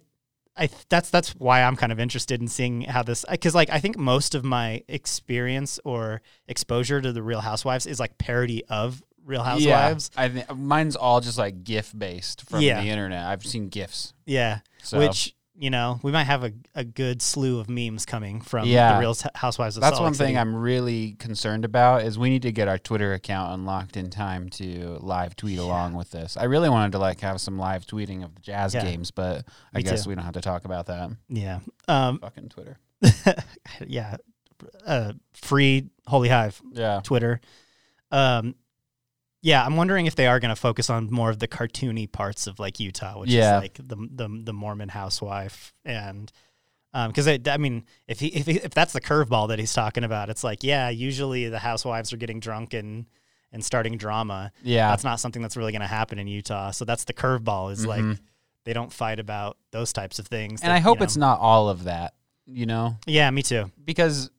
I, 0.57 0.69
that's 0.89 1.09
that's 1.11 1.31
why 1.37 1.63
I'm 1.63 1.77
kind 1.77 1.93
of 1.93 2.01
interested 2.01 2.41
in 2.41 2.49
seeing 2.49 2.83
how 2.83 3.03
this, 3.03 3.25
because 3.31 3.55
like 3.55 3.71
I 3.71 3.81
think 3.81 3.97
most 3.97 4.35
of 4.35 4.45
my 4.45 4.83
experience 4.89 5.81
or 5.85 6.21
exposure 6.47 7.01
to 7.01 7.13
the 7.13 7.23
Real 7.23 7.41
Housewives 7.41 7.87
is 7.87 7.99
like 7.99 8.19
parody 8.19 8.65
of 8.67 9.03
Real 9.25 9.43
Housewives. 9.43 10.11
Yeah, 10.15 10.23
I 10.23 10.29
think 10.29 10.57
mine's 10.57 10.97
all 10.97 11.21
just 11.21 11.39
like 11.39 11.65
GIF 11.65 11.93
based 11.97 12.43
from 12.49 12.61
Yeah. 12.61 12.83
the 12.83 12.89
internet. 12.89 13.25
I've 13.27 13.45
seen 13.47 13.69
GIFs. 13.69 14.13
Yeah, 14.27 14.59
So 14.83 14.99
which 14.99 15.35
you 15.61 15.69
know 15.69 16.01
we 16.03 16.11
might 16.11 16.25
have 16.25 16.43
a, 16.43 16.53
a 16.75 16.83
good 16.85 17.21
slew 17.21 17.61
of 17.61 17.69
memes 17.69 18.07
coming 18.07 18.41
from 18.41 18.67
Yeah. 18.67 18.95
the 18.95 19.01
Real 19.01 19.15
Housewives 19.35 19.77
of 19.77 19.83
that's 19.83 19.97
Salt 19.97 20.05
one 20.05 20.13
Lake 20.13 20.19
thing 20.19 20.27
City. 20.29 20.39
I'm 20.39 20.57
really 20.57 21.13
concerned 21.19 21.65
about 21.67 22.03
is 22.05 22.19
we 22.19 22.31
need 22.31 22.43
to 22.43 22.51
get 22.53 22.67
our 22.67 22.79
Twitter 22.79 23.13
account 23.13 23.53
unlocked 23.53 23.97
in 23.99 24.09
time 24.09 24.49
to 24.51 24.97
live 25.03 25.37
tweet 25.37 25.59
along 25.59 25.95
with 25.95 26.11
this. 26.13 26.37
I 26.39 26.45
really 26.45 26.71
wanted 26.71 26.93
to 26.93 26.99
like 26.99 27.21
have 27.21 27.41
some 27.43 27.59
live 27.59 27.85
tweeting 27.87 28.25
of 28.25 28.35
the 28.35 28.41
Jazz 28.41 28.73
Yeah. 28.75 28.85
games, 28.85 29.11
but 29.11 29.45
I 29.75 29.79
Me 29.79 29.83
guess 29.85 30.05
too. 30.05 30.09
we 30.11 30.15
don't 30.15 30.25
have 30.25 30.33
to 30.35 30.41
talk 30.41 30.65
about 30.65 30.87
that. 30.87 31.11
yeah, 31.29 31.61
um, 31.89 32.19
Fucking 32.21 32.49
Twitter. 32.49 32.79
yeah, 33.87 34.17
uh, 34.87 35.13
free 35.35 35.91
Holy 36.07 36.31
Hive. 36.31 36.61
Yeah. 36.73 37.01
Twitter. 37.05 37.41
Um, 38.11 38.55
yeah, 39.43 39.65
I'm 39.65 39.77
wondering 39.77 40.07
if 40.07 40.15
they 40.17 40.27
are 40.27 40.39
going 40.41 40.51
to 40.55 40.61
focus 40.61 40.91
on 40.91 41.11
more 41.11 41.31
of 41.31 41.39
the 41.39 41.49
cartoony 41.49 42.11
parts 42.11 42.47
of 42.47 42.59
like 42.59 42.79
Utah, 42.81 43.19
which 43.19 43.31
Yeah. 43.31 43.57
is 43.59 43.63
like 43.63 43.75
the 43.75 43.97
the 43.97 44.41
the 44.45 44.53
Mormon 44.53 44.89
housewife, 44.91 45.73
and 45.85 46.31
because 47.07 47.29
I, 47.29 47.39
I 47.47 47.57
mean, 47.57 47.85
if 48.09 48.21
he 48.21 48.29
if 48.29 48.47
he, 48.47 48.53
if 48.59 48.73
that's 48.75 48.93
the 48.93 49.01
curveball 49.01 49.49
that 49.49 49.59
he's 49.59 49.73
talking 49.73 50.05
about, 50.05 50.29
it's 50.29 50.43
like 50.45 50.63
yeah, 50.65 50.89
usually 50.89 51.49
the 51.49 51.59
housewives 51.61 52.13
are 52.13 52.17
getting 52.17 52.41
drunk 52.41 52.75
and 52.75 53.07
and 53.53 53.65
starting 53.65 53.97
drama. 53.97 54.53
Yeah. 54.63 54.91
That's 54.91 55.03
not 55.05 55.19
something 55.21 55.43
that's 55.43 55.57
really 55.57 55.73
going 55.73 55.81
to 55.81 55.87
happen 55.89 56.19
in 56.21 56.29
Utah. 56.29 56.71
So 56.71 56.85
that's 56.85 57.03
the 57.05 57.13
curveball 57.13 57.73
is 57.73 57.85
like 57.85 58.03
Mhm. 58.03 58.19
they 58.65 58.73
don't 58.73 58.93
fight 58.93 59.19
about 59.19 59.57
those 59.73 59.93
types 59.93 60.19
of 60.21 60.27
things. 60.29 60.61
and 60.63 60.71
that, 60.71 60.77
I 60.77 60.79
hope 60.79 60.99
you 60.99 61.01
know- 61.01 61.05
it's 61.05 61.17
not 61.17 61.41
all 61.41 61.69
of 61.69 61.85
that, 61.85 62.15
you 62.47 62.67
know? 62.67 62.97
Yeah, 63.07 63.29
me 63.33 63.43
too. 63.43 63.73
Because 63.85 64.31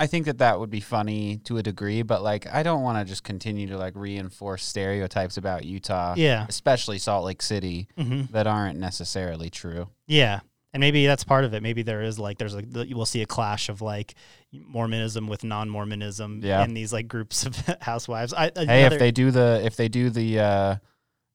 I 0.00 0.06
think 0.06 0.24
that 0.26 0.38
that 0.38 0.58
would 0.58 0.70
be 0.70 0.80
funny 0.80 1.36
to 1.44 1.58
a 1.58 1.62
degree, 1.62 2.02
but 2.02 2.22
like 2.22 2.46
I 2.52 2.62
don't 2.62 2.82
want 2.82 2.98
to 2.98 3.04
just 3.08 3.22
continue 3.22 3.68
to 3.68 3.76
like 3.78 3.94
reinforce 3.94 4.64
stereotypes 4.64 5.36
about 5.36 5.64
Utah, 5.64 6.14
Yeah. 6.16 6.46
especially 6.48 6.98
Salt 6.98 7.24
Lake 7.26 7.42
City, 7.42 7.86
hmm 7.96 8.22
that 8.32 8.46
aren't 8.46 8.78
necessarily 8.78 9.50
true. 9.50 9.88
Yeah. 10.06 10.40
And 10.72 10.80
maybe 10.80 11.04
that's 11.06 11.24
part 11.24 11.44
of 11.44 11.52
it. 11.52 11.62
Maybe 11.62 11.82
there 11.82 12.00
is 12.02 12.18
like 12.18 12.38
there's 12.38 12.54
like 12.54 12.70
the- 12.70 12.88
we'll 12.94 13.04
see 13.04 13.22
a 13.22 13.26
clash 13.26 13.68
of 13.68 13.82
like 13.82 14.14
Mormonism 14.52 15.26
with 15.28 15.44
non-Mormonism 15.44 16.40
Yeah. 16.42 16.64
in 16.64 16.74
these 16.74 16.92
like 16.92 17.06
groups 17.08 17.44
of 17.46 17.56
housewives. 17.80 18.32
I, 18.32 18.50
Hey, 18.56 18.80
another- 18.82 18.94
if 18.94 18.98
they 18.98 19.10
do 19.10 19.30
the 19.30 19.60
if 19.64 19.76
they 19.76 19.88
do 19.88 20.10
the 20.10 20.38
uh, 20.40 20.76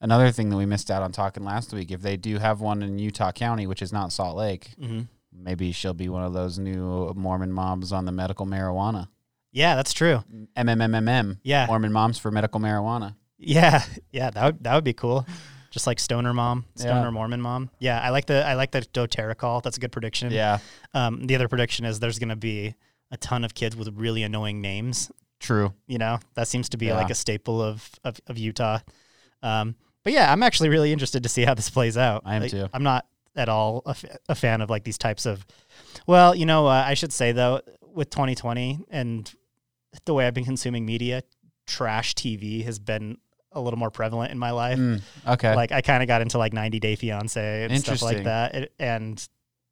another 0.02 0.32
thing 0.32 0.50
that 0.50 0.58
we 0.58 0.66
missed 0.66 0.90
out 0.92 1.04
on 1.04 1.12
talking 1.12 1.44
last 1.44 1.74
week, 1.74 1.92
if 1.92 2.02
they 2.02 2.18
do 2.18 2.38
have 2.38 2.62
one 2.62 2.82
in 2.82 2.98
Utah 3.00 3.32
County, 3.32 3.68
which 3.68 3.82
is 3.82 3.92
not 3.94 4.12
Salt 4.12 4.36
Lake, 4.38 4.72
Mhm. 4.82 5.08
Maybe 5.38 5.72
she'll 5.72 5.94
be 5.94 6.10
one 6.10 6.24
of 6.24 6.34
those 6.34 6.58
new 6.60 7.14
Mormon 7.16 7.52
moms 7.52 7.92
on 7.92 8.06
the 8.06 8.12
medical 8.12 8.46
marijuana. 8.46 9.08
yeah, 9.52 9.76
that's 9.76 9.94
true. 9.94 10.24
MMMMM. 10.58 11.40
Yeah, 11.44 11.66
Mormon 11.68 11.92
moms 11.94 12.18
for 12.18 12.32
medical 12.32 12.60
marijuana. 12.60 13.16
yeah, 13.38 13.84
yeah. 14.12 14.30
That 14.32 14.44
would 14.46 14.64
that 14.64 14.76
would 14.76 14.84
be 14.84 14.94
cool. 14.94 15.26
Just 15.72 15.88
like 15.88 16.00
Stoner 16.00 16.34
Mom, 16.34 16.64
Stoner 16.76 17.02
Yeah. 17.06 17.10
Mormon 17.10 17.42
Mom. 17.42 17.70
Yeah, 17.80 18.00
I 18.02 18.10
like 18.10 18.26
the 18.28 18.46
I 18.46 18.54
like 18.54 18.72
the 18.72 18.82
DoTerra 18.82 19.36
call. 19.36 19.60
That's 19.62 19.76
a 19.78 19.80
good 19.80 19.92
prediction. 19.92 20.32
Yeah. 20.32 20.60
Um, 20.94 21.28
the 21.28 21.36
other 21.36 21.48
prediction 21.50 21.86
is 21.86 22.00
there's 22.00 22.18
gonna 22.20 22.38
be 22.38 22.76
a 23.12 23.18
ton 23.18 23.44
of 23.44 23.54
kids 23.54 23.76
with 23.76 23.90
really 23.96 24.24
annoying 24.24 24.62
names. 24.62 25.12
True. 25.42 25.74
You 25.86 25.98
know, 25.98 26.20
that 26.36 26.48
seems 26.48 26.70
to 26.70 26.78
be 26.78 26.86
Yeah. 26.88 26.96
like 26.96 27.10
a 27.10 27.16
staple 27.16 27.62
of 27.62 27.90
of, 28.06 28.20
of 28.28 28.38
Utah. 28.38 28.80
Um, 29.44 29.76
but 30.04 30.14
yeah, 30.14 30.32
I'm 30.32 30.44
actually 30.44 30.70
really 30.70 30.94
interested 30.94 31.24
to 31.24 31.30
see 31.30 31.44
how 31.44 31.54
this 31.54 31.70
plays 31.70 31.98
out. 31.98 32.22
I 32.26 32.36
am 32.36 32.44
Like, 32.44 32.52
too. 32.52 32.68
I'm 32.74 32.84
not 32.84 33.06
at 33.36 33.50
all 33.50 33.82
a, 33.86 33.90
f- 33.90 34.06
a 34.30 34.36
fan 34.36 34.62
of 34.62 34.70
like 34.70 34.84
these 34.84 34.98
types 34.98 35.26
of. 35.26 35.46
Well, 36.08 36.36
you 36.36 36.46
know, 36.46 36.68
uh, 36.68 36.84
I 36.86 36.94
should 36.94 37.12
say 37.14 37.32
though, 37.32 37.62
with 37.94 38.10
2020 38.10 38.86
and 38.90 39.34
the 40.06 40.14
way 40.14 40.28
I've 40.28 40.34
been 40.34 40.46
consuming 40.46 40.86
media, 40.86 41.24
trash 41.68 42.14
TV 42.16 42.64
has 42.66 42.80
been 42.80 43.18
a 43.52 43.62
little 43.62 43.80
more 43.80 43.90
prevalent 43.90 44.32
in 44.32 44.38
my 44.38 44.52
life. 44.52 44.78
Mm, 44.78 45.02
okay. 45.28 45.56
Like 45.56 45.72
I 45.72 45.82
kind 45.82 46.04
of 46.04 46.08
got 46.08 46.22
into 46.22 46.38
like 46.38 46.52
90 46.54 46.80
Day 46.80 46.96
Fiance 46.96 47.64
and 47.64 47.80
stuff 47.80 48.02
like 48.02 48.24
that, 48.26 48.56
It- 48.56 48.74
and 48.80 49.28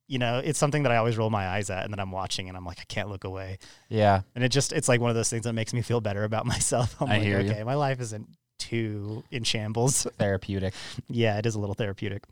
you 0.08 0.20
know, 0.20 0.40
it's 0.44 0.60
something 0.60 0.84
that 0.84 0.92
I 0.92 0.98
always 0.98 1.18
roll 1.18 1.30
my 1.30 1.48
eyes 1.48 1.70
at, 1.70 1.86
and 1.86 1.94
then 1.94 2.00
I'm 2.00 2.12
watching, 2.12 2.48
and 2.50 2.58
I'm 2.58 2.66
like, 2.66 2.78
I 2.80 2.84
can't 2.88 3.10
look 3.10 3.24
away, 3.24 3.58
yeah. 3.90 4.22
and 4.36 4.44
it 4.44 4.50
just 4.50 4.74
it's 4.74 4.88
like 4.90 5.00
one 5.00 5.10
of 5.10 5.16
those 5.16 5.30
things 5.30 5.46
that 5.46 5.54
makes 5.54 5.74
me 5.74 5.82
feel 5.82 6.02
better 6.02 6.24
about 6.26 6.46
myself. 6.56 6.96
I'm 7.02 7.08
I 7.08 7.14
like, 7.14 7.22
hear 7.24 7.40
you. 7.40 7.50
okay, 7.52 7.64
my 7.64 7.76
life 7.76 8.00
isn't 8.02 8.28
too 8.60 9.24
in 9.32 9.44
shambles. 9.44 10.06
Therapeutic. 10.18 10.74
yeah, 11.10 11.38
it 11.38 11.46
is 11.46 11.56
a 11.56 11.60
little 11.60 11.74
therapeutic. 11.74 12.24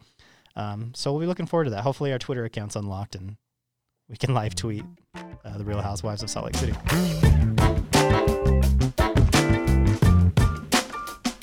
Um, 0.55 0.91
so 0.95 1.11
we'll 1.11 1.21
be 1.21 1.27
looking 1.27 1.45
forward 1.45 1.65
to 1.65 1.69
that. 1.71 1.81
Hopefully, 1.83 2.11
our 2.11 2.19
Twitter 2.19 2.43
account's 2.45 2.75
unlocked 2.75 3.15
and 3.15 3.37
we 4.09 4.17
can 4.17 4.33
live 4.33 4.55
tweet 4.55 4.83
uh, 5.15 5.57
the 5.57 5.63
Real 5.63 5.81
Housewives 5.81 6.21
of 6.23 6.29
Salt 6.29 6.45
Lake 6.47 6.55
City. 6.57 6.73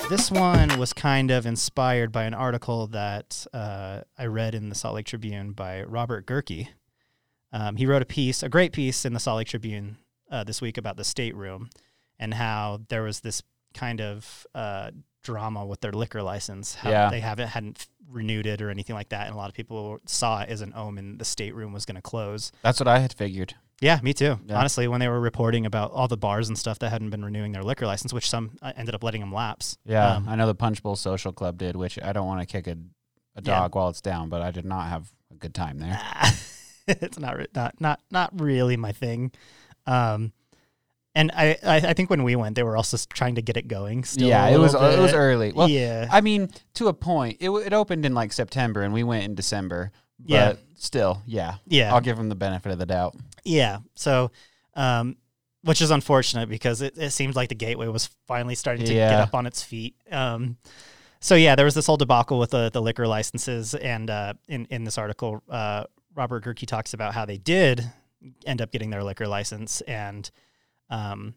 This 0.09 0.31
one 0.31 0.79
was 0.79 0.91
kind 0.91 1.29
of 1.29 1.45
inspired 1.45 2.11
by 2.11 2.23
an 2.23 2.33
article 2.33 2.87
that 2.87 3.45
uh, 3.53 4.01
I 4.17 4.25
read 4.25 4.55
in 4.55 4.69
the 4.69 4.75
Salt 4.75 4.95
Lake 4.95 5.05
Tribune 5.05 5.51
by 5.51 5.83
Robert 5.83 6.25
Gehrke. 6.25 6.67
Um, 7.53 7.75
he 7.75 7.85
wrote 7.85 8.01
a 8.01 8.05
piece, 8.05 8.41
a 8.41 8.49
great 8.49 8.73
piece 8.73 9.05
in 9.05 9.13
the 9.13 9.19
Salt 9.19 9.37
Lake 9.37 9.47
Tribune 9.49 9.97
uh, 10.31 10.43
this 10.43 10.61
week 10.61 10.79
about 10.79 10.97
the 10.97 11.03
stateroom 11.03 11.69
and 12.17 12.33
how 12.33 12.81
there 12.89 13.03
was 13.03 13.19
this 13.19 13.43
kind 13.75 14.01
of 14.01 14.47
uh, 14.55 14.89
drama 15.21 15.63
with 15.63 15.81
their 15.81 15.91
liquor 15.91 16.23
license. 16.23 16.73
How 16.73 16.89
Yeah. 16.89 17.09
they 17.11 17.19
haven't 17.19 17.49
hadn't 17.49 17.87
renewed 18.09 18.45
it 18.47 18.61
or 18.61 18.69
anything 18.69 18.95
like 18.95 19.09
that, 19.09 19.27
and 19.27 19.35
a 19.35 19.37
lot 19.37 19.49
of 19.49 19.55
people 19.55 19.99
saw 20.05 20.41
it 20.41 20.49
as 20.49 20.61
an 20.61 20.73
omen. 20.75 21.17
The 21.17 21.25
stateroom 21.25 21.73
was 21.73 21.85
going 21.85 21.95
to 21.95 22.01
close. 22.01 22.51
That's 22.63 22.79
what 22.79 22.87
I 22.87 22.99
had 22.99 23.13
figured. 23.13 23.55
Yeah, 23.81 23.99
me 24.03 24.13
too. 24.13 24.37
Yeah. 24.45 24.57
Honestly, 24.59 24.87
when 24.89 24.99
they 24.99 25.07
were 25.07 25.19
reporting 25.21 25.65
about 25.65 25.91
all 25.91 26.07
the 26.09 26.17
bars 26.17 26.49
and 26.49 26.57
stuff 26.57 26.79
that 26.79 26.89
hadn't 26.89 27.11
been 27.11 27.23
renewing 27.23 27.53
their 27.53 27.63
liquor 27.63 27.85
license, 27.87 28.11
which 28.11 28.29
some 28.29 28.57
uh, 28.61 28.73
ended 28.75 28.93
up 28.93 29.03
letting 29.03 29.21
them 29.21 29.33
lapse. 29.33 29.77
Yeah. 29.85 30.15
Um, 30.15 30.27
I 30.27 30.35
know 30.35 30.47
the 30.47 30.55
Punch 30.55 30.83
Bowl 30.83 30.97
Social 30.97 31.31
Club 31.31 31.57
did, 31.57 31.77
which 31.77 31.97
I 32.01 32.11
don't 32.11 32.27
want 32.27 32.41
to 32.41 32.45
kick 32.45 32.67
a, 32.67 32.71
a 32.71 32.75
Yeah. 33.37 33.41
dog 33.41 33.75
while 33.75 33.87
it's 33.89 34.01
down, 34.01 34.27
but 34.27 34.41
I 34.41 34.51
did 34.51 34.65
not 34.65 34.89
have 34.89 35.09
a 35.31 35.35
good 35.35 35.53
time 35.53 35.79
there. 35.79 35.97
it's 36.87 37.17
not 37.19 37.37
not 37.55 37.79
not 37.79 38.01
not 38.11 38.41
really 38.41 38.75
my 38.75 38.91
thing. 38.91 39.31
Um, 39.87 40.33
and 41.19 41.31
I, 41.33 41.57
I 41.63 41.93
think 41.93 42.09
when 42.09 42.23
we 42.23 42.35
went, 42.35 42.55
they 42.55 42.63
were 42.63 42.77
also 42.77 42.97
trying 43.13 43.35
to 43.35 43.41
get 43.41 43.57
it 43.57 43.67
going. 43.67 44.03
Still 44.03 44.27
yeah, 44.29 44.47
it 44.47 44.57
was 44.57 44.73
little 44.73 44.89
it 44.89 44.99
was 44.99 45.13
early. 45.13 45.51
Well, 45.51 45.67
yeah, 45.69 46.07
I 46.11 46.21
mean, 46.21 46.49
to 46.75 46.87
a 46.87 46.93
point. 46.93 47.37
It 47.39 47.49
it 47.49 47.73
opened 47.73 48.05
in 48.05 48.13
like 48.13 48.31
September, 48.33 48.81
and 48.81 48.93
we 48.93 49.03
went 49.03 49.25
in 49.25 49.35
December. 49.35 49.91
But 50.19 50.27
Yeah. 50.27 50.53
still, 50.75 51.21
yeah, 51.25 51.55
yeah, 51.65 51.93
I'll 51.93 52.01
give 52.01 52.17
them 52.17 52.29
the 52.29 52.35
benefit 52.35 52.71
of 52.71 52.77
the 52.79 52.85
doubt. 52.85 53.15
yeah. 53.45 53.79
So, 53.95 54.31
um, 54.75 55.15
which 55.63 55.81
is 55.81 55.91
unfortunate 55.91 56.47
because 56.49 56.81
it, 56.81 56.97
it 56.97 57.11
seemed 57.11 57.35
like 57.35 57.49
the 57.49 57.55
gateway 57.55 57.87
was 57.87 58.09
finally 58.27 58.55
starting 58.55 58.85
to 58.85 58.93
get 58.93 59.19
up 59.19 59.33
on 59.35 59.45
its 59.45 59.61
feet. 59.63 59.95
Um, 60.11 60.57
so 61.21 61.35
yeah, 61.35 61.55
there 61.55 61.65
was 61.65 61.73
this 61.75 61.85
whole 61.87 61.97
debacle 61.97 62.39
with 62.39 62.51
the 62.51 62.69
the 62.69 62.81
liquor 62.81 63.07
licenses, 63.07 63.75
and 63.75 64.09
uh, 64.09 64.33
in 64.47 64.65
in 64.69 64.83
this 64.85 64.97
article, 64.97 65.41
uh, 65.49 65.83
Robert 66.15 66.43
Gehrke 66.45 66.65
talks 66.65 66.93
about 66.93 67.13
how 67.13 67.25
they 67.25 67.37
did 67.37 67.89
end 68.45 68.61
up 68.61 68.71
getting 68.71 68.89
their 68.89 69.03
liquor 69.03 69.27
license, 69.27 69.81
and 69.81 70.29
um, 70.89 71.33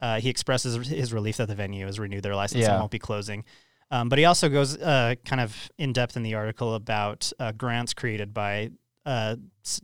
uh, 0.00 0.20
he 0.20 0.28
expresses 0.28 0.88
his 0.88 1.12
relief 1.12 1.36
that 1.38 1.48
the 1.48 1.54
venue 1.54 1.86
has 1.86 1.98
renewed 1.98 2.22
their 2.22 2.34
license 2.34 2.64
and 2.72 2.80
won't 2.80 2.90
be 2.90 2.98
closing. 2.98 3.44
Um, 3.90 4.08
but 4.08 4.18
he 4.18 4.24
also 4.24 4.48
goes 4.48 4.76
uh, 4.78 5.14
kind 5.24 5.40
of 5.40 5.70
in 5.78 5.92
depth 5.92 6.16
in 6.16 6.22
the 6.22 6.34
article 6.34 6.74
about 6.74 7.30
uh, 7.38 7.52
grants 7.52 7.94
created 7.94 8.34
by 8.34 8.70
uh, 9.06 9.36
s- 9.64 9.80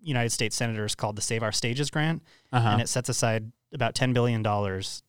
United 0.00 0.30
States 0.30 0.54
senators 0.56 0.94
called 0.94 1.16
the 1.16 1.22
Save 1.22 1.42
Our 1.42 1.52
Stages 1.52 1.90
grant, 1.90 2.22
Uh-huh. 2.52 2.68
and 2.68 2.80
it 2.80 2.88
sets 2.88 3.08
aside 3.08 3.50
about 3.74 3.94
$10 3.94 4.14
billion 4.14 4.42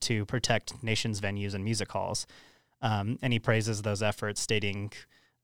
to 0.00 0.26
protect 0.26 0.82
nation's 0.82 1.20
venues 1.20 1.54
and 1.54 1.64
music 1.64 1.90
halls. 1.92 2.26
Um, 2.82 3.18
and 3.22 3.32
he 3.32 3.38
praises 3.38 3.82
those 3.82 4.02
efforts, 4.02 4.40
stating, 4.40 4.90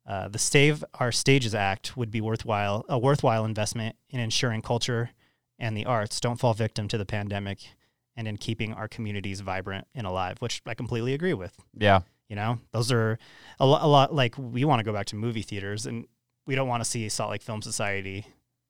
uh, 0.07 0.29
"The 0.29 0.39
Save 0.39 0.83
Our 0.95 1.13
Stages 1.13 1.55
Act 1.55 1.97
would 1.97 2.11
be 2.11 2.21
worthwhile 2.21 2.85
a 2.89 2.99
worthwhile 2.99 3.45
investment 3.45 3.97
in 4.11 4.21
ensuring 4.21 4.63
culture 4.63 5.11
and 5.59 5.77
the 5.77 5.85
arts 5.87 6.21
don't 6.21 6.39
fall 6.41 6.55
victim 6.55 6.89
to 6.89 6.99
the 6.99 7.07
pandemic, 7.07 7.59
and 8.17 8.27
in 8.29 8.37
keeping 8.37 8.73
our 8.73 8.89
communities 8.89 9.41
vibrant 9.41 9.87
and 9.95 10.07
alive." 10.07 10.37
Which 10.41 10.63
I 10.67 10.75
completely 10.75 11.15
agree 11.15 11.35
with. 11.35 11.57
yeah, 11.75 12.01
You 12.29 12.37
know, 12.37 12.59
those 12.73 12.91
are 12.93 13.19
a, 13.61 13.67
lo- 13.67 13.79
a 13.81 13.89
lot. 13.89 14.15
Like 14.15 14.35
we 14.39 14.65
want 14.65 14.81
to 14.81 14.85
go 14.85 14.93
back 14.93 15.07
to 15.07 15.17
movie 15.17 15.43
theaters, 15.43 15.87
and 15.87 16.07
we 16.47 16.55
don't 16.55 16.69
want 16.69 16.83
to 16.85 16.89
see 16.89 17.09
Salt 17.09 17.31
Lake 17.31 17.43
Film 17.43 17.63
Society 17.63 18.27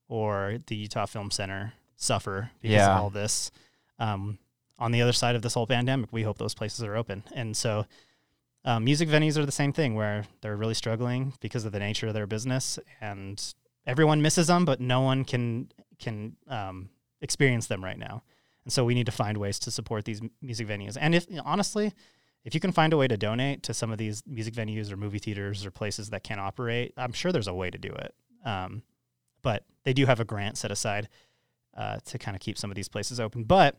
or 0.09 0.59
the 0.67 0.77
Utah 0.77 1.07
Film 1.07 1.31
Center 1.31 1.73
suffer 1.97 2.51
because 2.61 2.77
Yeah. 2.77 2.95
of 2.97 3.03
all 3.03 3.11
this. 3.11 3.51
Um, 3.99 4.39
on 4.79 4.93
the 4.93 5.01
other 5.03 5.13
side 5.13 5.35
of 5.37 5.43
this 5.43 5.55
whole 5.55 5.67
pandemic, 5.67 6.13
we 6.13 6.23
hope 6.23 6.37
those 6.39 6.55
places 6.55 6.83
are 6.85 6.97
open, 6.97 7.23
and 7.35 7.57
so 7.57 7.87
um, 8.65 8.85
music 8.85 9.09
venues 9.09 9.39
are 9.39 9.47
the 9.47 9.53
same 9.53 9.73
thing, 9.73 9.95
where 9.95 10.25
they're 10.43 10.57
really 10.57 10.75
struggling 10.75 11.33
because 11.41 11.65
of 11.65 11.73
the 11.73 11.79
nature 11.79 12.09
of 12.09 12.15
their 12.15 12.27
business, 12.27 12.79
and 13.01 13.55
everyone 13.87 14.21
misses 14.21 14.49
them, 14.49 14.65
but 14.65 14.81
no 14.81 15.01
one 15.01 15.25
can 15.25 15.71
can 15.99 16.37
um, 16.49 16.89
experience 17.21 17.67
them 17.67 17.83
right 17.83 17.99
now. 17.99 18.23
And 18.65 18.73
so 18.73 18.85
we 18.85 18.95
need 18.95 19.07
to 19.07 19.13
find 19.13 19.39
ways 19.39 19.59
to 19.61 19.71
support 19.71 20.05
these 20.05 20.21
music 20.43 20.67
venues. 20.67 20.97
And 21.01 21.15
if 21.15 21.27
honestly, 21.45 21.93
if 22.45 22.55
you 22.55 22.61
can 22.61 22.73
find 22.73 22.93
a 22.93 22.97
way 22.97 23.09
to 23.09 23.17
donate 23.17 23.63
to 23.65 23.75
some 23.75 23.93
of 23.93 23.99
these 23.99 24.23
music 24.27 24.55
venues 24.55 24.91
or 24.91 24.97
movie 24.97 25.19
theaters 25.19 25.65
or 25.65 25.71
places 25.71 26.11
that 26.11 26.25
can't 26.25 26.41
operate, 26.41 26.93
I'm 26.97 27.13
sure 27.13 27.33
there's 27.33 27.49
a 27.49 27.55
way 27.55 27.71
to 27.71 27.79
do 27.79 27.93
it. 27.93 28.15
Um, 28.45 28.83
but 29.43 29.65
they 29.85 29.93
do 29.93 30.07
have 30.07 30.21
a 30.21 30.25
grant 30.25 30.59
set 30.59 30.71
aside 30.71 31.09
uh, 31.77 31.99
to 32.07 32.19
kind 32.19 32.37
of 32.37 32.41
keep 32.41 32.59
some 32.59 32.71
of 32.71 32.75
these 32.75 32.89
places 32.89 33.21
open. 33.21 33.45
But 33.45 33.79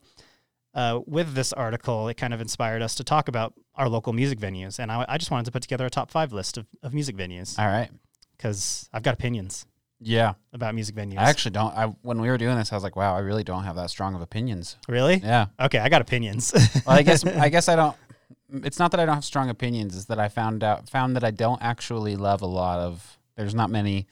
uh, 0.74 1.02
with 1.06 1.34
this 1.34 1.52
article, 1.54 2.08
it 2.08 2.16
kind 2.16 2.34
of 2.34 2.40
inspired 2.40 2.82
us 2.82 2.96
to 2.96 3.04
talk 3.04 3.28
about 3.28 3.54
our 3.76 3.90
local 3.90 4.14
music 4.14 4.40
venues. 4.40 4.80
And 4.80 4.92
I, 4.92 5.06
I 5.08 5.18
just 5.18 5.32
wanted 5.32 5.46
to 5.46 5.52
put 5.52 5.62
together 5.62 5.86
a 5.86 5.90
top 5.90 6.12
five 6.12 6.32
list 6.32 6.58
of, 6.58 6.68
of 6.84 6.94
music 6.94 7.16
venues 7.16 7.58
all 7.58 7.68
right, 7.68 7.90
because 8.36 8.90
I've 8.94 9.04
got 9.04 9.14
opinions 9.14 9.66
yeah. 10.00 10.34
about 10.54 10.76
music 10.76 10.96
venues. 10.96 11.18
I 11.18 11.30
actually 11.30 11.52
don't. 11.52 11.74
I 11.76 11.86
when 12.02 12.22
we 12.22 12.30
were 12.30 12.38
doing 12.38 12.56
this, 12.58 12.72
I 12.72 12.76
was 12.76 12.84
like, 12.84 12.96
wow, 12.96 13.16
I 13.16 13.20
really 13.20 13.44
don't 13.44 13.64
have 13.64 13.76
that 13.78 13.90
strong 13.90 14.16
of 14.16 14.22
opinions. 14.22 14.78
really? 14.88 15.18
Yeah. 15.18 15.48
Okay, 15.60 15.80
I 15.80 15.90
got 15.90 16.02
opinions. 16.02 16.54
Well, 16.86 16.96
I 16.98 17.02
guess 17.04 17.26
I 17.46 17.50
guess 17.50 17.68
I 17.70 17.76
don't. 17.76 17.96
It's 18.64 18.80
not 18.80 18.92
that 18.92 19.00
I 19.00 19.06
don't 19.06 19.16
have 19.16 19.26
strong 19.26 19.50
opinions. 19.50 19.96
It's 19.96 20.06
that 20.06 20.20
I 20.20 20.30
found 20.30 20.64
out 20.64 20.90
found 20.90 21.16
that 21.16 21.24
I 21.24 21.32
don't 21.32 21.62
actually 21.62 22.16
love 22.16 22.42
a 22.42 22.46
lot 22.48 22.80
of. 22.80 23.18
There's 23.36 23.54
not 23.56 23.70
many 23.70 24.08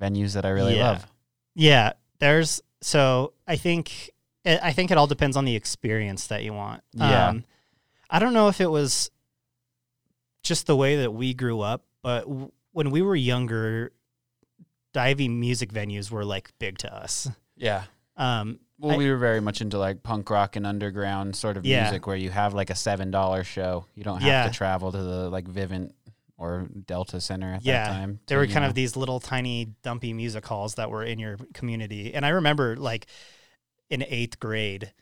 venues 0.00 0.34
that 0.34 0.44
I 0.46 0.50
really 0.50 0.76
Yeah. 0.76 0.90
love. 0.90 1.06
Yeah, 1.54 1.92
there's 2.20 2.60
so 2.80 3.32
I 3.46 3.56
think 3.56 4.10
I 4.46 4.58
I 4.62 4.72
think 4.72 4.90
it 4.90 4.96
all 4.98 5.06
depends 5.08 5.36
on 5.36 5.44
the 5.44 5.56
experience 5.56 6.28
that 6.28 6.44
you 6.44 6.52
want. 6.52 6.82
Yeah. 6.94 7.28
Um, 7.28 7.44
I 8.10 8.18
don't 8.20 8.32
know 8.32 8.48
if 8.48 8.60
it 8.60 8.70
was 8.70 9.10
just 10.42 10.66
the 10.66 10.76
way 10.76 10.96
that 11.02 11.12
we 11.12 11.34
grew 11.34 11.60
up, 11.60 11.84
but 12.02 12.20
w- 12.20 12.52
when 12.72 12.90
we 12.90 13.02
were 13.02 13.16
younger, 13.16 13.92
diving 14.92 15.38
music 15.38 15.72
venues 15.72 16.10
were 16.10 16.24
like 16.24 16.50
big 16.58 16.78
to 16.78 16.94
us. 16.94 17.28
Yeah. 17.56 17.84
Um, 18.16 18.60
Well, 18.78 18.94
I- 18.94 18.96
we 18.96 19.10
were 19.10 19.16
very 19.18 19.40
much 19.40 19.60
into 19.60 19.78
like 19.78 20.02
punk 20.02 20.30
rock 20.30 20.56
and 20.56 20.66
underground 20.66 21.34
sort 21.36 21.56
of 21.56 21.66
Yeah. 21.66 21.82
music 21.82 22.06
where 22.06 22.16
you 22.16 22.30
have 22.30 22.54
like 22.54 22.70
a 22.70 22.74
seven 22.74 23.10
dollar 23.10 23.44
show. 23.44 23.86
You 23.94 24.04
don't 24.04 24.20
have 24.20 24.28
Yeah. 24.28 24.46
to 24.46 24.52
travel 24.52 24.92
to 24.92 24.98
the 25.02 25.28
like 25.30 25.46
Vivint 25.46 25.92
or 26.36 26.68
Delta 26.86 27.20
Center 27.20 27.54
at 27.54 27.64
Yeah, 27.64 27.84
that 27.84 27.92
time. 27.92 28.20
There 28.28 28.38
were 28.38 28.46
kind 28.46 28.62
know- 28.62 28.68
of 28.68 28.74
these 28.74 28.96
little 28.96 29.18
tiny 29.18 29.74
dumpy 29.82 30.12
music 30.12 30.46
halls 30.46 30.76
that 30.76 30.90
were 30.90 31.02
in 31.04 31.18
your 31.18 31.36
community. 31.54 32.14
And 32.14 32.24
I 32.24 32.28
remember 32.30 32.76
like 32.76 33.06
in 33.90 34.04
eighth 34.08 34.38
grade 34.38 34.92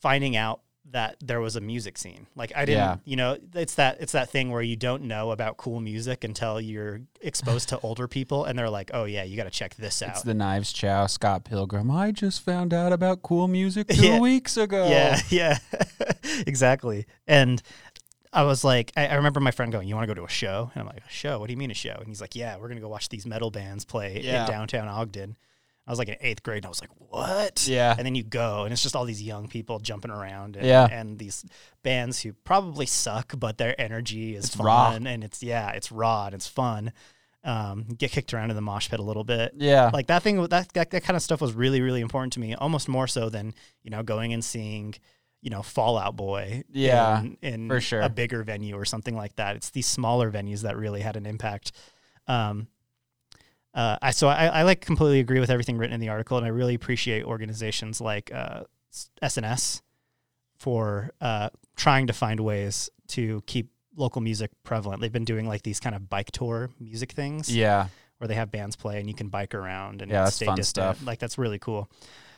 finding 0.00 0.36
out 0.36 0.60
that 0.92 1.16
there 1.20 1.40
was 1.40 1.54
a 1.56 1.60
music 1.60 1.96
scene. 1.98 2.26
Like 2.34 2.52
I 2.56 2.64
didn't 2.64 2.78
Yeah. 2.80 2.96
you 3.04 3.14
know, 3.16 3.36
it's 3.54 3.74
that 3.76 4.00
it's 4.00 4.12
that 4.12 4.30
thing 4.30 4.50
where 4.50 4.62
you 4.62 4.74
don't 4.76 5.04
know 5.04 5.30
about 5.30 5.56
cool 5.56 5.78
music 5.80 6.24
until 6.24 6.60
you're 6.60 7.00
exposed 7.20 7.68
to 7.68 7.78
older 7.80 8.08
people 8.08 8.44
and 8.44 8.58
they're 8.58 8.70
like, 8.70 8.90
Oh 8.92 9.04
yeah, 9.04 9.22
you 9.22 9.36
gotta 9.36 9.50
check 9.50 9.76
this 9.76 10.02
out." 10.02 10.10
It's 10.10 10.22
the 10.22 10.34
Knives 10.34 10.72
Chau, 10.72 11.06
Scott 11.06 11.44
Pilgrim. 11.44 11.90
I 11.90 12.10
just 12.12 12.42
found 12.42 12.74
out 12.74 12.92
about 12.92 13.22
cool 13.22 13.46
music 13.46 13.86
two 13.88 14.04
Yeah. 14.06 14.18
weeks 14.20 14.56
ago. 14.56 14.88
Yeah, 14.88 15.20
yeah. 15.30 15.58
exactly. 16.46 17.06
And 17.26 17.62
I 18.32 18.44
was 18.44 18.62
like, 18.64 18.92
I, 18.96 19.08
I 19.08 19.14
remember 19.14 19.40
my 19.40 19.50
friend 19.50 19.72
going, 19.72 19.88
"You 19.88 19.96
want 19.96 20.04
to 20.08 20.14
go 20.14 20.20
to 20.20 20.24
a 20.24 20.28
show?" 20.28 20.70
And 20.74 20.80
I'm 20.82 20.86
like, 20.86 20.98
"A 21.06 21.10
show? 21.10 21.40
What 21.40 21.48
do 21.48 21.52
you 21.52 21.56
mean 21.56 21.70
a 21.70 21.74
show?" 21.74 21.94
And 21.98 22.06
he's 22.06 22.20
like, 22.20 22.36
"Yeah, 22.36 22.56
we're 22.58 22.68
gonna 22.68 22.80
go 22.80 22.88
watch 22.88 23.08
these 23.08 23.26
metal 23.26 23.50
bands 23.50 23.84
play 23.84 24.20
Yeah. 24.22 24.44
in 24.44 24.50
downtown 24.50 24.86
Ogden." 24.88 25.36
I 25.86 25.90
was 25.90 25.98
like 25.98 26.08
in 26.08 26.16
eighth 26.20 26.42
grade, 26.42 26.58
and 26.58 26.66
I 26.66 26.68
was 26.68 26.80
like, 26.80 26.90
"What?" 26.98 27.66
Yeah. 27.66 27.94
And 27.96 28.06
then 28.06 28.14
you 28.14 28.22
go, 28.22 28.64
and 28.64 28.72
it's 28.72 28.82
just 28.82 28.94
all 28.94 29.04
these 29.04 29.22
young 29.22 29.48
people 29.48 29.78
jumping 29.80 30.10
around, 30.10 30.56
and, 30.56 30.64
Yeah. 30.66 30.86
and 30.90 31.18
these 31.18 31.44
bands 31.82 32.20
who 32.22 32.32
probably 32.32 32.86
suck, 32.86 33.32
but 33.36 33.58
their 33.58 33.78
energy 33.80 34.36
is 34.36 34.46
It's 34.46 34.54
fun, 34.54 34.66
raw. 34.66 34.90
and 34.92 35.24
it's 35.24 35.42
yeah, 35.42 35.70
it's 35.70 35.90
raw 35.90 36.26
and 36.26 36.34
it's 36.34 36.46
fun. 36.46 36.92
um, 37.42 37.84
get 37.96 38.10
kicked 38.10 38.34
around 38.34 38.50
in 38.50 38.56
the 38.56 38.60
mosh 38.60 38.90
pit 38.90 39.00
a 39.00 39.02
little 39.02 39.24
bit. 39.24 39.54
Yeah. 39.56 39.88
Like 39.94 40.08
that 40.08 40.22
thing, 40.22 40.36
that, 40.48 40.72
that 40.74 40.90
that 40.90 41.02
kind 41.02 41.16
of 41.16 41.22
stuff 41.22 41.40
was 41.40 41.54
really 41.54 41.80
really 41.80 42.02
important 42.02 42.34
to 42.34 42.40
me, 42.40 42.54
almost 42.54 42.86
more 42.86 43.06
so 43.06 43.30
than 43.30 43.54
you 43.82 43.90
know 43.90 44.02
going 44.02 44.34
and 44.34 44.44
seeing 44.44 44.94
you 45.40 45.48
know 45.48 45.62
Fall 45.62 45.96
Out 45.96 46.16
Boy. 46.16 46.64
Yeah, 46.70 47.20
in, 47.22 47.38
in 47.40 47.68
for 47.68 47.80
sure. 47.80 48.02
a 48.02 48.10
bigger 48.10 48.42
venue 48.44 48.74
or 48.76 48.84
something 48.84 49.16
like 49.16 49.36
that. 49.36 49.56
It's 49.56 49.70
these 49.70 49.86
smaller 49.86 50.30
venues 50.30 50.60
that 50.60 50.76
really 50.76 51.00
had 51.00 51.16
an 51.16 51.24
impact. 51.24 51.72
Um, 52.28 52.68
uh, 53.74 53.96
I 54.02 54.10
so 54.10 54.28
I, 54.28 54.46
I 54.46 54.62
like 54.62 54.80
completely 54.80 55.20
agree 55.20 55.40
with 55.40 55.50
everything 55.50 55.78
written 55.78 55.94
in 55.94 56.00
the 56.00 56.08
article, 56.08 56.36
and 56.36 56.46
I 56.46 56.50
really 56.50 56.74
appreciate 56.74 57.24
organizations 57.24 58.00
like 58.00 58.32
uh, 58.32 58.64
SNS 59.22 59.82
for 60.56 61.10
uh, 61.20 61.50
trying 61.76 62.06
to 62.08 62.12
find 62.12 62.40
ways 62.40 62.90
to 63.08 63.42
keep 63.46 63.70
local 63.96 64.20
music 64.20 64.50
prevalent. 64.62 65.00
They've 65.00 65.12
been 65.12 65.24
doing 65.24 65.46
like 65.46 65.62
these 65.62 65.80
kind 65.80 65.94
of 65.94 66.08
bike 66.08 66.30
tour 66.32 66.70
music 66.78 67.12
things 67.12 67.54
yeah. 67.54 67.88
where 68.18 68.28
they 68.28 68.34
have 68.34 68.50
bands 68.50 68.76
play 68.76 69.00
and 69.00 69.08
you 69.08 69.14
can 69.14 69.28
bike 69.28 69.54
around 69.54 70.02
and 70.02 70.10
Yeah, 70.10 70.26
stay 70.26 70.46
distant. 70.46 70.66
stuff. 70.66 71.06
Like 71.06 71.18
that's 71.18 71.38
really 71.38 71.58
cool. 71.58 71.90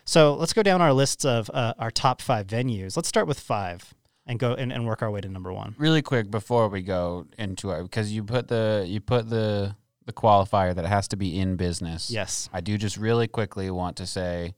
So 0.04 0.34
let's 0.34 0.52
go 0.52 0.62
down 0.62 0.80
our 0.80 0.92
lists 0.92 1.24
of 1.24 1.50
uh, 1.52 1.74
our 1.78 1.90
top 1.90 2.20
five 2.20 2.46
venues. 2.46 2.96
Let's 2.96 3.08
start 3.08 3.26
with 3.26 3.38
five 3.38 3.94
and 4.26 4.38
go 4.38 4.54
and, 4.54 4.72
and 4.72 4.86
work 4.86 5.02
our 5.02 5.10
way 5.10 5.20
to 5.20 5.28
number 5.28 5.52
one. 5.52 5.74
Really 5.78 6.02
quick 6.02 6.30
before 6.30 6.68
we 6.68 6.82
go 6.82 7.26
into 7.38 7.70
it, 7.72 7.82
because 7.82 8.12
you 8.12 8.24
put 8.24 8.48
the 8.48 8.84
you 8.86 9.00
put 9.00 9.28
the 9.28 9.76
the 10.06 10.12
qualifier 10.12 10.74
that 10.74 10.84
it 10.84 10.88
has 10.88 11.08
to 11.08 11.16
be 11.16 11.38
in 11.38 11.56
business. 11.56 12.10
Yes. 12.10 12.48
I 12.52 12.60
do 12.60 12.76
just 12.78 12.96
really 12.96 13.28
quickly 13.28 13.70
want 13.70 13.96
to 13.98 14.06
say 14.06 14.54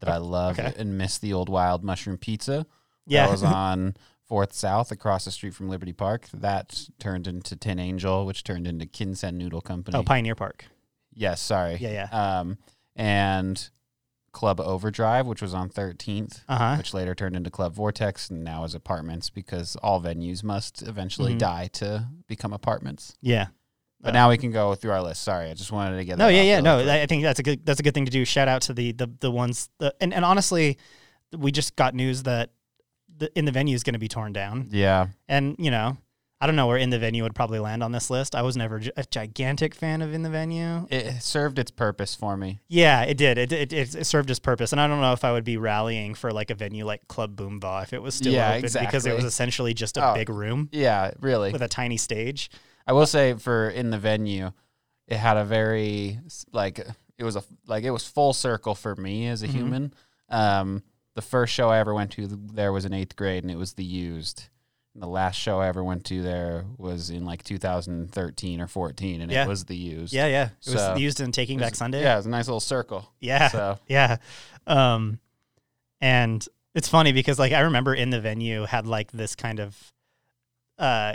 that 0.00 0.08
I 0.08 0.16
love 0.16 0.58
Okay. 0.58 0.72
and 0.78 0.96
miss 0.96 1.18
the 1.18 1.32
old 1.32 1.48
Wild 1.48 1.84
Mushroom 1.84 2.16
Pizza. 2.16 2.66
Yeah. 3.06 3.26
That 3.26 3.32
was 3.32 3.42
on 3.42 3.94
Fourth 4.24 4.52
South 4.54 4.90
across 4.92 5.24
the 5.26 5.30
street 5.30 5.54
from 5.54 5.68
Liberty 5.68 5.92
Park. 5.92 6.28
That 6.32 6.86
turned 6.98 7.26
into 7.26 7.56
Tin 7.56 7.78
Angel, 7.78 8.24
which 8.24 8.42
turned 8.44 8.66
into 8.66 8.86
Kinsen 8.86 9.34
Noodle 9.34 9.60
Company. 9.60 9.98
oh, 9.98 10.02
Pioneer 10.02 10.34
Park. 10.34 10.64
yes, 11.12 11.40
sorry. 11.40 11.76
Yeah, 11.80 12.08
yeah. 12.10 12.38
Um, 12.40 12.56
and 12.96 13.68
Club 14.32 14.60
Overdrive, 14.60 15.26
which 15.26 15.42
was 15.42 15.52
on 15.52 15.68
13th, 15.68 16.42
Uh 16.48 16.56
huh. 16.56 16.74
which 16.76 16.94
later 16.94 17.14
turned 17.16 17.34
into 17.34 17.50
Club 17.50 17.74
Vortex 17.74 18.30
and 18.30 18.44
now 18.44 18.62
is 18.64 18.74
apartments 18.76 19.28
because 19.28 19.74
all 19.76 20.00
venues 20.00 20.44
must 20.44 20.82
eventually 20.82 21.34
Mhm. 21.34 21.38
die 21.38 21.66
to 21.74 22.06
become 22.28 22.52
apartments. 22.52 23.16
Yeah. 23.20 23.48
But 24.02 24.10
Uh, 24.10 24.12
now 24.12 24.30
we 24.30 24.38
can 24.38 24.50
go 24.50 24.74
through 24.74 24.92
our 24.92 25.02
list. 25.02 25.22
Sorry, 25.22 25.50
I 25.50 25.54
just 25.54 25.72
wanted 25.72 25.96
to 25.98 26.04
get 26.04 26.16
No, 26.18 26.26
that 26.26 26.34
yeah, 26.34 26.42
yeah. 26.42 26.60
No, 26.60 26.76
quick. 26.82 26.88
I 26.88 27.06
think 27.06 27.22
that's 27.22 27.38
a 27.38 27.42
good 27.42 27.64
that's 27.66 27.80
a 27.80 27.82
good 27.82 27.94
thing 27.94 28.06
to 28.06 28.10
do. 28.10 28.24
Shout 28.24 28.48
out 28.48 28.62
to 28.62 28.72
the 28.72 28.92
the 28.92 29.10
the 29.20 29.30
ones 29.30 29.68
the, 29.78 29.94
and 30.00 30.14
and 30.14 30.24
honestly, 30.24 30.78
we 31.36 31.52
just 31.52 31.76
got 31.76 31.94
news 31.94 32.22
that 32.24 32.50
the 33.18 33.30
in 33.38 33.44
the 33.44 33.52
venue 33.52 33.74
is 33.74 33.82
going 33.82 33.92
to 33.94 33.98
be 33.98 34.08
torn 34.08 34.32
down, 34.32 34.68
yeah. 34.70 35.08
and 35.28 35.56
you 35.58 35.70
know. 35.70 35.96
I 36.42 36.46
don't 36.46 36.56
know 36.56 36.66
where 36.68 36.78
in 36.78 36.88
the 36.88 36.98
venue 36.98 37.22
would 37.24 37.34
probably 37.34 37.58
land 37.58 37.82
on 37.82 37.92
this 37.92 38.08
list. 38.08 38.34
I 38.34 38.40
was 38.40 38.56
never 38.56 38.80
a 38.96 39.04
gigantic 39.04 39.74
fan 39.74 40.00
of 40.00 40.14
in 40.14 40.22
the 40.22 40.30
venue. 40.30 40.86
It 40.90 41.22
served 41.22 41.58
its 41.58 41.70
purpose 41.70 42.14
for 42.14 42.34
me. 42.34 42.60
Yeah, 42.66 43.02
it 43.02 43.18
did. 43.18 43.36
It, 43.36 43.52
it 43.52 43.72
it 43.74 44.06
served 44.06 44.30
its 44.30 44.38
purpose, 44.40 44.72
and 44.72 44.80
I 44.80 44.86
don't 44.86 45.02
know 45.02 45.12
if 45.12 45.22
I 45.22 45.32
would 45.32 45.44
be 45.44 45.58
rallying 45.58 46.14
for 46.14 46.32
like 46.32 46.48
a 46.48 46.54
venue 46.54 46.86
like 46.86 47.06
Club 47.08 47.36
Boomba 47.36 47.82
if 47.82 47.92
it 47.92 48.00
was 48.00 48.14
still 48.14 48.32
Yeah, 48.32 48.54
open 48.54 48.70
because 48.80 49.04
it 49.04 49.14
was 49.14 49.26
essentially 49.26 49.74
just 49.74 49.98
a 49.98 50.12
Oh. 50.12 50.14
big 50.14 50.30
room 50.30 50.70
Yeah, 50.72 51.10
really. 51.20 51.52
with 51.52 51.60
a 51.60 51.68
tiny 51.68 51.98
stage. 51.98 52.50
I 52.86 52.92
will 52.92 53.06
say 53.06 53.34
for 53.34 53.68
in 53.68 53.90
the 53.90 53.98
venue, 53.98 54.52
it 55.06 55.16
had 55.16 55.36
a 55.36 55.44
very 55.44 56.18
like 56.52 56.78
it 57.18 57.24
was 57.24 57.36
a 57.36 57.42
like 57.66 57.84
it 57.84 57.90
was 57.90 58.06
full 58.06 58.32
circle 58.32 58.74
for 58.74 58.94
me 58.96 59.26
as 59.28 59.42
a 59.42 59.48
Mhm. 59.48 59.52
human. 59.52 59.94
Um, 60.28 60.82
the 61.14 61.22
first 61.22 61.52
show 61.52 61.68
I 61.68 61.78
ever 61.78 61.92
went 61.92 62.12
to 62.12 62.26
there 62.26 62.72
was 62.72 62.84
in 62.84 62.92
eighth 62.92 63.16
grade, 63.16 63.42
and 63.44 63.50
it 63.50 63.56
was 63.56 63.74
the 63.74 63.84
used. 63.84 64.44
And 64.94 65.02
the 65.02 65.06
last 65.08 65.36
show 65.36 65.60
I 65.60 65.68
ever 65.68 65.84
went 65.84 66.04
to 66.06 66.20
there 66.22 66.64
was 66.76 67.10
in 67.10 67.24
like 67.24 67.44
2013 67.44 68.60
or 68.60 68.66
14, 68.66 69.20
and 69.20 69.30
Yeah. 69.30 69.44
it 69.44 69.48
was 69.48 69.64
the 69.66 69.76
used. 69.76 70.12
Yeah, 70.12 70.26
yeah. 70.26 70.46
It 70.46 70.72
was 70.72 70.74
So, 70.80 70.96
used 70.96 71.20
in 71.20 71.30
Taking 71.30 71.58
was- 71.58 71.66
Back 71.66 71.74
Sunday. 71.76 72.02
Yeah, 72.02 72.14
it 72.14 72.16
was 72.16 72.26
a 72.26 72.30
nice 72.30 72.48
little 72.48 72.58
circle. 72.60 73.08
yeah, 73.20 73.48
So 73.48 73.78
yeah. 73.88 74.16
Um, 74.66 75.20
and 76.00 76.44
it's 76.74 76.88
funny 76.88 77.12
because 77.12 77.38
like 77.38 77.52
I 77.52 77.60
remember 77.60 77.94
in 77.94 78.10
the 78.10 78.20
venue 78.20 78.64
had 78.64 78.86
like 78.86 79.12
this 79.12 79.34
kind 79.36 79.60
of, 79.60 79.92
uh, 80.78 81.14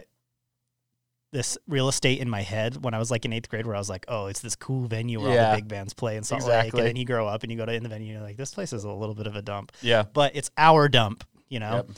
this 1.35 1.57
real 1.67 1.89
estate 1.89 2.19
in 2.19 2.29
my 2.29 2.41
head 2.41 2.83
when 2.83 2.93
I 2.93 2.97
was 2.97 3.11
like 3.11 3.25
in 3.25 3.33
eighth 3.33 3.49
grade, 3.49 3.67
where 3.67 3.75
I 3.75 3.79
was 3.79 3.89
like, 3.89 4.05
"Oh, 4.07 4.27
it's 4.27 4.39
this 4.39 4.55
cool 4.55 4.87
venue 4.87 5.19
where 5.19 5.29
all 5.29 5.51
the 5.51 5.57
big 5.57 5.67
bands 5.67 5.93
play 5.93 6.15
in 6.15 6.23
Salt 6.23 6.43
Lake." 6.43 6.49
Exactly. 6.49 6.79
And 6.79 6.87
then 6.87 6.95
you 6.95 7.05
grow 7.05 7.27
up 7.27 7.43
and 7.43 7.51
you 7.51 7.57
go 7.57 7.65
to 7.65 7.73
in 7.73 7.83
the 7.83 7.89
venue, 7.89 8.07
and 8.07 8.13
you're 8.19 8.27
like, 8.27 8.37
"This 8.37 8.53
place 8.53 8.71
is 8.71 8.85
a 8.85 8.91
little 8.91 9.15
bit 9.15 9.27
of 9.27 9.35
a 9.35 9.41
dump," 9.41 9.73
yeah, 9.81 10.03
but 10.13 10.35
it's 10.35 10.49
our 10.57 10.87
dump, 10.87 11.25
you 11.49 11.59
know. 11.59 11.75
Yep. 11.75 11.89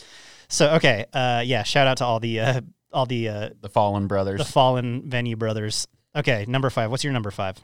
So 0.50 0.74
okay, 0.76 1.06
uh, 1.14 1.44
yeah. 1.46 1.64
Shout 1.64 1.88
out 1.88 1.98
to 1.98 2.06
all 2.06 2.20
the 2.20 2.40
uh, 2.40 2.62
all 2.92 3.06
the 3.06 3.30
uh, 3.30 3.50
the 3.62 3.70
Fallen 3.70 4.08
Brothers. 4.08 4.40
the 4.40 4.46
fallen 4.46 5.10
venue 5.10 5.36
brothers. 5.36 5.88
Okay, 6.16 6.46
number 6.48 6.70
five. 6.70 6.90
What's 6.90 7.04
your 7.04 7.14
number 7.14 7.32
five? 7.32 7.58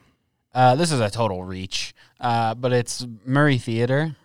uh, 0.54 0.76
this 0.76 0.92
is 0.92 1.00
a 1.00 1.10
total 1.10 1.44
reach, 1.44 1.96
uh, 2.20 2.54
but 2.54 2.72
it's 2.72 3.06
Murray 3.26 3.58
Theater. 3.58 4.16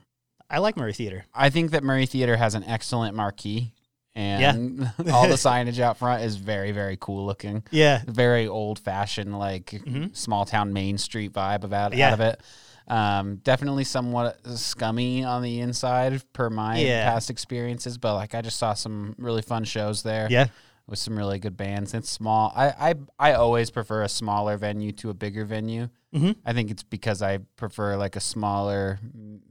I 0.51 0.59
like 0.59 0.76
Murray 0.76 0.92
Theater. 0.92 1.24
I 1.34 1.51
think 1.51 1.70
that 1.70 1.82
Murray 1.82 2.07
Theater 2.07 2.36
has 2.36 2.55
an 2.55 2.64
excellent 2.64 3.14
marquee, 3.14 3.72
and 4.18 4.80
all 5.12 5.28
the 5.28 5.34
signage 5.34 5.78
out 5.78 5.96
front 5.96 6.22
is 6.24 6.36
very, 6.36 6.72
very 6.72 6.96
cool 7.00 7.24
looking. 7.24 7.62
Yeah, 7.70 8.02
Very 8.06 8.48
old 8.48 8.78
fashioned, 8.80 9.38
like 9.38 9.66
Mhm. 9.86 10.14
small 10.16 10.44
town 10.44 10.72
Main 10.72 10.98
Street 10.98 11.32
vibe 11.32 11.62
about 11.64 11.94
Yeah. 11.94 12.08
out 12.08 12.12
of 12.14 12.20
it. 12.20 12.40
Um, 12.88 13.36
definitely 13.44 13.84
somewhat 13.84 14.40
scummy 14.56 15.22
on 15.22 15.42
the 15.42 15.60
inside 15.60 16.22
per 16.32 16.50
my 16.50 16.78
Yeah. 16.78 17.10
past 17.10 17.30
experiences, 17.30 17.98
but 17.98 18.14
like 18.14 18.34
I 18.34 18.42
just 18.42 18.58
saw 18.58 18.74
some 18.74 19.14
really 19.18 19.42
fun 19.42 19.64
shows 19.64 20.02
there 20.02 20.26
yeah, 20.30 20.46
with 20.86 20.98
some 20.98 21.16
really 21.16 21.38
good 21.38 21.56
bands. 21.56 21.92
It's 21.94 22.10
small. 22.10 22.50
I 22.56 22.90
I, 22.90 22.94
I 23.18 23.32
always 23.34 23.70
prefer 23.70 24.02
a 24.02 24.08
smaller 24.08 24.56
venue 24.56 24.90
to 24.92 25.10
a 25.10 25.14
bigger 25.14 25.44
venue. 25.44 25.90
Mhm. 26.14 26.36
I 26.46 26.54
think 26.54 26.70
it's 26.70 26.82
because 26.82 27.20
I 27.20 27.38
prefer 27.56 27.96
like 27.98 28.16
a 28.16 28.20
smaller 28.20 28.98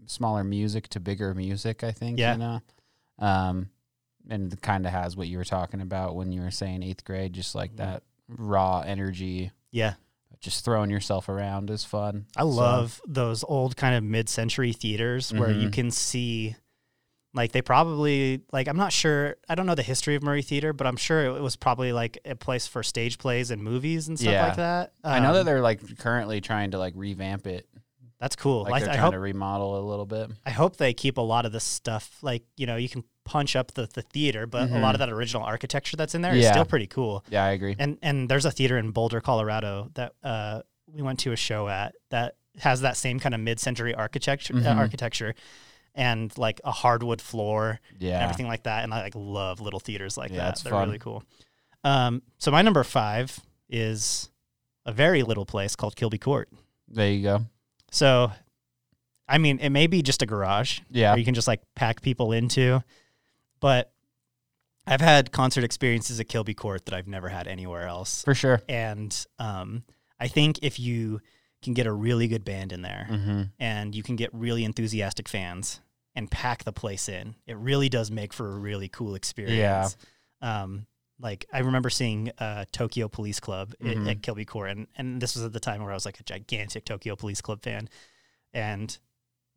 smaller 0.07 0.43
music 0.43 0.87
to 0.89 0.99
bigger 0.99 1.33
music. 1.35 1.83
I 1.83 1.91
think 1.91 2.17
Yeah. 2.19 2.33
you 2.33 2.39
know, 2.39 2.59
um, 3.19 3.69
and 4.29 4.61
kind 4.61 4.85
of 4.85 4.91
has 4.91 5.15
what 5.15 5.27
you 5.27 5.37
were 5.37 5.45
talking 5.45 5.81
about 5.81 6.15
when 6.15 6.31
you 6.31 6.41
were 6.41 6.51
saying 6.51 6.83
eighth 6.83 7.03
grade, 7.05 7.33
just 7.33 7.55
like 7.55 7.73
Mhm. 7.73 7.77
that 7.77 8.03
raw 8.27 8.81
energy. 8.81 9.51
yeah. 9.71 9.93
Just 10.39 10.63
throwing 10.63 10.91
yourself 10.91 11.29
around 11.29 11.71
is 11.71 11.83
fun. 11.83 12.27
I 12.37 12.41
So, 12.41 12.47
love 12.47 13.01
those 13.07 13.43
old 13.43 13.75
kind 13.75 13.95
of 13.95 14.03
mid-century 14.03 14.71
theaters 14.71 15.33
where 15.33 15.49
you 15.49 15.69
Mhm. 15.69 15.73
can 15.73 15.91
see 15.91 16.55
like 17.33 17.51
they 17.53 17.61
probably 17.61 18.41
like 18.51 18.67
I'm 18.67 18.77
not 18.77 18.91
sure 18.93 19.35
I 19.49 19.55
don't 19.55 19.65
know 19.65 19.73
the 19.75 19.81
history 19.83 20.15
of 20.15 20.21
Murray 20.23 20.41
Theater, 20.43 20.73
but 20.73 20.85
I'm 20.87 20.95
sure 20.95 21.25
it 21.25 21.41
was 21.41 21.55
probably 21.55 21.91
like 21.91 22.19
a 22.25 22.35
place 22.35 22.67
for 22.67 22.83
stage 22.83 23.17
plays 23.17 23.49
and 23.51 23.63
movies 23.63 24.07
and 24.07 24.17
stuff 24.19 24.31
Yeah. 24.31 24.47
like 24.47 24.55
that. 24.57 24.93
I 25.03 25.19
know 25.19 25.33
that 25.33 25.39
Um, 25.41 25.45
they're 25.47 25.61
like 25.61 25.97
currently 25.97 26.39
trying 26.41 26.71
to 26.71 26.77
like 26.79 26.93
revamp 26.95 27.47
it. 27.47 27.67
that's 28.19 28.35
cool. 28.35 28.63
Like 28.63 28.71
Like, 28.71 28.83
they're 28.83 28.91
I 28.91 28.95
trying 28.95 29.03
hope 29.05 29.13
to 29.13 29.19
remodel 29.19 29.77
a 29.79 29.85
little 29.87 30.05
bit. 30.07 30.31
I 30.45 30.49
hope 30.51 30.77
they 30.77 30.93
keep 30.93 31.17
a 31.17 31.21
lot 31.21 31.45
of 31.45 31.51
this 31.51 31.63
stuff 31.63 32.17
like 32.23 32.43
you 32.55 32.65
know 32.67 32.75
you 32.75 32.89
can 32.89 33.03
punch 33.27 33.55
up 33.55 33.73
the, 33.73 33.87
the 33.93 34.01
theater, 34.01 34.47
but 34.47 34.71
a 34.71 34.79
lot 34.79 34.95
of 34.95 34.99
that 34.99 35.09
original 35.09 35.43
architecture 35.43 35.95
that's 35.97 36.15
in 36.15 36.21
there 36.21 36.31
is 36.31 36.37
Mm-hmm. 36.37 36.43
Yeah. 36.45 36.51
still 36.53 36.65
pretty 36.65 36.87
cool. 36.87 37.23
Yeah, 37.29 37.43
I 37.43 37.51
agree. 37.51 37.75
And 37.77 37.97
and 38.01 38.29
there's 38.29 38.45
a 38.45 38.51
theater 38.51 38.77
in 38.77 38.91
Boulder, 38.91 39.21
Colorado 39.21 39.89
that 39.95 40.13
uh, 40.23 40.61
we 40.91 41.01
went 41.01 41.19
to 41.19 41.31
a 41.31 41.35
show 41.35 41.67
at 41.67 41.93
that 42.09 42.35
has 42.59 42.81
that 42.81 42.97
same 42.97 43.19
kind 43.19 43.35
of 43.35 43.41
mid-century 43.41 43.93
architecture 43.93 44.55
uh, 44.55 44.59
Mhm. 44.61 44.77
architecture 44.77 45.35
and 45.93 46.35
like 46.37 46.59
a 46.63 46.71
hardwood 46.71 47.21
floor 47.21 47.79
and 47.91 48.01
Yeah. 48.01 48.23
everything 48.23 48.47
like 48.47 48.63
that. 48.63 48.83
And 48.83 48.93
I 48.93 49.01
like 49.01 49.13
love 49.15 49.59
little 49.61 49.79
theaters 49.79 50.17
like 50.17 50.31
Yeah, 50.31 50.37
that. 50.37 50.61
They're 50.63 50.71
fun. 50.71 50.87
really 50.87 50.99
cool. 50.99 51.23
Um, 51.83 52.21
so 52.37 52.49
my 52.51 52.61
number 52.61 52.83
five 52.83 53.39
is 53.69 54.29
a 54.85 54.91
very 54.91 55.23
little 55.23 55.45
place 55.45 55.75
called 55.75 55.95
Kilby 55.95 56.17
Court. 56.17 56.49
There 56.87 57.09
you 57.11 57.23
go. 57.23 57.45
So, 57.91 58.31
I 59.27 59.37
mean, 59.37 59.59
it 59.59 59.69
may 59.69 59.87
be 59.87 60.01
just 60.01 60.21
a 60.21 60.25
garage 60.25 60.79
Yeah. 60.89 61.11
where 61.11 61.19
you 61.19 61.25
can 61.25 61.33
just 61.33 61.47
like 61.47 61.61
pack 61.75 62.01
people 62.01 62.31
into, 62.31 62.81
but 63.59 63.91
I've 64.85 65.01
had 65.01 65.31
concert 65.31 65.63
experiences 65.63 66.19
at 66.19 66.29
Kilby 66.29 66.53
Court 66.53 66.85
that 66.85 66.93
I've 66.93 67.07
never 67.07 67.29
had 67.29 67.47
anywhere 67.47 67.87
else. 67.87 68.23
For 68.23 68.33
sure. 68.33 68.61
And 68.69 69.13
um, 69.39 69.83
I 70.19 70.27
think 70.27 70.59
if 70.61 70.79
you 70.79 71.19
can 71.61 71.73
get 71.73 71.87
a 71.87 71.91
really 71.91 72.27
good 72.27 72.45
band 72.45 72.71
in 72.71 72.81
there 72.83 73.07
Mm-hmm. 73.09 73.41
and 73.59 73.93
you 73.95 74.03
can 74.03 74.15
get 74.15 74.29
really 74.33 74.63
enthusiastic 74.63 75.27
fans 75.27 75.81
and 76.15 76.31
pack 76.31 76.63
the 76.63 76.71
place 76.71 77.09
in, 77.09 77.35
it 77.45 77.57
really 77.57 77.89
does 77.89 78.09
make 78.11 78.31
for 78.31 78.47
a 78.53 78.57
really 78.57 78.87
cool 78.87 79.15
experience. 79.15 79.97
Um, 80.41 80.85
like 81.19 81.45
I 81.51 81.59
remember 81.59 81.89
seeing 81.89 82.31
uh, 82.37 82.65
Tokyo 82.71 83.07
Police 83.07 83.39
Club 83.39 83.73
i- 83.81 83.85
Mhm. 83.85 84.09
at 84.09 84.21
Kilby 84.21 84.45
Court, 84.45 84.69
and 84.69 84.87
and 84.95 85.19
this 85.19 85.35
was 85.35 85.43
at 85.43 85.51
the 85.51 85.59
time 85.59 85.81
where 85.81 85.91
I 85.91 85.95
was 85.95 86.05
like 86.05 86.19
a 86.19 86.23
gigantic 86.23 86.85
Tokyo 86.85 87.15
Police 87.15 87.41
Club 87.41 87.63
fan, 87.63 87.89
and 88.53 88.95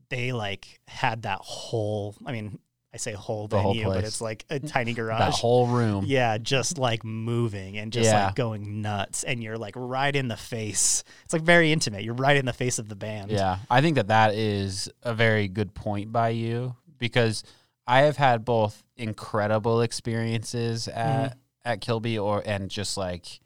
they 0.09 0.32
like 0.32 0.80
had 0.88 1.22
that 1.22 1.40
whole. 1.42 2.16
I 2.24 2.32
mean, 2.32 2.59
I 2.93 2.97
say 2.97 3.12
whole 3.12 3.47
The 3.47 3.61
whole 3.61 3.72
venue, 3.72 3.86
but 3.88 4.03
it's 4.05 4.20
like 4.20 4.45
a 4.51 4.59
tiny 4.74 4.95
garage. 4.95 5.20
That 5.20 5.32
whole 5.32 5.68
room. 5.68 6.05
Yeah, 6.09 6.38
just 6.38 6.76
like 6.78 7.05
moving 7.05 7.78
and 7.78 7.93
just 7.93 8.07
Yeah. 8.11 8.26
like 8.26 8.34
going 8.34 8.82
nuts, 8.82 9.22
and 9.22 9.43
you're 9.43 9.57
like 9.59 9.74
right 9.76 10.14
in 10.14 10.26
the 10.28 10.36
face. 10.36 11.05
It's 11.24 11.32
like 11.32 11.43
very 11.43 11.70
intimate. 11.72 12.03
You're 12.03 12.14
right 12.14 12.36
in 12.36 12.47
the 12.47 12.53
face 12.53 12.78
of 12.80 12.88
the 12.88 12.97
band. 12.97 13.30
Yeah, 13.30 13.59
I 13.70 13.80
think 13.80 13.95
that 13.95 14.09
that 14.09 14.34
is 14.34 14.91
a 15.05 15.14
very 15.14 15.47
good 15.47 15.72
point 15.74 16.11
by 16.11 16.30
you 16.30 16.74
because 16.99 17.45
I 17.86 18.01
have 18.01 18.16
had 18.16 18.45
both 18.45 18.82
incredible 18.97 19.82
experiences 19.82 20.88
at 20.88 21.30
Mm-hmm. 21.30 21.38
at 21.64 21.80
Kilby 21.80 22.18
or 22.18 22.43
and 22.45 22.70
just 22.70 22.97
like 22.97 23.41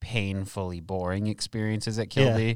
painfully 0.00 0.80
boring 0.80 1.26
experiences 1.26 1.98
at 1.98 2.14
Yeah. 2.14 2.54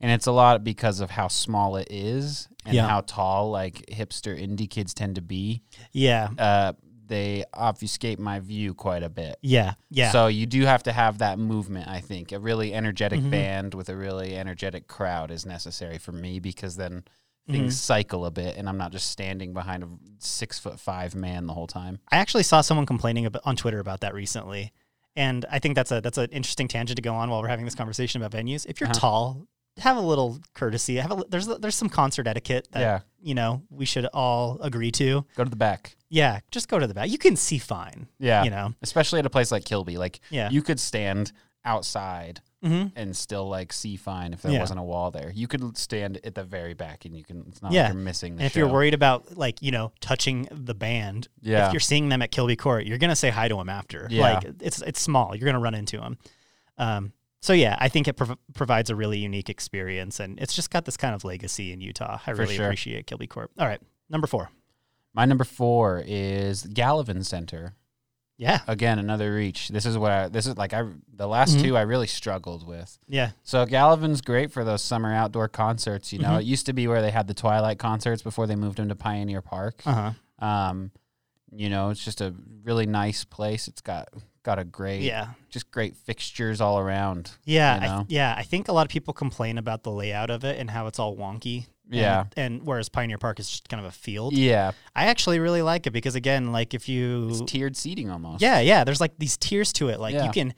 And 0.00 0.10
it's 0.10 0.26
a 0.26 0.32
lot 0.32 0.64
because 0.64 1.00
of 1.00 1.10
how 1.10 1.28
small 1.28 1.76
it 1.76 1.88
is 1.90 2.48
and 2.64 2.74
Yeah. 2.74 2.86
how 2.88 3.02
tall 3.02 3.50
like 3.50 3.84
hipster 3.90 4.38
indie 4.40 4.68
kids 4.68 4.94
tend 4.94 5.16
to 5.16 5.22
be. 5.22 5.62
Yeah. 5.92 6.28
Uh, 6.38 6.72
they 7.06 7.44
obfuscate 7.52 8.18
my 8.20 8.38
view 8.38 8.72
quite 8.72 9.02
a 9.02 9.08
bit. 9.08 9.36
Yeah. 9.42 9.74
Yeah. 9.90 10.10
So 10.12 10.28
you 10.28 10.46
do 10.46 10.64
have 10.64 10.84
to 10.84 10.92
have 10.92 11.18
that 11.18 11.38
movement, 11.38 11.88
I 11.88 12.00
think. 12.00 12.30
A 12.32 12.38
really 12.38 12.72
energetic 12.72 13.20
Mhm. 13.20 13.30
band 13.30 13.74
with 13.74 13.88
a 13.88 13.96
really 13.96 14.36
energetic 14.36 14.86
crowd 14.86 15.30
is 15.32 15.44
necessary 15.44 15.98
for 15.98 16.12
me 16.12 16.38
because 16.38 16.76
then 16.76 17.02
Mm-hmm. 17.48 17.52
things 17.52 17.80
cycle 17.80 18.26
a 18.26 18.30
bit 18.30 18.56
and 18.56 18.68
I'm 18.68 18.76
not 18.78 18.92
just 18.92 19.10
standing 19.10 19.52
behind 19.54 19.82
a 19.82 19.88
six 20.18 20.58
foot 20.58 20.78
five 20.78 21.14
man 21.16 21.46
the 21.46 21.54
whole 21.54 21.66
time. 21.66 21.98
I 22.12 22.18
actually 22.18 22.44
saw 22.44 22.60
someone 22.60 22.86
complaining 22.86 23.26
about, 23.26 23.42
on 23.44 23.56
Twitter 23.56 23.80
about 23.80 24.00
that 24.00 24.14
recently, 24.14 24.72
and 25.16 25.44
I 25.50 25.58
think 25.58 25.74
that's 25.74 25.90
a 25.90 26.00
that's 26.00 26.18
an 26.18 26.28
interesting 26.30 26.68
tangent 26.68 26.96
to 26.96 27.02
go 27.02 27.14
on 27.14 27.28
while 27.30 27.40
we're 27.42 27.48
having 27.48 27.64
this 27.64 27.74
conversation 27.74 28.22
about 28.22 28.38
venues. 28.38 28.66
If 28.66 28.78
you're 28.78 28.88
Uh-huh. 28.90 29.00
tall, 29.00 29.46
have 29.80 29.96
a 29.96 30.00
little 30.00 30.38
courtesy. 30.54 30.96
Have 30.96 31.12
a 31.12 31.24
there's 31.28 31.46
there's 31.46 31.74
some 31.74 31.88
concert 31.88 32.26
etiquette 32.26 32.68
that 32.72 32.80
yeah. 32.80 33.00
you 33.20 33.34
know 33.34 33.62
we 33.70 33.84
should 33.84 34.06
all 34.06 34.58
agree 34.62 34.90
to. 34.92 35.24
Go 35.36 35.44
to 35.44 35.50
the 35.50 35.56
back. 35.56 35.96
Yeah, 36.08 36.40
just 36.50 36.68
go 36.68 36.78
to 36.78 36.86
the 36.86 36.94
back. 36.94 37.08
You 37.10 37.18
can 37.18 37.36
see 37.36 37.58
fine. 37.58 38.08
Yeah. 38.18 38.42
You 38.44 38.50
know. 38.50 38.74
Especially 38.82 39.18
at 39.20 39.26
a 39.26 39.30
place 39.30 39.52
like 39.52 39.64
Kilby. 39.64 39.96
Like 39.98 40.20
Yeah. 40.30 40.50
you 40.50 40.62
could 40.62 40.80
stand 40.80 41.32
outside 41.64 42.40
hmm 42.62 42.86
and 42.94 43.16
still 43.16 43.48
like 43.48 43.72
see 43.72 43.96
fine 43.96 44.34
if 44.34 44.42
there 44.42 44.52
Yeah. 44.52 44.60
wasn't 44.60 44.80
a 44.80 44.82
wall 44.82 45.10
there. 45.10 45.30
You 45.34 45.48
could 45.48 45.78
stand 45.78 46.20
at 46.24 46.34
the 46.34 46.44
very 46.44 46.74
back 46.74 47.06
and 47.06 47.16
you 47.16 47.24
can 47.24 47.44
it's 47.48 47.62
not 47.62 47.72
Yeah. 47.72 47.84
like 47.84 47.94
you're 47.94 48.02
missing 48.02 48.36
the 48.36 48.42
And 48.42 48.46
if 48.46 48.56
you're 48.56 48.68
worried 48.68 48.92
about 48.92 49.36
like 49.38 49.62
you 49.62 49.70
know 49.70 49.92
touching 50.00 50.46
the 50.50 50.74
band, 50.74 51.28
Yeah. 51.40 51.66
if 51.66 51.72
you're 51.72 51.80
seeing 51.80 52.10
them 52.10 52.20
at 52.22 52.30
Kilby 52.30 52.56
Court, 52.56 52.84
you're 52.84 52.98
gonna 52.98 53.16
say 53.16 53.30
hi 53.30 53.48
to 53.48 53.54
them 53.56 53.68
after. 53.70 54.06
Yeah. 54.10 54.34
Like 54.34 54.44
it's 54.60 54.82
it's 54.82 55.00
small. 55.00 55.34
You're 55.34 55.46
gonna 55.46 55.60
run 55.60 55.74
into 55.74 55.96
them. 55.98 56.18
Um, 56.76 57.12
so 57.40 57.52
yeah, 57.52 57.76
I 57.78 57.88
think 57.88 58.06
it 58.08 58.14
prov- 58.14 58.38
provides 58.54 58.90
a 58.90 58.94
really 58.96 59.18
unique 59.18 59.48
experience, 59.48 60.20
and 60.20 60.38
it's 60.40 60.54
just 60.54 60.70
got 60.70 60.84
this 60.84 60.96
kind 60.96 61.14
of 61.14 61.24
legacy 61.24 61.72
in 61.72 61.80
Utah. 61.80 62.18
I 62.26 62.30
really 62.32 62.56
sure. 62.56 62.66
appreciate 62.66 63.06
Kilby 63.06 63.26
Court. 63.26 63.50
All 63.58 63.66
right, 63.66 63.80
number 64.08 64.26
four. 64.26 64.50
My 65.14 65.24
number 65.24 65.44
four 65.44 66.02
is 66.06 66.64
Gallivan 66.64 67.24
Center. 67.24 67.74
Yeah, 68.38 68.60
Again, 68.66 68.98
another 68.98 69.34
reach. 69.34 69.68
This 69.68 69.84
is 69.84 69.98
what 69.98 70.10
I 70.12 70.28
this 70.28 70.46
is 70.46 70.56
like 70.56 70.72
I 70.72 70.84
the 71.14 71.26
last 71.26 71.56
Mhm. 71.58 71.62
two 71.62 71.76
I 71.76 71.82
really 71.82 72.06
struggled 72.06 72.66
with. 72.66 72.98
yeah, 73.06 73.32
So 73.42 73.66
Gallivan's 73.66 74.22
great 74.22 74.50
for 74.50 74.64
those 74.64 74.80
summer 74.80 75.12
outdoor 75.12 75.46
concerts. 75.48 76.10
You 76.10 76.20
know, 76.20 76.30
Mhm. 76.30 76.40
it 76.40 76.44
used 76.46 76.64
to 76.66 76.72
be 76.72 76.88
where 76.88 77.02
they 77.02 77.10
had 77.10 77.26
the 77.26 77.34
Twilight 77.34 77.78
concerts 77.78 78.22
before 78.22 78.46
they 78.46 78.56
moved 78.56 78.78
them 78.78 78.88
to 78.88 78.94
Pioneer 78.94 79.42
Park. 79.42 79.82
uh 79.84 80.12
huh, 80.40 80.46
Um, 80.46 80.90
you 81.52 81.68
know, 81.68 81.90
it's 81.90 82.04
just 82.04 82.20
a 82.20 82.34
really 82.64 82.86
nice 82.86 83.24
place. 83.24 83.68
It's 83.68 83.80
got 83.80 84.08
got 84.42 84.58
a 84.58 84.64
great, 84.64 85.02
yeah, 85.02 85.28
just 85.50 85.70
great 85.70 85.94
fixtures 85.96 86.60
all 86.60 86.78
around. 86.78 87.32
yeah, 87.44 87.74
You 87.76 87.80
I, 87.82 87.86
know? 87.98 88.06
yeah. 88.08 88.34
I 88.38 88.42
think 88.42 88.68
a 88.68 88.72
lot 88.72 88.86
of 88.86 88.90
people 88.90 89.12
complain 89.12 89.58
about 89.58 89.82
the 89.82 89.90
layout 89.90 90.30
of 90.30 90.44
it 90.44 90.58
and 90.58 90.70
how 90.70 90.86
it's 90.86 90.98
all 90.98 91.14
wonky. 91.16 91.66
Yeah. 91.92 92.26
and, 92.36 92.62
whereas 92.64 92.88
Pioneer 92.88 93.18
Park 93.18 93.40
is 93.40 93.50
just 93.50 93.68
kind 93.68 93.84
of 93.84 93.88
a 93.90 93.94
field. 93.94 94.32
Yeah, 94.32 94.70
I 94.94 95.06
actually 95.06 95.40
really 95.40 95.60
like 95.60 95.86
it 95.88 95.90
because 95.90 96.14
again, 96.14 96.52
like 96.52 96.72
if 96.72 96.88
you 96.88 97.28
it's 97.30 97.40
tiered 97.50 97.76
seating 97.76 98.08
almost. 98.10 98.40
Yeah, 98.42 98.60
yeah. 98.60 98.84
There's 98.84 99.00
like 99.00 99.18
these 99.18 99.36
tiers 99.36 99.72
to 99.74 99.88
it. 99.88 99.98
Like 99.98 100.14
Yeah. 100.14 100.24
you 100.26 100.30
can, 100.30 100.54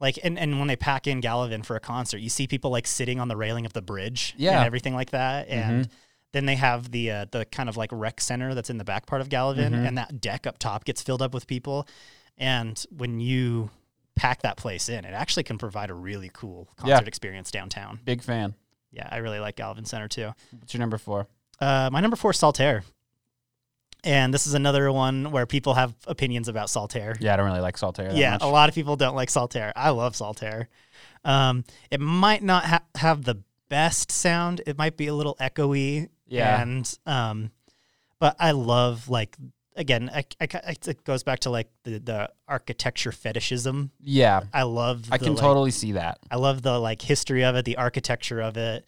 like, 0.00 0.16
and, 0.22 0.38
and 0.38 0.58
when 0.60 0.68
they 0.68 0.76
pack 0.76 1.06
in 1.08 1.20
Gallivan 1.20 1.64
for 1.64 1.74
a 1.74 1.80
concert, 1.80 2.18
you 2.18 2.28
see 2.28 2.46
people 2.46 2.70
like 2.70 2.86
sitting 2.86 3.18
on 3.18 3.26
the 3.28 3.36
railing 3.36 3.66
of 3.66 3.72
the 3.72 3.82
bridge 3.82 4.34
Yeah. 4.38 4.50
Mm-hmm. 4.50 4.58
and 4.58 4.66
everything 4.66 4.94
like 4.94 5.10
that. 5.10 5.48
And 5.48 5.88
then 6.36 6.46
they 6.46 6.56
have 6.56 6.90
the 6.90 7.10
uh, 7.10 7.26
the 7.32 7.44
kind 7.46 7.68
of 7.68 7.76
like 7.76 7.90
rec 7.92 8.20
center 8.20 8.54
that's 8.54 8.70
in 8.70 8.78
the 8.78 8.84
back 8.84 9.06
part 9.06 9.20
of 9.20 9.28
Gallivan, 9.28 9.70
Mhm. 9.72 9.88
and 9.88 9.98
that 9.98 10.20
deck 10.20 10.46
up 10.46 10.58
top 10.58 10.84
gets 10.84 11.02
filled 11.02 11.22
up 11.22 11.32
with 11.34 11.46
people. 11.46 11.88
And 12.38 12.82
when 12.90 13.18
you 13.20 13.70
pack 14.14 14.42
that 14.42 14.56
place 14.56 14.88
in, 14.88 15.04
it 15.04 15.12
actually 15.14 15.42
can 15.44 15.58
provide 15.58 15.90
a 15.90 15.94
really 15.94 16.30
cool 16.32 16.68
Yeah. 16.84 16.94
concert 16.96 17.08
experience 17.08 17.50
downtown. 17.50 18.00
big 18.04 18.22
fan. 18.22 18.54
Yeah, 18.92 19.08
I 19.10 19.16
really 19.18 19.40
like 19.40 19.56
Gallivan 19.56 19.86
Center 19.86 20.08
too. 20.08 20.32
What's 20.58 20.72
your 20.72 20.80
number 20.80 20.96
four? 20.98 21.26
Uh, 21.60 21.88
my 21.92 22.00
number 22.00 22.16
four, 22.16 22.30
is 22.32 22.38
Saltair. 22.38 22.82
And 24.04 24.32
this 24.32 24.46
is 24.46 24.54
another 24.54 24.92
one 24.92 25.32
where 25.32 25.46
people 25.46 25.74
have 25.74 25.94
opinions 26.06 26.48
about 26.48 26.68
Saltair. 26.68 27.16
Yeah, 27.20 27.32
I 27.32 27.36
don't 27.36 27.46
really 27.46 27.60
like 27.60 27.76
Saltair. 27.76 28.08
That 28.10 28.16
yeah, 28.16 28.32
much. 28.32 28.42
a 28.42 28.46
lot 28.46 28.68
of 28.68 28.74
people 28.74 28.94
don't 28.96 29.16
like 29.16 29.28
Saltair. 29.30 29.72
I 29.74 29.90
love 29.90 30.14
Saltair. 30.14 30.66
Um, 31.24 31.64
it 31.90 32.00
might 32.00 32.42
not 32.42 32.64
ha- 32.64 32.84
have 32.96 33.24
the 33.24 33.42
best 33.68 34.12
sound. 34.12 34.60
It 34.66 34.78
might 34.78 34.96
be 34.96 35.08
a 35.08 35.14
little 35.14 35.34
echoey. 35.40 36.08
Yeah. 36.26 36.60
And 36.62 36.98
um, 37.06 37.50
but 38.18 38.36
I 38.38 38.50
love 38.52 39.08
like 39.08 39.36
again. 39.76 40.10
I, 40.12 40.24
I, 40.40 40.48
it 40.86 41.04
goes 41.04 41.22
back 41.22 41.40
to 41.40 41.50
like 41.50 41.68
the 41.84 41.98
the 41.98 42.30
architecture 42.48 43.12
fetishism. 43.12 43.90
yeah. 44.00 44.42
I 44.52 44.62
love. 44.64 45.04
I 45.12 45.18
the, 45.18 45.24
can 45.24 45.34
like- 45.34 45.40
totally 45.42 45.70
see 45.70 45.92
that. 45.92 46.18
I 46.30 46.36
love 46.36 46.62
the 46.62 46.78
like 46.78 47.02
history 47.02 47.44
of 47.44 47.56
it, 47.56 47.64
the 47.64 47.76
architecture 47.76 48.40
of 48.40 48.56
it. 48.56 48.84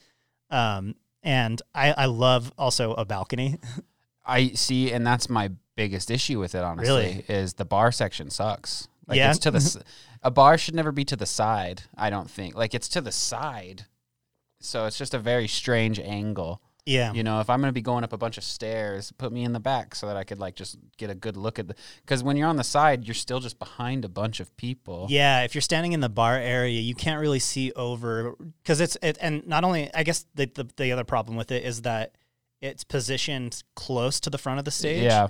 Um, 0.51 0.95
and 1.22 1.61
I 1.74 1.93
I 1.93 2.07
love 2.07 2.53
also 2.59 2.95
a 2.95 3.05
balcony. 3.05 3.59
I 4.26 4.49
see, 4.51 4.93
and 4.93 5.07
that's 5.07 5.28
my 5.30 5.51
biggest 5.74 6.11
issue 6.11 6.39
with 6.39 6.55
it. 6.55 6.62
Honestly, 6.62 6.89
Really? 6.95 7.24
is 7.28 7.55
the 7.55 7.64
bar 7.64 7.93
section 7.93 8.30
sucks. 8.30 8.89
Like 9.07 9.16
Yeah? 9.16 9.30
it's 9.30 9.39
to 9.41 9.51
the 9.51 9.57
s- 9.59 9.78
a 10.22 10.30
bar 10.30 10.59
should 10.59 10.74
never 10.74 10.93
be 10.93 11.05
to 11.07 11.16
the 11.16 11.24
side. 11.26 11.82
I 11.97 12.11
don't 12.11 12.30
think 12.30 12.55
like 12.55 12.74
it's 12.74 12.89
to 12.91 13.01
the 13.01 13.12
side, 13.12 13.86
so 14.61 14.84
it's 14.86 14.99
just 14.99 15.14
a 15.14 15.18
very 15.18 15.49
strange 15.49 15.99
angle. 16.01 16.61
Yeah. 16.89 17.12
You 17.12 17.22
know, 17.22 17.41
if 17.41 17.51
I'm 17.51 17.61
gonna 17.61 17.72
be 17.72 17.82
going 17.82 18.03
up 18.05 18.12
a 18.12 18.18
bunch 18.18 18.39
of 18.39 18.45
stairs, 18.45 19.12
put 19.18 19.32
me 19.32 19.45
in 19.45 19.53
the 19.53 19.61
back 19.61 19.95
so 19.95 20.07
that 20.07 20.16
I 20.16 20.24
could 20.24 20.39
like 20.39 20.57
just 20.57 20.78
get 20.97 21.11
a 21.11 21.14
good 21.14 21.36
look 21.36 21.59
at 21.59 21.68
the. 21.68 21.74
Because 22.01 22.22
when 22.22 22.36
you're 22.36 22.49
on 22.49 22.57
the 22.57 22.64
side, 22.64 23.05
you're 23.07 23.14
still 23.14 23.41
just 23.41 23.59
behind 23.59 24.05
a 24.05 24.09
bunch 24.09 24.41
of 24.41 24.57
people. 24.57 25.07
Yeah, 25.11 25.43
if 25.43 25.55
you're 25.55 25.62
standing 25.62 25.93
in 25.93 26.01
the 26.01 26.09
bar 26.09 26.36
area, 26.36 26.80
you 26.80 26.95
can't 26.95 27.20
really 27.20 27.39
see 27.39 27.72
over 27.72 28.34
because 28.62 28.80
it's 28.80 28.97
it, 29.03 29.18
and 29.20 29.47
not 29.47 29.64
only 29.64 29.93
I 29.95 30.03
guess 30.03 30.24
the, 30.34 30.47
the 30.55 30.68
the 30.76 30.93
other 30.93 31.05
problem 31.05 31.36
with 31.36 31.51
it 31.53 31.64
is 31.64 31.82
that 31.82 32.14
it's 32.61 32.84
positioned 32.84 33.62
close 33.76 34.18
to 34.20 34.30
the 34.30 34.39
front 34.39 34.59
of 34.59 34.64
the 34.64 34.70
stage. 34.72 35.03
Yeah. 35.05 35.28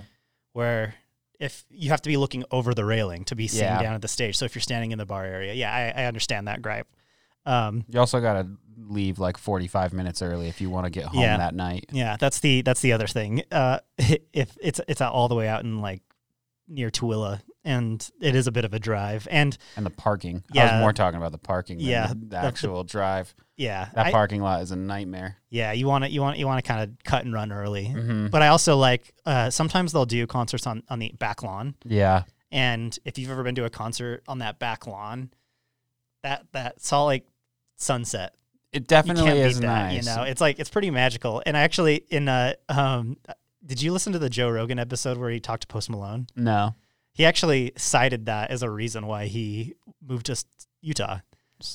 where 0.53 0.95
if 1.39 1.63
you 1.69 1.89
have 1.89 2.01
to 2.01 2.09
be 2.09 2.17
looking 2.17 2.43
over 2.51 2.73
the 2.73 2.83
railing 2.83 3.23
to 3.25 3.35
be 3.35 3.47
seen 3.47 3.61
Yeah. 3.61 3.81
down 3.81 3.93
at 3.95 4.01
the 4.01 4.07
stage. 4.09 4.35
So 4.35 4.43
if 4.45 4.55
you're 4.55 4.61
standing 4.61 4.91
in 4.91 4.97
the 4.97 5.05
bar 5.05 5.23
area, 5.25 5.53
yeah, 5.53 5.71
I, 5.95 6.01
I 6.01 6.05
understand 6.05 6.47
that 6.49 6.61
gripe. 6.61 6.87
Um, 7.45 7.83
You 7.87 7.99
also 7.99 8.19
gotta 8.21 8.47
leave 8.87 9.19
like 9.19 9.37
45 9.37 9.93
minutes 9.93 10.21
early 10.21 10.47
if 10.47 10.61
you 10.61 10.69
want 10.69 10.85
to 10.85 10.89
get 10.89 11.05
home 11.05 11.21
Yeah. 11.21 11.37
that 11.37 11.53
night. 11.55 11.85
yeah, 11.91 12.17
that's 12.19 12.39
the 12.39 12.61
that's 12.61 12.81
the 12.81 12.93
other 12.93 13.07
thing. 13.07 13.43
Uh, 13.51 13.79
if 14.33 14.57
it's 14.61 14.81
it's 14.87 15.01
all 15.01 15.27
the 15.27 15.35
way 15.35 15.47
out 15.47 15.63
in 15.63 15.81
like 15.81 16.01
near 16.67 16.89
Tooele, 16.91 17.41
and 17.63 18.07
it 18.21 18.35
is 18.35 18.45
a 18.47 18.51
bit 18.51 18.63
of 18.63 18.73
a 18.75 18.79
drive, 18.79 19.27
and 19.31 19.57
And 19.75 19.85
the 19.85 19.89
parking. 19.89 20.43
I 20.51 20.55
Yeah. 20.55 20.73
was 20.75 20.81
more 20.81 20.93
talking 20.93 21.17
about 21.17 21.31
the 21.31 21.37
parking 21.39 21.77
than 21.77 21.87
Yeah, 21.87 22.07
the, 22.07 22.15
the- 22.15 22.25
the 22.27 22.37
actual 22.37 22.83
drive. 22.83 23.33
yeah, 23.57 23.89
That 23.95 24.07
I- 24.07 24.11
parking 24.11 24.41
lot 24.41 24.61
is 24.61 24.71
a 24.71 24.75
nightmare. 24.75 25.37
yeah, 25.49 25.71
you 25.71 25.87
want 25.87 26.03
to 26.05 26.11
you 26.11 26.21
want 26.21 26.37
you 26.37 26.45
want 26.45 26.63
to 26.63 26.67
kind 26.67 26.81
of 26.83 26.91
cut 27.03 27.25
and 27.25 27.33
run 27.33 27.51
early. 27.51 27.85
Mm-hmm. 27.87 28.27
But 28.27 28.41
I 28.43 28.47
also 28.49 28.77
like 28.77 29.13
uh, 29.25 29.49
sometimes 29.49 29.91
they'll 29.93 30.05
do 30.05 30.25
concerts 30.27 30.67
on 30.67 30.83
on 30.89 30.99
the 30.99 31.11
back 31.19 31.41
lawn, 31.43 31.73
Yeah. 31.85 32.23
and 32.51 32.97
if 33.03 33.17
you've 33.17 33.31
ever 33.31 33.43
been 33.43 33.55
to 33.55 33.65
a 33.65 33.69
concert 33.71 34.23
on 34.27 34.37
that 34.39 34.59
back 34.59 34.85
lawn, 34.87 35.31
that 36.23 36.45
that 36.53 36.81
Salt 36.81 37.07
Lake 37.09 37.25
sunset, 37.77 38.35
It 38.71 38.87
definitely 38.87 39.39
is 39.39 39.59
that. 39.59 39.65
nice. 39.65 40.05
You 40.05 40.15
know, 40.15 40.23
it's 40.23 40.41
like 40.41 40.59
it's 40.59 40.69
pretty 40.69 40.91
magical. 40.91 41.41
And 41.45 41.55
actually 41.57 42.03
in 42.09 42.27
uh 42.27 42.53
um, 42.67 43.17
did 43.65 43.81
you 43.81 43.91
listen 43.91 44.13
to 44.13 44.19
the 44.19 44.29
Joe 44.29 44.49
Rogan 44.49 44.79
episode 44.79 45.17
where 45.17 45.29
he 45.29 45.39
talked 45.39 45.61
to 45.61 45.67
Post 45.67 45.89
Malone? 45.89 46.27
No. 46.35 46.75
He 47.13 47.25
actually 47.25 47.73
cited 47.75 48.27
that 48.27 48.51
as 48.51 48.63
a 48.63 48.69
reason 48.69 49.05
why 49.07 49.25
he 49.25 49.75
moved 50.05 50.27
to 50.27 50.41
Utah. 50.81 51.19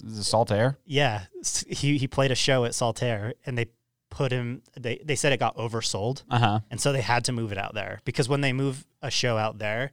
The 0.03 0.25
salt 0.25 0.51
air? 0.51 0.79
Yeah, 0.87 1.25
he 1.69 1.99
he 1.99 2.09
played 2.09 2.31
a 2.31 2.35
show 2.35 2.65
at 2.65 2.73
Saltair, 2.73 3.35
and 3.45 3.59
they 3.59 3.67
put 4.09 4.33
him. 4.33 4.63
They 4.81 5.03
they 5.05 5.15
said 5.15 5.35
it 5.35 5.41
got 5.41 5.59
oversold. 5.59 6.23
Uh 6.31 6.39
huh. 6.39 6.61
And 6.71 6.81
so 6.81 6.91
they 6.91 7.03
had 7.03 7.25
to 7.27 7.33
move 7.33 7.53
it 7.53 7.59
out 7.59 7.75
there 7.75 8.01
because 8.07 8.27
when 8.27 8.41
they 8.41 8.55
move 8.55 8.87
a 9.03 9.11
show 9.11 9.37
out 9.37 9.59
there, 9.59 9.93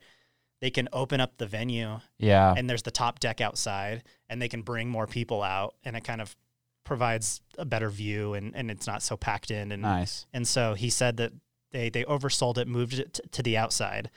they 0.61 0.69
can 0.69 0.87
open 0.93 1.19
up 1.19 1.37
the 1.37 1.45
venue 1.47 1.99
Yeah. 2.19 2.53
and 2.55 2.69
there's 2.69 2.83
the 2.83 2.91
top 2.91 3.19
deck 3.19 3.41
outside 3.41 4.03
and 4.29 4.41
they 4.41 4.47
can 4.47 4.61
bring 4.61 4.87
more 4.89 5.07
people 5.07 5.41
out 5.43 5.75
and 5.83 5.97
it 5.97 6.03
kind 6.03 6.21
of 6.21 6.35
provides 6.83 7.41
a 7.57 7.65
better 7.65 7.89
view 7.89 8.33
and, 8.33 8.55
and 8.55 8.71
it's 8.71 8.87
not 8.87 9.01
so 9.01 9.17
packed 9.17 9.51
in. 9.51 9.71
And, 9.71 9.81
nice. 9.81 10.25
and 10.33 10.47
so 10.47 10.73
he 10.73 10.89
said 10.89 11.17
that 11.17 11.31
they, 11.71 11.89
they 11.89 12.03
oversold 12.05 12.57
it, 12.57 12.67
moved 12.67 12.93
it 12.99 13.13
t- 13.15 13.23
to 13.31 13.43
the 13.43 13.57
outside. 13.57 14.09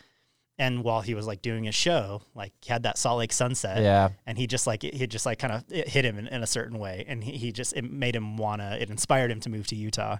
And 0.58 0.84
while 0.84 1.00
he 1.00 1.14
was 1.14 1.26
like 1.26 1.42
doing 1.42 1.64
his 1.64 1.74
show, 1.74 2.22
like 2.34 2.52
he 2.62 2.72
had 2.72 2.84
that 2.84 2.96
Salt 2.96 3.18
Lake 3.18 3.32
sunset 3.32 3.82
Yeah. 3.82 4.10
and 4.26 4.38
he 4.38 4.46
just 4.46 4.66
like, 4.66 4.82
he 4.82 5.06
just 5.06 5.26
like 5.26 5.38
kind 5.38 5.52
of 5.52 5.64
hit 5.70 6.04
him 6.04 6.18
in, 6.18 6.26
in 6.28 6.42
a 6.42 6.46
certain 6.46 6.78
way. 6.78 7.04
And 7.08 7.24
he, 7.24 7.32
he 7.32 7.52
just, 7.52 7.72
it 7.74 7.90
made 7.90 8.14
him 8.14 8.36
wanna, 8.36 8.76
it 8.80 8.88
inspired 8.90 9.30
him 9.30 9.40
to 9.40 9.50
move 9.50 9.66
to 9.68 9.76
Utah. 9.76 10.18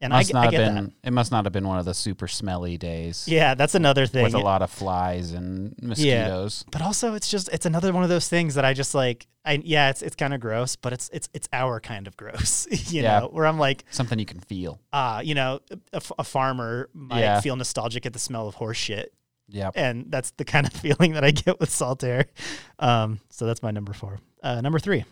And 0.00 0.12
must 0.12 0.28
g- 0.28 0.32
not 0.34 0.40
I 0.40 0.44
have 0.44 0.74
been. 0.74 0.84
that. 0.86 0.92
It 1.04 1.12
must 1.12 1.32
not 1.32 1.44
have 1.46 1.52
been 1.52 1.66
one 1.66 1.78
of 1.78 1.84
the 1.86 1.94
super 1.94 2.28
smelly 2.28 2.76
days. 2.76 3.26
Yeah, 3.26 3.54
that's 3.54 3.74
another 3.74 4.06
thing. 4.06 4.22
With 4.24 4.34
a 4.34 4.38
lot 4.38 4.60
of 4.60 4.70
flies 4.70 5.32
and 5.32 5.74
mosquitoes. 5.80 6.64
But 6.70 6.82
also, 6.82 7.14
it's 7.14 7.30
just 7.30 7.48
it's 7.52 7.64
another 7.64 7.92
one 7.92 8.02
of 8.02 8.08
those 8.08 8.28
things 8.28 8.54
that 8.56 8.64
I 8.64 8.74
just 8.74 8.94
like. 8.94 9.26
I 9.46 9.60
yeah, 9.64 9.90
it's 9.90 10.02
it's 10.02 10.16
kind 10.16 10.34
of 10.34 10.40
gross, 10.40 10.76
but 10.76 10.92
it's 10.92 11.08
it's 11.12 11.28
it's 11.32 11.48
our 11.52 11.80
kind 11.80 12.06
of 12.06 12.16
gross, 12.16 12.66
you 12.92 13.02
Yeah. 13.02 13.20
know. 13.20 13.28
Where 13.28 13.46
I'm 13.46 13.58
like, 13.58 13.84
Something 13.90 14.18
you 14.18 14.26
can 14.26 14.40
feel. 14.40 14.80
ah, 14.92 15.20
you 15.20 15.34
know, 15.34 15.60
a 16.18 16.24
farmer 16.24 16.90
might 16.92 17.20
Yeah. 17.20 17.40
feel 17.40 17.56
nostalgic 17.56 18.04
at 18.04 18.12
the 18.12 18.18
smell 18.18 18.46
of 18.48 18.54
horse 18.56 18.76
shit. 18.78 19.12
Yeah. 19.46 19.70
and 19.74 20.06
that's 20.08 20.30
the 20.32 20.44
kind 20.46 20.66
of 20.66 20.72
feeling 20.84 21.12
that 21.12 21.22
I 21.24 21.30
get 21.30 21.60
with 21.60 21.68
Saltair. 21.70 22.24
Um, 22.78 23.20
so 23.28 23.44
that's 23.46 23.62
my 23.62 23.70
number 23.70 23.92
four. 23.92 24.18
Uh, 24.42 24.60
number 24.62 24.78
three. 24.78 25.04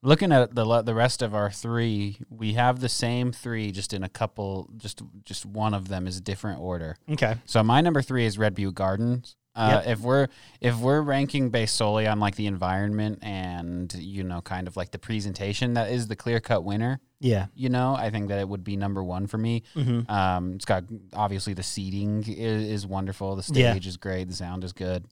Looking 0.00 0.30
at 0.30 0.54
the 0.54 0.82
the 0.82 0.94
rest 0.94 1.22
of 1.22 1.34
our 1.34 1.50
three, 1.50 2.18
we 2.30 2.52
have 2.52 2.78
the 2.78 2.88
same 2.88 3.32
three, 3.32 3.72
just 3.72 3.92
in 3.92 4.04
a 4.04 4.08
couple. 4.08 4.70
Just 4.76 5.02
just 5.24 5.44
one 5.44 5.74
of 5.74 5.88
them 5.88 6.06
is 6.06 6.16
a 6.18 6.20
different 6.20 6.60
order. 6.60 6.96
Okay. 7.10 7.34
So 7.46 7.62
my 7.64 7.80
number 7.80 8.00
three 8.00 8.24
is 8.24 8.38
Red 8.38 8.54
Butte 8.54 8.74
Gardens. 8.76 9.34
Uh, 9.56 9.82
If 9.86 9.98
we're 9.98 10.28
if 10.60 10.76
we're 10.78 11.00
ranking 11.00 11.50
based 11.50 11.74
solely 11.74 12.06
on 12.06 12.20
like 12.20 12.36
the 12.36 12.46
environment 12.46 13.18
and 13.22 13.92
you 13.94 14.22
know 14.22 14.40
kind 14.40 14.68
of 14.68 14.76
like 14.76 14.92
the 14.92 15.00
presentation, 15.00 15.74
that 15.74 15.90
is 15.90 16.06
the 16.06 16.14
clear 16.14 16.38
cut 16.38 16.62
winner. 16.62 17.00
Yeah. 17.18 17.46
You 17.56 17.68
know, 17.68 17.96
I 17.96 18.10
think 18.10 18.28
that 18.28 18.38
it 18.38 18.48
would 18.48 18.62
be 18.62 18.76
number 18.76 19.02
one 19.02 19.26
for 19.26 19.36
me. 19.38 19.64
Mm-hmm. 19.74 20.08
Um, 20.08 20.52
it's 20.54 20.64
got 20.64 20.84
obviously 21.12 21.54
the 21.54 21.64
seating 21.64 22.22
is, 22.28 22.62
is 22.68 22.86
wonderful. 22.86 23.34
The 23.34 23.52
Yeah. 23.52 23.72
stage 23.72 23.88
is 23.88 23.96
great. 23.96 24.28
The 24.28 24.34
sound 24.36 24.62
is 24.62 24.72
good. 24.72 25.06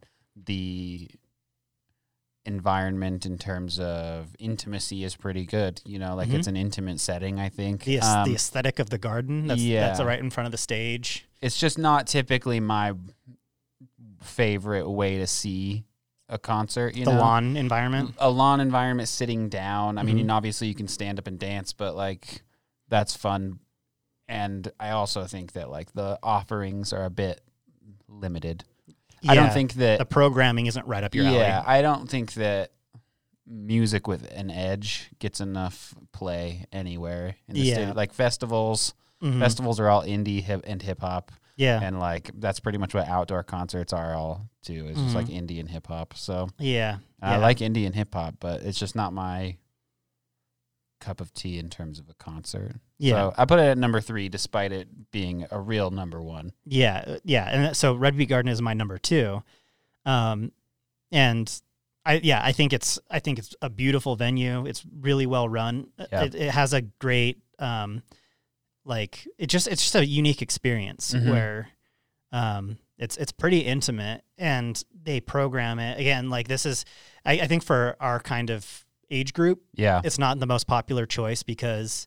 The 0.44 1.10
environment 2.46 3.26
in 3.26 3.36
terms 3.38 3.78
of 3.80 4.34
intimacy 4.38 5.04
is 5.04 5.16
pretty 5.16 5.44
good. 5.44 5.80
You 5.84 5.98
know, 5.98 6.14
like 6.14 6.28
Mhm. 6.28 6.34
it's 6.34 6.46
an 6.46 6.56
intimate 6.56 7.00
setting. 7.00 7.38
I 7.40 7.48
think 7.48 7.84
The, 7.84 8.00
Um, 8.00 8.28
the 8.28 8.34
aesthetic 8.34 8.78
of 8.78 8.88
the 8.90 8.98
garden. 8.98 9.46
That's, 9.46 9.62
that's 9.62 10.00
right 10.00 10.18
in 10.20 10.30
front 10.30 10.46
of 10.46 10.52
the 10.52 10.58
stage. 10.58 11.26
it's 11.42 11.58
just 11.58 11.76
not 11.78 12.06
typically 12.06 12.60
my 12.60 12.94
favorite 14.22 14.88
way 14.88 15.18
to 15.18 15.26
see 15.26 15.84
a 16.28 16.38
concert. 16.38 16.96
You 16.96 17.04
the 17.04 17.12
know, 17.12 17.20
lawn 17.20 17.56
environment. 17.56 18.14
a 18.18 18.30
lawn 18.30 18.60
environment, 18.60 19.08
sitting 19.08 19.48
down. 19.48 19.98
I 19.98 20.02
mean, 20.02 20.16
Mhm. 20.16 20.20
and 20.22 20.30
obviously 20.32 20.66
you 20.68 20.74
can 20.74 20.88
stand 20.88 21.18
up 21.18 21.26
and 21.26 21.38
dance, 21.38 21.72
but 21.72 21.94
like 21.94 22.42
that's 22.88 23.16
fun. 23.16 23.60
And 24.28 24.70
I 24.80 24.90
also 24.90 25.24
think 25.24 25.52
that 25.52 25.70
like 25.70 25.92
the 25.92 26.18
offerings 26.22 26.92
are 26.92 27.04
a 27.04 27.10
bit 27.10 27.40
limited. 28.08 28.64
I 29.28 29.34
don't 29.34 29.52
think 29.52 29.74
that. 29.74 29.98
the 29.98 30.04
programming 30.06 30.66
isn't 30.66 30.86
right 30.86 31.02
up 31.04 31.14
your 31.14 31.26
alley. 31.26 31.36
yeah. 31.38 31.62
I 31.66 31.82
don't 31.82 32.08
think 32.08 32.34
that 32.34 32.72
music 33.46 34.06
with 34.08 34.30
an 34.32 34.50
edge 34.50 35.10
gets 35.18 35.40
enough 35.40 35.94
play 36.12 36.64
anywhere 36.72 37.36
in 37.48 37.54
the 37.54 37.60
Yeah. 37.60 37.74
state. 37.74 37.96
Like 37.96 38.12
festivals, 38.12 38.94
Mhm. 39.22 39.38
festivals 39.38 39.78
are 39.78 39.88
all 39.88 40.02
indie 40.02 40.42
hip 40.42 40.62
and 40.66 40.82
hip 40.82 41.00
hop 41.00 41.30
Yeah. 41.56 41.80
and 41.82 41.98
like 42.00 42.30
that's 42.34 42.58
pretty 42.60 42.78
much 42.78 42.92
what 42.94 43.06
outdoor 43.08 43.42
concerts 43.44 43.92
are 43.92 44.14
all 44.14 44.48
too. 44.62 44.86
It's 44.88 45.00
just 45.00 45.14
like 45.14 45.26
Mhm. 45.26 45.46
indie 45.48 45.60
and 45.60 45.70
hip 45.70 45.86
hop. 45.86 46.14
So 46.16 46.48
yeah. 46.58 46.98
I 47.22 47.32
yeah. 47.32 47.38
like 47.38 47.58
indie 47.58 47.86
and 47.86 47.94
hip 47.94 48.12
hop, 48.14 48.34
but 48.40 48.62
it's 48.62 48.78
just 48.78 48.96
not 48.96 49.12
my 49.12 49.56
cup 51.06 51.20
of 51.20 51.32
tea 51.34 51.58
in 51.58 51.70
terms 51.70 51.98
of 52.00 52.08
a 52.08 52.14
concert. 52.14 52.74
Yeah. 52.98 53.12
So 53.30 53.34
I 53.38 53.44
put 53.44 53.58
it 53.60 53.62
at 53.64 53.78
number 53.78 54.00
three, 54.00 54.28
despite 54.28 54.72
it 54.72 54.88
being 55.12 55.46
a 55.50 55.60
real 55.60 55.90
number 55.90 56.20
one. 56.20 56.52
Yeah, 56.64 57.04
uh, 57.06 57.16
yeah, 57.24 57.48
and 57.50 57.64
that- 57.64 57.76
so 57.76 57.94
Red 57.94 58.16
Butte 58.16 58.28
Garden 58.28 58.50
is 58.50 58.60
my 58.60 58.74
number 58.74 58.98
two, 58.98 59.42
um, 60.04 60.50
and 61.12 61.60
I 62.04 62.20
yeah 62.22 62.40
I 62.42 62.52
think 62.52 62.72
it's 62.72 62.98
I 63.10 63.18
think 63.20 63.38
it's 63.38 63.54
a 63.62 63.68
beautiful 63.70 64.16
venue. 64.16 64.66
It's 64.66 64.84
really 65.00 65.26
well 65.26 65.48
run. 65.48 65.88
Uh, 65.98 66.06
Yeah. 66.12 66.24
It, 66.24 66.34
it 66.34 66.50
has 66.50 66.72
a 66.72 66.82
great 66.82 67.38
um, 67.58 68.02
like 68.84 69.26
it 69.38 69.46
just 69.48 69.66
it's 69.68 69.82
just 69.82 69.94
a 69.94 70.06
unique 70.06 70.42
experience 70.42 71.12
Mhm. 71.14 71.30
where 71.30 71.68
um, 72.32 72.78
it's 72.98 73.16
it's 73.16 73.32
pretty 73.32 73.60
intimate 73.60 74.22
and 74.38 74.82
they 75.02 75.20
program 75.20 75.78
it 75.78 75.98
again 76.00 76.30
like 76.30 76.48
this 76.48 76.64
is 76.66 76.84
I, 77.24 77.32
I 77.40 77.46
think 77.46 77.62
for 77.64 77.96
our 78.00 78.20
kind 78.20 78.50
of 78.50 78.84
age 79.10 79.32
group 79.32 79.62
Yeah. 79.74 80.00
it's 80.04 80.18
not 80.18 80.38
the 80.40 80.46
most 80.46 80.66
popular 80.66 81.06
choice 81.06 81.42
because 81.42 82.06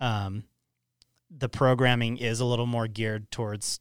um, 0.00 0.44
the 1.30 1.48
programming 1.48 2.16
is 2.18 2.40
a 2.40 2.44
little 2.44 2.66
more 2.66 2.86
geared 2.86 3.30
towards 3.30 3.80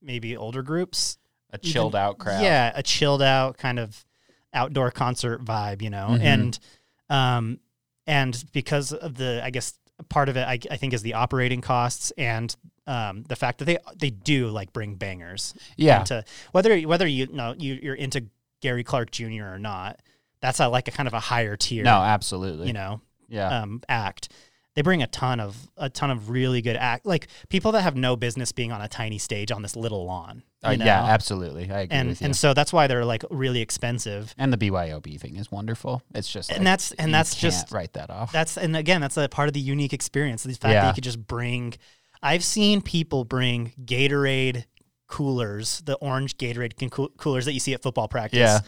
maybe 0.00 0.36
older 0.36 0.62
groups. 0.62 1.18
A 1.52 1.58
chilled 1.58 1.94
out 1.94 2.18
crowd. 2.18 2.42
Yeah, 2.42 2.72
a 2.74 2.82
chilled 2.82 3.22
out 3.22 3.56
kind 3.58 3.78
of 3.78 4.04
outdoor 4.54 4.90
concert 4.90 5.44
vibe, 5.44 5.82
you 5.82 5.90
know, 5.90 6.08
Mhm. 6.12 6.20
and 6.22 6.58
um, 7.10 7.60
and 8.06 8.44
because 8.52 8.92
of 8.92 9.14
the, 9.16 9.40
I 9.44 9.50
guess 9.50 9.74
part 10.08 10.28
of 10.28 10.36
it, 10.36 10.46
I, 10.46 10.58
I 10.70 10.76
think, 10.76 10.92
is 10.94 11.02
the 11.02 11.14
operating 11.14 11.60
costs 11.60 12.10
and 12.18 12.54
um, 12.86 13.24
the 13.28 13.36
fact 13.36 13.58
that 13.58 13.64
they 13.66 13.78
they 13.98 14.10
do 14.10 14.48
like 14.48 14.72
bring 14.72 14.94
bangers. 14.94 15.54
Yeah. 15.76 16.00
Into, 16.00 16.24
whether 16.52 16.78
whether 16.80 17.06
you 17.06 17.26
know 17.32 17.54
you 17.58 17.78
you're 17.82 17.94
into 17.94 18.24
Gary 18.60 18.82
Clark 18.84 19.10
Jr. 19.10 19.44
or 19.44 19.58
not, 19.58 20.00
that's 20.40 20.60
a, 20.60 20.68
like 20.68 20.88
a 20.88 20.90
kind 20.90 21.06
of 21.06 21.14
a 21.14 21.20
higher 21.20 21.56
tier. 21.56 21.84
No, 21.84 21.96
absolutely. 21.96 22.66
you 22.68 22.72
know, 22.72 23.00
yeah. 23.28 23.60
um, 23.62 23.82
act. 23.88 24.30
They 24.74 24.82
bring 24.82 25.02
a 25.02 25.08
ton 25.08 25.40
of 25.40 25.56
a 25.76 25.90
ton 25.90 26.10
of 26.12 26.30
really 26.30 26.62
good 26.62 26.76
act, 26.76 27.04
like 27.04 27.26
people 27.48 27.72
that 27.72 27.82
have 27.82 27.96
no 27.96 28.14
business 28.14 28.52
being 28.52 28.70
on 28.70 28.80
a 28.80 28.86
tiny 28.86 29.18
stage 29.18 29.50
on 29.50 29.62
this 29.62 29.74
little 29.74 30.04
lawn. 30.04 30.44
Uh, 30.62 30.76
know? 30.76 30.84
yeah, 30.84 31.04
absolutely. 31.04 31.68
I 31.70 31.80
agree 31.80 31.96
and 31.96 32.08
with 32.10 32.20
you. 32.20 32.26
and 32.26 32.36
so 32.36 32.54
that's 32.54 32.72
why 32.72 32.86
they're 32.86 33.04
like 33.04 33.24
really 33.28 33.60
expensive. 33.60 34.32
And 34.38 34.52
the 34.52 34.56
BYOB 34.56 35.18
thing 35.20 35.34
is 35.34 35.50
wonderful. 35.50 36.02
It's 36.14 36.30
just 36.30 36.50
And 36.50 36.58
like, 36.60 36.64
that's- 36.64 36.92
and 36.92 37.12
that's 37.12 37.34
just- 37.34 37.72
write 37.72 37.94
that 37.94 38.10
off. 38.10 38.30
That's 38.30 38.56
and 38.56 38.76
again, 38.76 39.00
that's 39.00 39.16
a 39.16 39.28
part 39.28 39.48
of 39.48 39.52
the 39.54 39.60
unique 39.60 39.92
experience. 39.92 40.44
The 40.44 40.52
fact 40.54 40.74
that 40.74 40.86
you 40.88 40.94
could 40.94 41.04
just 41.04 41.26
bring. 41.26 41.74
I've 42.22 42.44
seen 42.44 42.80
people 42.80 43.24
bring 43.24 43.72
Gatorade 43.84 44.64
coolers, 45.08 45.80
the 45.86 45.94
orange 45.96 46.36
Gatorade 46.36 46.90
coolers 47.16 47.46
that 47.46 47.52
you 47.52 47.60
see 47.60 47.74
at 47.74 47.82
football 47.82 48.06
practice. 48.06 48.38
Yeah. 48.38 48.60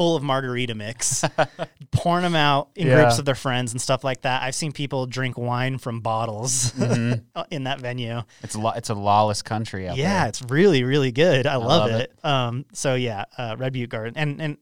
Full 0.00 0.16
of 0.16 0.22
margarita 0.22 0.74
mix, 0.74 1.22
pouring 1.92 2.22
them 2.22 2.34
out 2.34 2.70
in 2.74 2.86
Yeah. 2.86 3.02
groups 3.02 3.18
of 3.18 3.26
their 3.26 3.34
friends 3.34 3.72
and 3.72 3.80
stuff 3.82 4.02
like 4.02 4.22
that. 4.22 4.42
I've 4.42 4.54
seen 4.54 4.72
people 4.72 5.04
drink 5.04 5.36
wine 5.36 5.76
from 5.76 6.00
bottles 6.00 6.72
Mhm. 6.72 7.22
in 7.50 7.64
that 7.64 7.80
venue. 7.80 8.22
It's 8.42 8.54
a 8.54 8.60
lo- 8.60 8.72
it's 8.74 8.88
a 8.88 8.94
lawless 8.94 9.42
country 9.42 9.86
out 9.86 9.98
yeah, 9.98 10.20
there. 10.20 10.28
it's 10.30 10.40
really 10.48 10.84
really 10.84 11.12
good. 11.12 11.46
I, 11.46 11.56
love, 11.56 11.90
love 11.90 12.00
it. 12.00 12.12
Um, 12.24 12.64
so 12.72 12.94
yeah, 12.94 13.26
uh, 13.36 13.56
Red 13.58 13.74
Butte 13.74 13.90
Garden, 13.90 14.14
and 14.16 14.40
and 14.40 14.56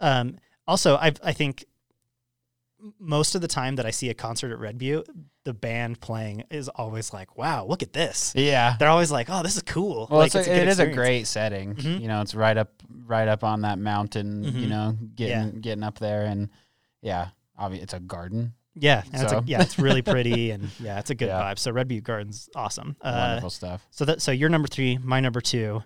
um, 0.00 0.36
also 0.66 0.96
I 0.96 1.12
I 1.22 1.32
think 1.34 1.66
most 2.98 3.34
of 3.34 3.42
the 3.42 3.48
time 3.48 3.76
that 3.76 3.84
I 3.84 3.90
see 3.90 4.08
a 4.08 4.14
concert 4.14 4.50
at 4.50 4.58
Red 4.58 4.78
Butte, 4.78 5.06
the 5.44 5.54
band 5.54 6.00
playing 6.00 6.44
is 6.50 6.68
always 6.68 7.12
like, 7.14 7.36
wow, 7.38 7.64
look 7.64 7.82
at 7.82 7.92
this. 7.94 8.32
Yeah. 8.36 8.76
They're 8.78 8.88
always 8.90 9.10
like, 9.10 9.28
oh, 9.30 9.42
this 9.42 9.56
is 9.56 9.62
cool. 9.62 10.06
Well, 10.10 10.20
like, 10.20 10.34
it's 10.34 10.46
a, 10.46 10.50
good 10.50 10.56
it 10.62 10.68
is 10.68 10.78
a 10.78 10.82
experience. 10.84 10.96
great 10.96 11.26
setting. 11.26 11.74
Mhm. 11.76 12.00
You 12.02 12.08
know, 12.08 12.20
it's 12.20 12.34
right 12.34 12.56
up 12.56 12.70
right 13.06 13.26
up 13.28 13.42
on 13.42 13.62
that 13.62 13.78
mountain. 13.78 14.44
You 14.44 14.66
Mhm. 14.66 14.68
know, 14.68 14.96
getting 15.14 15.60
getting 15.60 15.82
up 15.82 15.98
there, 15.98 16.26
and 16.26 16.50
yeah, 17.02 17.28
obviously 17.58 17.84
it's 17.84 17.94
a 17.94 18.00
garden. 18.00 18.52
yeah, 18.74 19.02
and 19.12 19.22
it's 19.22 19.32
a, 19.32 19.42
yeah, 19.46 19.62
it's 19.62 19.78
really 19.78 20.02
pretty 20.02 20.50
and 20.54 20.68
yeah, 20.78 20.98
it's 20.98 21.10
a 21.10 21.14
good 21.14 21.28
Yeah. 21.28 21.40
vibe. 21.42 21.58
So 21.58 21.70
Red 21.72 21.88
Butte 21.88 22.04
Garden's 22.04 22.48
awesome. 22.54 22.96
Uh, 23.00 23.24
Wonderful 23.28 23.50
stuff. 23.50 23.86
so 23.90 24.04
that 24.04 24.20
so 24.22 24.32
you're 24.32 24.50
number 24.50 24.68
three, 24.68 24.98
my 24.98 25.20
number 25.20 25.40
two, 25.40 25.82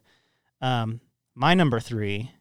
um, 0.60 1.00
my 1.36 1.54
number 1.54 1.78
three, 1.80 2.32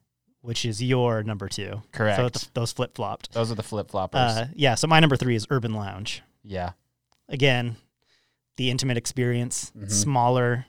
which 0.41 0.66
is 0.66 0.82
your 0.84 1.22
number 1.24 1.47
two. 1.47 1.84
Correct. 1.91 2.18
So 2.18 2.30
th- 2.30 2.53
those 2.53 2.72
flip 2.72 2.95
flopped. 2.95 3.32
Those 3.34 3.51
are 3.51 3.55
the 3.55 3.64
flip 3.64 3.89
floppers. 3.91 4.16
Uh, 4.16 4.45
yeah, 4.55 4.76
so 4.76 4.88
my 4.88 4.99
number 4.99 5.16
three 5.16 5.36
is 5.36 5.45
Urban 5.51 5.74
Lounge. 5.74 6.24
yeah. 6.43 6.72
Again, 7.30 7.78
the 8.57 8.69
intimate 8.69 8.97
experience, 8.97 9.71
Mhm. 9.76 9.89
smaller. 9.91 10.65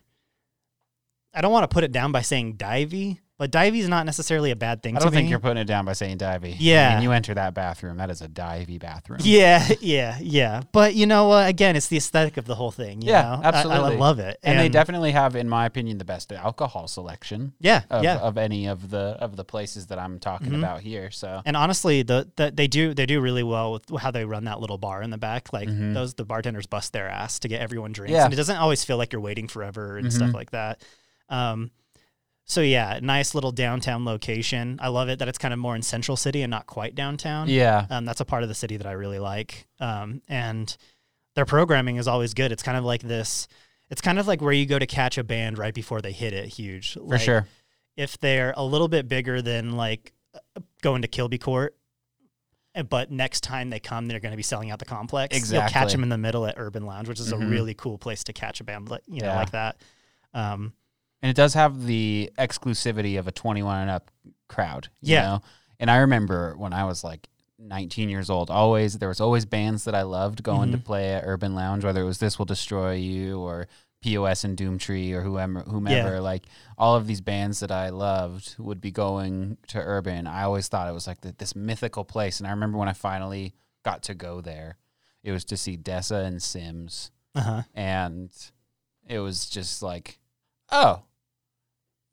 I 1.34 1.40
don't 1.40 1.52
want 1.52 1.68
to 1.68 1.74
put 1.74 1.84
it 1.84 1.92
down 1.92 2.12
by 2.12 2.22
saying 2.22 2.57
divey, 2.57 3.18
but 3.37 3.51
divey 3.51 3.78
is 3.78 3.89
not 3.89 4.07
necessarily 4.07 4.51
a 4.53 4.57
bad 4.57 4.82
thing 4.82 4.97
I 4.97 5.01
don't 5.01 5.11
think 5.11 5.24
me. 5.24 5.30
you're 5.30 5.41
putting 5.41 5.57
it 5.59 5.64
down 5.64 5.85
by 5.85 5.93
saying 5.93 6.18
divey. 6.18 6.55
Yeah. 6.59 6.91
I 6.91 6.95
mean, 6.95 7.03
you 7.03 7.11
enter 7.12 7.35
that 7.35 7.53
bathroom. 7.53 7.97
That 7.97 8.09
is 8.11 8.22
a 8.22 8.28
divey 8.28 8.78
bathroom. 8.78 9.18
yeah, 9.24 9.68
yeah, 9.80 10.16
yeah. 10.20 10.62
But 10.72 10.95
you 10.95 11.07
know 11.07 11.26
what? 11.28 11.49
Again, 11.49 11.74
it's 11.74 11.89
the 11.89 11.97
aesthetic 11.97 12.37
of 12.37 12.45
the 12.45 12.55
whole 12.55 12.70
thing. 12.70 13.03
you 13.03 13.09
Yeah, 13.11 13.22
know? 13.22 13.41
I- 13.43 13.62
I, 13.62 13.78
love 13.97 14.18
it. 14.20 14.39
And, 14.45 14.59
they 14.59 14.68
definitely 14.68 15.11
have, 15.12 15.35
in 15.35 15.49
my 15.49 15.66
opinion, 15.66 15.99
the 15.99 16.05
best 16.05 16.32
alcohol 16.32 16.87
selection 16.87 17.55
yeah, 17.59 17.82
of, 17.91 18.05
yeah. 18.05 18.18
of 18.18 18.39
any 18.39 18.66
of 18.66 18.91
the 18.91 19.16
of 19.20 19.35
the 19.37 19.45
places 19.45 19.87
that 19.89 19.99
I'm 19.99 20.18
talking 20.20 20.51
Mhm. 20.53 20.59
about 20.59 20.80
here. 20.80 21.11
So 21.11 21.43
And 21.45 21.57
honestly, 21.57 22.03
the, 22.03 22.30
the 22.37 22.53
they 22.55 22.66
do 22.68 22.95
they 22.95 23.07
do 23.07 23.20
really 23.20 23.43
well 23.43 23.72
with 23.72 24.01
how 24.01 24.11
they 24.11 24.24
run 24.24 24.45
that 24.45 24.61
little 24.61 24.78
bar 24.78 25.03
in 25.03 25.11
the 25.11 25.18
back. 25.18 25.53
Like 25.53 25.68
Mhm. 25.68 25.93
those, 25.95 26.14
the 26.14 26.24
bartenders 26.24 26.66
bust 26.66 26.93
their 26.93 27.09
ass 27.09 27.39
to 27.41 27.49
get 27.49 27.61
everyone 27.61 27.93
drinks, 27.93 28.12
Yeah. 28.12 28.24
and 28.24 28.32
it 28.32 28.37
doesn't 28.37 28.57
always 28.57 28.85
feel 28.85 28.97
like 28.97 29.12
you're 29.12 29.20
waiting 29.20 29.49
forever 29.49 29.97
and 29.99 30.07
Mhm. 30.09 30.12
stuff 30.12 30.35
like 30.35 30.51
that. 30.53 30.82
Um, 31.28 31.70
so 32.45 32.61
yeah, 32.61 32.99
nice 33.03 33.34
little 33.34 33.53
downtown 33.53 34.05
location. 34.05 34.78
I 34.82 34.88
love 34.88 35.09
it 35.09 35.18
that 35.18 35.28
it's 35.28 35.38
kind 35.38 35.53
of 35.55 35.59
more 35.61 35.74
in 35.74 35.82
Central 35.82 36.16
City 36.16 36.42
and 36.42 36.51
not 36.51 36.66
quite 36.66 36.95
downtown. 36.95 37.49
yeah, 37.49 37.86
Um, 37.90 38.05
that's 38.05 38.20
a 38.20 38.24
part 38.24 38.42
of 38.42 38.49
the 38.49 38.55
city 38.55 38.76
that 38.76 38.86
I 38.86 38.92
really 38.92 39.18
like. 39.18 39.66
Um, 39.80 40.20
and 40.28 40.76
their 41.34 41.45
programming 41.47 41.97
is 41.97 42.07
always 42.07 42.34
good. 42.34 42.53
It's 42.53 42.62
kind 42.62 42.76
of 42.78 42.84
like 42.84 43.03
this. 43.03 43.49
It's 43.90 44.01
kind 44.01 44.18
of 44.18 44.26
like 44.26 44.40
where 44.40 44.53
you 44.53 44.66
go 44.66 44.78
to 44.78 44.86
catch 44.86 45.18
a 45.18 45.24
band 45.24 45.59
right 45.59 45.74
before 45.74 46.01
they 46.01 46.12
hit 46.12 46.32
it 46.32 46.49
huge. 46.49 46.95
for 46.95 47.18
sure. 47.18 47.47
If 47.97 48.18
they're 48.18 48.53
a 48.57 48.64
little 48.64 48.88
bit 48.88 49.09
bigger 49.09 49.40
than 49.40 49.72
like 49.72 50.12
uh, 50.34 50.61
going 50.82 51.03
to 51.03 51.09
Kilby 51.09 51.38
Court, 51.38 51.76
uh, 52.74 52.82
but 52.82 53.11
next 53.11 53.42
time 53.42 53.70
they 53.70 53.78
come, 53.80 54.07
they're 54.09 54.20
going 54.20 54.32
to 54.32 54.36
be 54.36 54.42
selling 54.42 54.70
out 54.70 54.80
the 54.80 54.84
complex. 54.84 55.36
Exactly. 55.36 55.59
You'll 55.62 55.70
catch 55.84 55.92
them 55.92 56.03
in 56.03 56.09
the 56.09 56.18
middle 56.18 56.45
at 56.47 56.55
Urban 56.57 56.84
Lounge, 56.86 57.09
which 57.09 57.20
is 57.20 57.32
Mhm. 57.32 57.42
a 57.42 57.47
really 57.47 57.74
cool 57.74 57.99
place 57.99 58.24
to 58.24 58.32
catch 58.32 58.61
a 58.61 58.64
band, 58.64 58.88
like 58.88 59.03
you 59.07 59.20
know, 59.20 59.28
Yeah. 59.28 59.36
like 59.36 59.51
that. 59.53 59.76
Um, 60.34 60.72
And 61.25 61.31
it 61.31 61.37
does 61.37 61.55
have 61.55 61.87
the 61.87 62.31
exclusivity 62.39 63.18
of 63.18 63.27
a 63.27 63.33
21 63.33 63.81
and 63.81 63.91
up 63.91 64.11
crowd. 64.47 64.89
You 65.01 65.14
Yeah. 65.14 65.22
Know? 65.22 65.41
And 65.81 65.91
I 65.91 65.97
remember 65.97 66.55
when 66.59 66.75
I 66.75 66.85
was 66.85 67.03
like 67.03 67.31
19 67.59 68.11
years 68.11 68.29
old, 68.29 68.51
always 68.51 68.99
there 68.99 69.09
was 69.09 69.22
always 69.22 69.47
bands 69.47 69.85
that 69.85 69.95
I 69.95 70.03
loved 70.03 70.43
going 70.43 70.70
to 70.72 70.77
Mhm. 70.79 70.85
play 70.85 71.14
at 71.14 71.25
Urban 71.25 71.55
Lounge, 71.55 71.83
whether 71.83 72.03
it 72.03 72.05
was 72.05 72.18
This 72.18 72.39
Will 72.39 72.45
Destroy 72.45 72.93
You 72.97 73.41
or 73.41 73.68
POS 74.03 74.45
and 74.45 74.55
Doomtree 74.55 75.12
or 75.12 75.22
whoever, 75.22 75.61
whomever, 75.61 76.20
like 76.20 76.45
all 76.77 76.95
of 76.95 77.07
these 77.07 77.22
bands 77.22 77.61
that 77.61 77.70
I 77.72 77.89
loved 77.89 78.57
would 78.59 78.83
be 78.83 78.91
going 78.91 79.57
to 79.68 79.79
Urban. 79.79 80.27
I 80.27 80.43
always 80.43 80.68
thought 80.68 80.91
it 80.91 80.93
was 80.93 81.07
like 81.07 81.22
the, 81.22 81.33
this 81.33 81.57
mythical 81.57 82.05
place, 82.05 82.39
and 82.39 82.47
I 82.47 82.51
remember 82.51 82.77
when 82.77 82.91
I 82.91 82.93
finally 82.93 83.55
got 83.83 84.03
to 84.03 84.14
go 84.14 84.43
there, 84.43 84.77
it 85.22 85.33
was 85.33 85.47
to 85.47 85.57
see 85.57 85.79
Dessa 85.79 86.22
and 86.27 86.43
Sims, 86.43 87.11
Uh 87.35 87.41
huh. 87.41 87.62
and 87.72 88.31
it 89.09 89.20
was 89.20 89.49
just 89.49 89.83
like, 89.83 90.18
oh, 90.70 91.05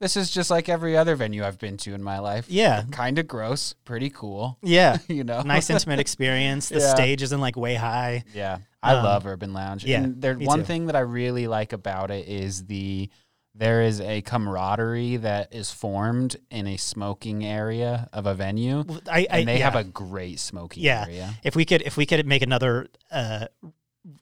this 0.02 0.16
is 0.16 0.30
just 0.30 0.50
like 0.50 0.68
every 0.68 0.96
other 0.96 1.14
venue 1.16 1.44
I've 1.44 1.58
been 1.58 1.76
to 1.78 1.94
in 1.94 2.02
my 2.02 2.18
life. 2.18 2.46
Yeah. 2.48 2.82
kind 2.90 3.18
of 3.18 3.26
gross, 3.28 3.72
pretty 3.84 4.10
cool, 4.10 4.58
Yeah. 4.62 4.98
you 5.08 5.24
know. 5.24 5.40
nice 5.42 5.70
intimate 5.74 6.00
experience. 6.00 6.68
The 6.68 6.80
Yeah. 6.80 6.94
stage 6.94 7.22
isn't 7.22 7.40
like 7.40 7.56
way 7.56 7.74
high. 7.76 8.24
Yeah, 8.34 8.58
I 8.82 8.94
Um, 8.96 9.04
love 9.04 9.26
Urban 9.26 9.52
Lounge. 9.54 9.84
yeah, 9.84 9.98
and 10.02 10.20
there 10.20 10.34
one 10.34 10.58
too. 10.60 10.64
thing 10.64 10.86
that 10.86 10.96
I 10.96 11.00
really 11.00 11.46
like 11.46 11.72
about 11.72 12.10
it 12.10 12.28
is 12.28 12.66
the 12.66 13.08
there 13.54 13.82
is 13.82 14.00
a 14.00 14.22
camaraderie 14.22 15.18
that 15.18 15.54
is 15.54 15.70
formed 15.70 16.36
in 16.50 16.66
a 16.66 16.78
smoking 16.78 17.44
area 17.44 18.08
of 18.12 18.24
a 18.26 18.34
venue, 18.34 18.82
I, 19.10 19.26
I 19.30 19.38
and 19.40 19.48
they 19.48 19.58
yeah. 19.58 19.64
have 19.70 19.76
a 19.76 19.84
great 19.84 20.40
smoking 20.40 20.82
Yeah. 20.82 21.04
area. 21.06 21.34
if 21.44 21.54
we 21.54 21.64
could 21.64 21.82
if 21.82 21.96
we 21.96 22.06
could 22.06 22.26
make 22.26 22.42
another 22.42 22.88
uh, 23.10 23.46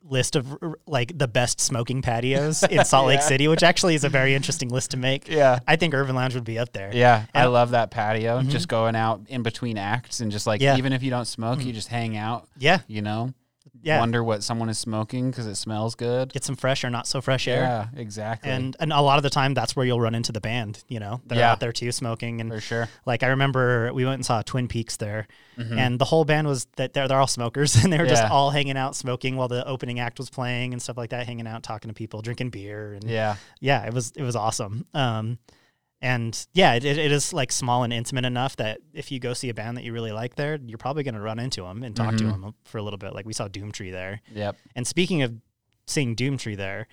list 0.02 0.36
of 0.36 0.56
like 0.86 1.16
the 1.16 1.26
best 1.28 1.60
smoking 1.60 2.02
patios 2.02 2.62
in 2.70 2.84
Salt 2.84 3.06
Lake 3.06 3.20
Yeah. 3.20 3.26
City, 3.26 3.48
which 3.48 3.62
actually 3.62 3.94
is 3.94 4.04
a 4.04 4.08
very 4.10 4.34
interesting 4.34 4.68
list 4.68 4.90
to 4.90 4.96
make. 4.96 5.28
Yeah. 5.28 5.60
I 5.66 5.76
think 5.76 5.94
Urban 5.94 6.14
Lounge 6.14 6.34
would 6.34 6.44
be 6.44 6.58
up 6.58 6.72
there. 6.72 6.90
Yeah, 6.92 7.24
I 7.34 7.46
love 7.46 7.70
that 7.70 7.90
patio. 7.90 8.40
Mhm. 8.40 8.48
Just 8.50 8.68
going 8.68 8.94
out 8.94 9.22
in 9.28 9.42
between 9.42 9.78
acts 9.78 10.20
and 10.20 10.30
just 10.30 10.46
like 10.46 10.60
Yeah. 10.60 10.76
even 10.76 10.92
if 10.92 11.02
you 11.02 11.10
don't 11.10 11.24
smoke, 11.26 11.64
you 11.64 11.72
just 11.72 11.88
hang 11.88 12.16
out. 12.16 12.48
Yeah. 12.58 12.80
You 12.88 13.00
know, 13.02 13.32
Yeah. 13.82 13.98
wonder 14.00 14.22
what 14.22 14.42
someone 14.42 14.68
is 14.68 14.78
smoking 14.78 15.30
because 15.30 15.46
it 15.46 15.54
smells 15.56 15.94
good. 15.94 16.32
Get 16.32 16.44
some 16.44 16.56
fresh 16.56 16.84
or 16.84 16.90
not 16.90 17.06
so 17.06 17.20
fresh 17.20 17.48
air. 17.48 17.62
Yeah, 17.62 17.86
exactly. 18.00 18.50
And 18.50 18.76
and 18.80 18.92
a 18.92 19.00
lot 19.00 19.16
of 19.18 19.22
the 19.22 19.30
time 19.30 19.54
that's 19.54 19.74
where 19.74 19.86
you'll 19.86 20.00
run 20.00 20.14
into 20.14 20.32
the 20.32 20.40
band, 20.40 20.84
you 20.88 21.00
know. 21.00 21.20
They're 21.26 21.38
Yeah. 21.38 21.52
out 21.52 21.60
there 21.60 21.72
too 21.72 21.90
smoking 21.92 22.40
and 22.40 22.50
for 22.52 22.60
sure. 22.60 22.88
like 23.06 23.22
I 23.22 23.28
remember 23.28 23.92
we 23.92 24.04
went 24.04 24.14
and 24.16 24.26
saw 24.26 24.42
Twin 24.42 24.68
Peaks 24.68 24.96
there 24.98 25.26
Mhm. 25.58 25.78
and 25.78 25.98
the 25.98 26.04
whole 26.04 26.24
band 26.24 26.46
was 26.46 26.66
that 26.76 26.92
they're, 26.92 27.08
they're 27.08 27.20
all 27.20 27.26
smokers 27.26 27.74
and 27.84 27.92
they 27.92 27.98
were 27.98 28.06
just 28.06 28.24
all 28.24 28.50
hanging 28.50 28.76
out 28.76 28.96
smoking 28.96 29.36
while 29.36 29.48
the 29.48 29.66
opening 29.66 29.98
act 30.00 30.18
was 30.18 30.30
playing 30.30 30.72
and 30.72 30.80
stuff 30.82 30.96
like 30.96 31.10
that, 31.10 31.26
hanging 31.26 31.46
out, 31.46 31.62
talking 31.62 31.88
to 31.88 31.94
people, 31.94 32.22
drinking 32.22 32.50
beer 32.50 32.92
and 32.92 33.04
yeah, 33.04 33.36
yeah, 33.60 33.84
it 33.86 33.92
was 33.94 34.12
it 34.16 34.22
was 34.22 34.36
awesome. 34.36 34.86
Um, 34.94 35.38
and 36.02 36.46
yeah, 36.54 36.74
it, 36.74 36.84
it 36.84 37.12
is 37.12 37.32
like 37.32 37.52
small 37.52 37.82
and 37.84 37.92
intimate 37.92 38.24
enough 38.24 38.56
that 38.56 38.78
if 38.94 39.12
you 39.12 39.18
go 39.20 39.34
see 39.34 39.48
a 39.50 39.54
band 39.54 39.76
that 39.76 39.84
you 39.84 39.92
really 39.92 40.12
like 40.12 40.34
there, 40.36 40.58
you're 40.64 40.78
probably 40.78 41.02
going 41.02 41.14
to 41.14 41.20
run 41.20 41.38
into 41.38 41.62
them 41.62 41.82
and 41.82 41.94
talk 41.94 42.16
to 42.16 42.24
Mhm. 42.24 42.40
them 42.42 42.54
for 42.64 42.78
a 42.78 42.82
little 42.82 42.98
bit. 42.98 43.14
Like 43.14 43.26
we 43.26 43.32
saw 43.32 43.48
Doomtree 43.48 43.92
there. 43.92 44.20
yep. 44.34 44.56
And 44.74 44.86
speaking 44.86 45.22
of 45.22 45.34
seeing 45.86 46.16
Doomtree 46.16 46.56
there, 46.56 46.86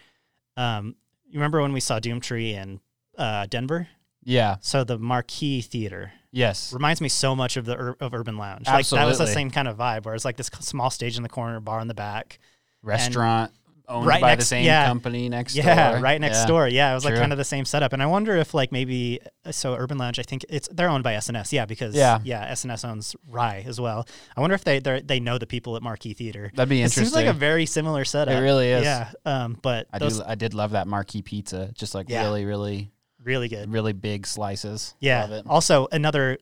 um, 0.57 0.95
you 1.29 1.39
remember 1.39 1.61
when 1.61 1.73
we 1.73 1.79
saw 1.79 1.99
Doomtree 1.99 2.53
in 2.53 2.79
uh, 3.17 3.45
Denver? 3.47 3.87
Yeah. 4.23 4.57
So 4.61 4.83
the 4.83 4.97
Marquis 4.99 5.61
Theater 5.61 6.11
Yes. 6.31 6.73
reminds 6.73 6.99
me 7.01 7.07
so 7.09 7.35
much 7.35 7.55
of 7.57 7.65
the 7.65 7.75
Ur- 7.77 7.97
of 8.01 8.13
Urban 8.13 8.37
Lounge. 8.37 8.67
Like 8.67 8.87
that 8.89 9.05
was 9.05 9.17
the 9.19 9.25
same 9.27 9.49
kind 9.49 9.67
of 9.67 9.77
vibe, 9.77 10.05
where 10.05 10.13
it's 10.15 10.25
like 10.25 10.35
this 10.37 10.51
small 10.59 10.89
stage 10.89 11.15
in 11.17 11.23
the 11.23 11.29
corner, 11.29 11.59
bar 11.61 11.79
in 11.79 11.87
the 11.87 11.93
back. 11.93 12.39
Restaurant 12.83 13.51
owned 13.87 14.05
Right 14.05 14.19
by 14.21 14.31
the 14.31 14.35
next- 14.37 14.47
same 14.47 14.65
yeah. 14.65 14.85
company 14.85 15.29
next 15.29 15.55
Yeah, 15.55 15.91
door. 15.93 16.01
right 16.01 16.19
next 16.19 16.39
Yeah. 16.39 16.45
door. 16.45 16.67
Yeah, 16.67 16.91
it 16.91 16.95
was 16.95 17.05
like 17.05 17.15
kind 17.15 17.31
of 17.31 17.37
the 17.37 17.43
same 17.45 17.63
setup. 17.65 17.93
And 17.93 18.03
I 18.03 18.05
wonder 18.05 18.35
if 18.35 18.53
like 18.53 18.71
maybe 18.71 19.19
so 19.51 19.75
Urban 19.75 19.97
Lounge, 19.97 20.19
I 20.19 20.23
think 20.23 20.45
it's 20.49 20.67
they're 20.71 20.89
owned 20.89 21.03
by 21.03 21.13
SNS. 21.13 21.51
Yeah, 21.53 21.65
because 21.65 21.95
Yeah. 21.95 22.19
yeah, 22.23 22.51
SNS 22.51 22.83
owns 22.83 23.15
Rye 23.29 23.63
as 23.65 23.79
well. 23.79 24.05
I 24.35 24.41
wonder 24.41 24.55
if 24.55 24.63
they 24.63 24.79
they 24.79 25.01
they 25.01 25.19
know 25.19 25.37
the 25.37 25.47
people 25.47 25.75
at 25.75 25.81
Marquis 25.81 26.13
Theater. 26.13 26.51
That'd 26.53 26.69
be 26.69 26.81
It 26.81 26.85
interesting. 26.85 27.05
seems 27.05 27.15
like 27.15 27.27
a 27.27 27.33
very 27.33 27.65
similar 27.65 28.03
setup. 28.05 28.33
It 28.35 28.39
really 28.39 28.69
is. 28.69 28.83
Yeah. 28.83 29.11
Um, 29.25 29.57
but 29.61 29.87
I 29.93 29.99
those 29.99 30.17
do. 30.19 30.23
I 30.27 30.35
did 30.35 30.53
love 30.53 30.71
that 30.71 30.87
Marquis 30.87 31.21
pizza. 31.21 31.71
Just 31.73 31.95
like 31.95 32.09
Yeah. 32.09 32.23
really, 32.23 32.43
really, 32.45 32.91
really 33.23 33.47
good. 33.47 33.71
really 33.71 33.93
big 33.93 34.27
slices. 34.27 34.95
Yeah. 34.99 35.21
Love 35.21 35.31
it. 35.31 35.45
Also 35.47 35.87
another 35.91 36.37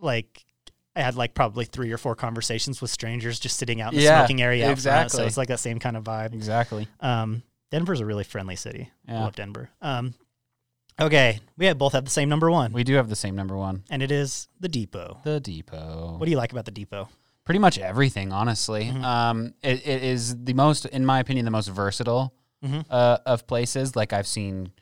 like 0.00 0.44
I 0.98 1.02
had 1.02 1.14
like 1.14 1.32
probably 1.34 1.64
three 1.64 1.92
or 1.92 1.96
four 1.98 2.14
conversations 2.16 2.82
with 2.82 2.90
strangers 2.90 3.38
just 3.38 3.56
sitting 3.56 3.80
out 3.80 3.92
in 3.92 3.98
the 3.98 4.04
Yeah, 4.04 4.18
smoking 4.20 4.42
area 4.42 4.74
front. 4.76 5.10
So 5.12 5.24
it's 5.24 5.36
like 5.36 5.48
that 5.48 5.60
same 5.60 5.78
kind 5.78 5.96
of 5.96 6.02
vibe. 6.04 6.32
Exactly. 6.34 6.88
Um, 7.00 7.42
Denver's 7.70 8.00
a 8.00 8.06
really 8.06 8.24
friendly 8.24 8.56
city. 8.56 8.90
I 9.06 9.12
Yeah. 9.12 9.20
love 9.24 9.36
Denver. 9.36 9.70
Um, 9.80 10.14
okay, 11.00 11.38
we 11.56 11.66
have 11.66 11.78
both 11.78 11.92
have 11.92 12.04
the 12.04 12.10
same 12.10 12.28
number 12.28 12.50
one, 12.50 12.72
We 12.72 12.84
do 12.84 12.94
have 12.94 13.08
the 13.08 13.16
same 13.16 13.36
number 13.36 13.56
one. 13.56 13.84
and 13.90 14.02
it 14.02 14.10
is 14.10 14.48
the 14.58 14.68
Depot. 14.68 15.18
The 15.22 15.38
depot. 15.40 16.16
What 16.18 16.24
do 16.24 16.30
you 16.30 16.36
like 16.36 16.50
about 16.52 16.64
the 16.64 16.70
Depot? 16.72 17.08
Pretty 17.44 17.58
much 17.60 17.78
everything, 17.78 18.32
honestly. 18.32 18.86
Mhm. 18.86 19.02
Um, 19.04 19.54
it, 19.62 19.86
it 19.86 20.02
is 20.02 20.36
the 20.44 20.52
most, 20.54 20.84
in 20.86 21.06
my 21.06 21.18
opinion, 21.20 21.44
the 21.44 21.50
most 21.50 21.68
versatile 21.68 22.34
Mhm. 22.64 22.84
uh, 22.90 23.18
of 23.24 23.46
places. 23.46 23.94
Like 23.96 24.12
I've 24.12 24.26
seen 24.26 24.72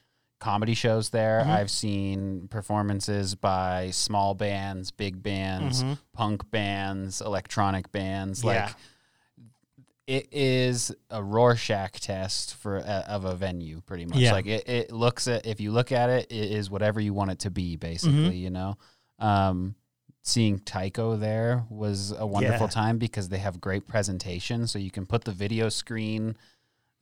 comedy 0.46 0.74
shows 0.74 1.10
there. 1.10 1.42
Mhm. 1.44 1.48
I've 1.48 1.70
seen 1.72 2.46
performances 2.48 3.34
by 3.34 3.90
small 3.90 4.32
bands, 4.34 4.92
big 4.92 5.20
bands, 5.20 5.82
Mhm. 5.82 5.98
punk 6.12 6.48
bands, 6.52 7.20
electronic 7.20 7.90
bands. 7.90 8.44
Yeah. 8.44 8.66
Like 8.66 8.76
it 10.06 10.28
is 10.30 10.92
a 11.10 11.20
Rorschach 11.20 11.98
test 12.00 12.54
for 12.54 12.76
a, 12.76 13.04
of 13.08 13.24
a 13.24 13.34
venue, 13.34 13.80
pretty 13.80 14.06
much. 14.06 14.18
Yeah. 14.18 14.32
Like 14.32 14.46
it, 14.46 14.68
it 14.68 14.92
looks 14.92 15.26
at 15.26 15.44
if 15.46 15.60
you 15.60 15.72
look 15.72 15.90
at 15.90 16.10
it, 16.10 16.30
it 16.30 16.52
is 16.52 16.70
whatever 16.70 17.00
you 17.00 17.12
want 17.12 17.32
it 17.32 17.40
to 17.40 17.50
be, 17.50 17.74
basically. 17.74 18.30
Mhm. 18.30 18.38
You 18.38 18.50
know. 18.50 18.78
Um, 19.18 19.74
seeing 20.22 20.60
Tycho 20.60 21.16
there 21.16 21.64
was 21.70 22.12
a 22.16 22.24
wonderful 22.26 22.66
Yeah. 22.66 22.70
time 22.82 22.98
because 22.98 23.28
they 23.30 23.38
have 23.38 23.60
great 23.60 23.88
presentation. 23.88 24.68
So 24.68 24.78
you 24.78 24.92
can 24.92 25.06
put 25.06 25.24
the 25.24 25.32
video 25.32 25.68
screen. 25.70 26.36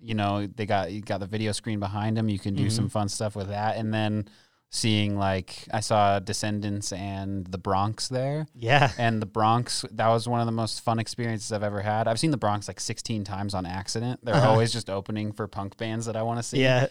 You 0.01 0.15
know, 0.15 0.47
they 0.47 0.67
got 0.67 0.93
you 0.93 1.01
got 1.01 1.21
the 1.21 1.27
video 1.27 1.53
screen 1.53 1.81
behind 1.81 2.17
them. 2.17 2.29
You 2.29 2.39
can 2.39 2.55
do 2.55 2.67
Mhm. 2.67 2.73
some 2.73 2.89
fun 2.89 3.09
stuff 3.09 3.35
with 3.37 3.49
that, 3.49 3.77
and 3.77 3.93
then 3.95 4.29
seeing 4.71 5.17
like 5.17 5.67
I 5.73 5.79
saw 5.81 6.19
Descendents 6.19 6.93
and 6.93 7.47
the 7.47 7.59
Bronx 7.59 8.09
there. 8.09 8.47
Yeah. 8.55 8.91
And 8.99 9.23
the 9.23 9.27
Bronx, 9.27 9.85
that 9.93 10.09
was 10.09 10.27
one 10.27 10.41
of 10.41 10.47
the 10.47 10.53
most 10.53 10.81
fun 10.81 10.99
experiences 10.99 11.53
I've 11.53 11.63
ever 11.63 11.81
had. 11.81 12.09
I've 12.09 12.19
seen 12.19 12.33
the 12.33 12.37
Bronx 12.37 12.67
like 12.67 12.81
16 12.81 13.23
times 13.23 13.55
on 13.55 13.67
accident. 13.67 14.21
They're 14.25 14.35
Uh-huh. 14.35 14.51
always 14.51 14.73
just 14.73 14.91
opening 14.91 15.31
for 15.33 15.47
punk 15.47 15.77
bands 15.77 16.07
that 16.07 16.17
I 16.17 16.23
want 16.23 16.41
to 16.41 16.43
see. 16.43 16.61
Yeah. 16.61 16.89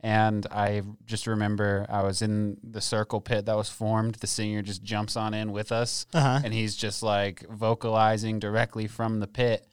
And 0.00 0.46
I 0.50 0.82
just 1.04 1.26
remember 1.26 1.84
I 1.90 2.02
was 2.04 2.22
in 2.22 2.56
the 2.62 2.80
circle 2.80 3.20
pit 3.20 3.44
that 3.46 3.56
was 3.56 3.68
formed. 3.68 4.14
The 4.16 4.26
singer 4.26 4.62
just 4.62 4.82
jumps 4.82 5.14
on 5.14 5.34
in 5.34 5.52
with 5.52 5.72
us 5.72 6.06
Uh 6.14 6.20
huh. 6.20 6.40
and 6.42 6.54
he's 6.54 6.74
just 6.74 7.02
like 7.02 7.46
vocalizing 7.50 8.38
directly 8.38 8.86
from 8.86 9.20
the 9.20 9.26
pit. 9.26 9.66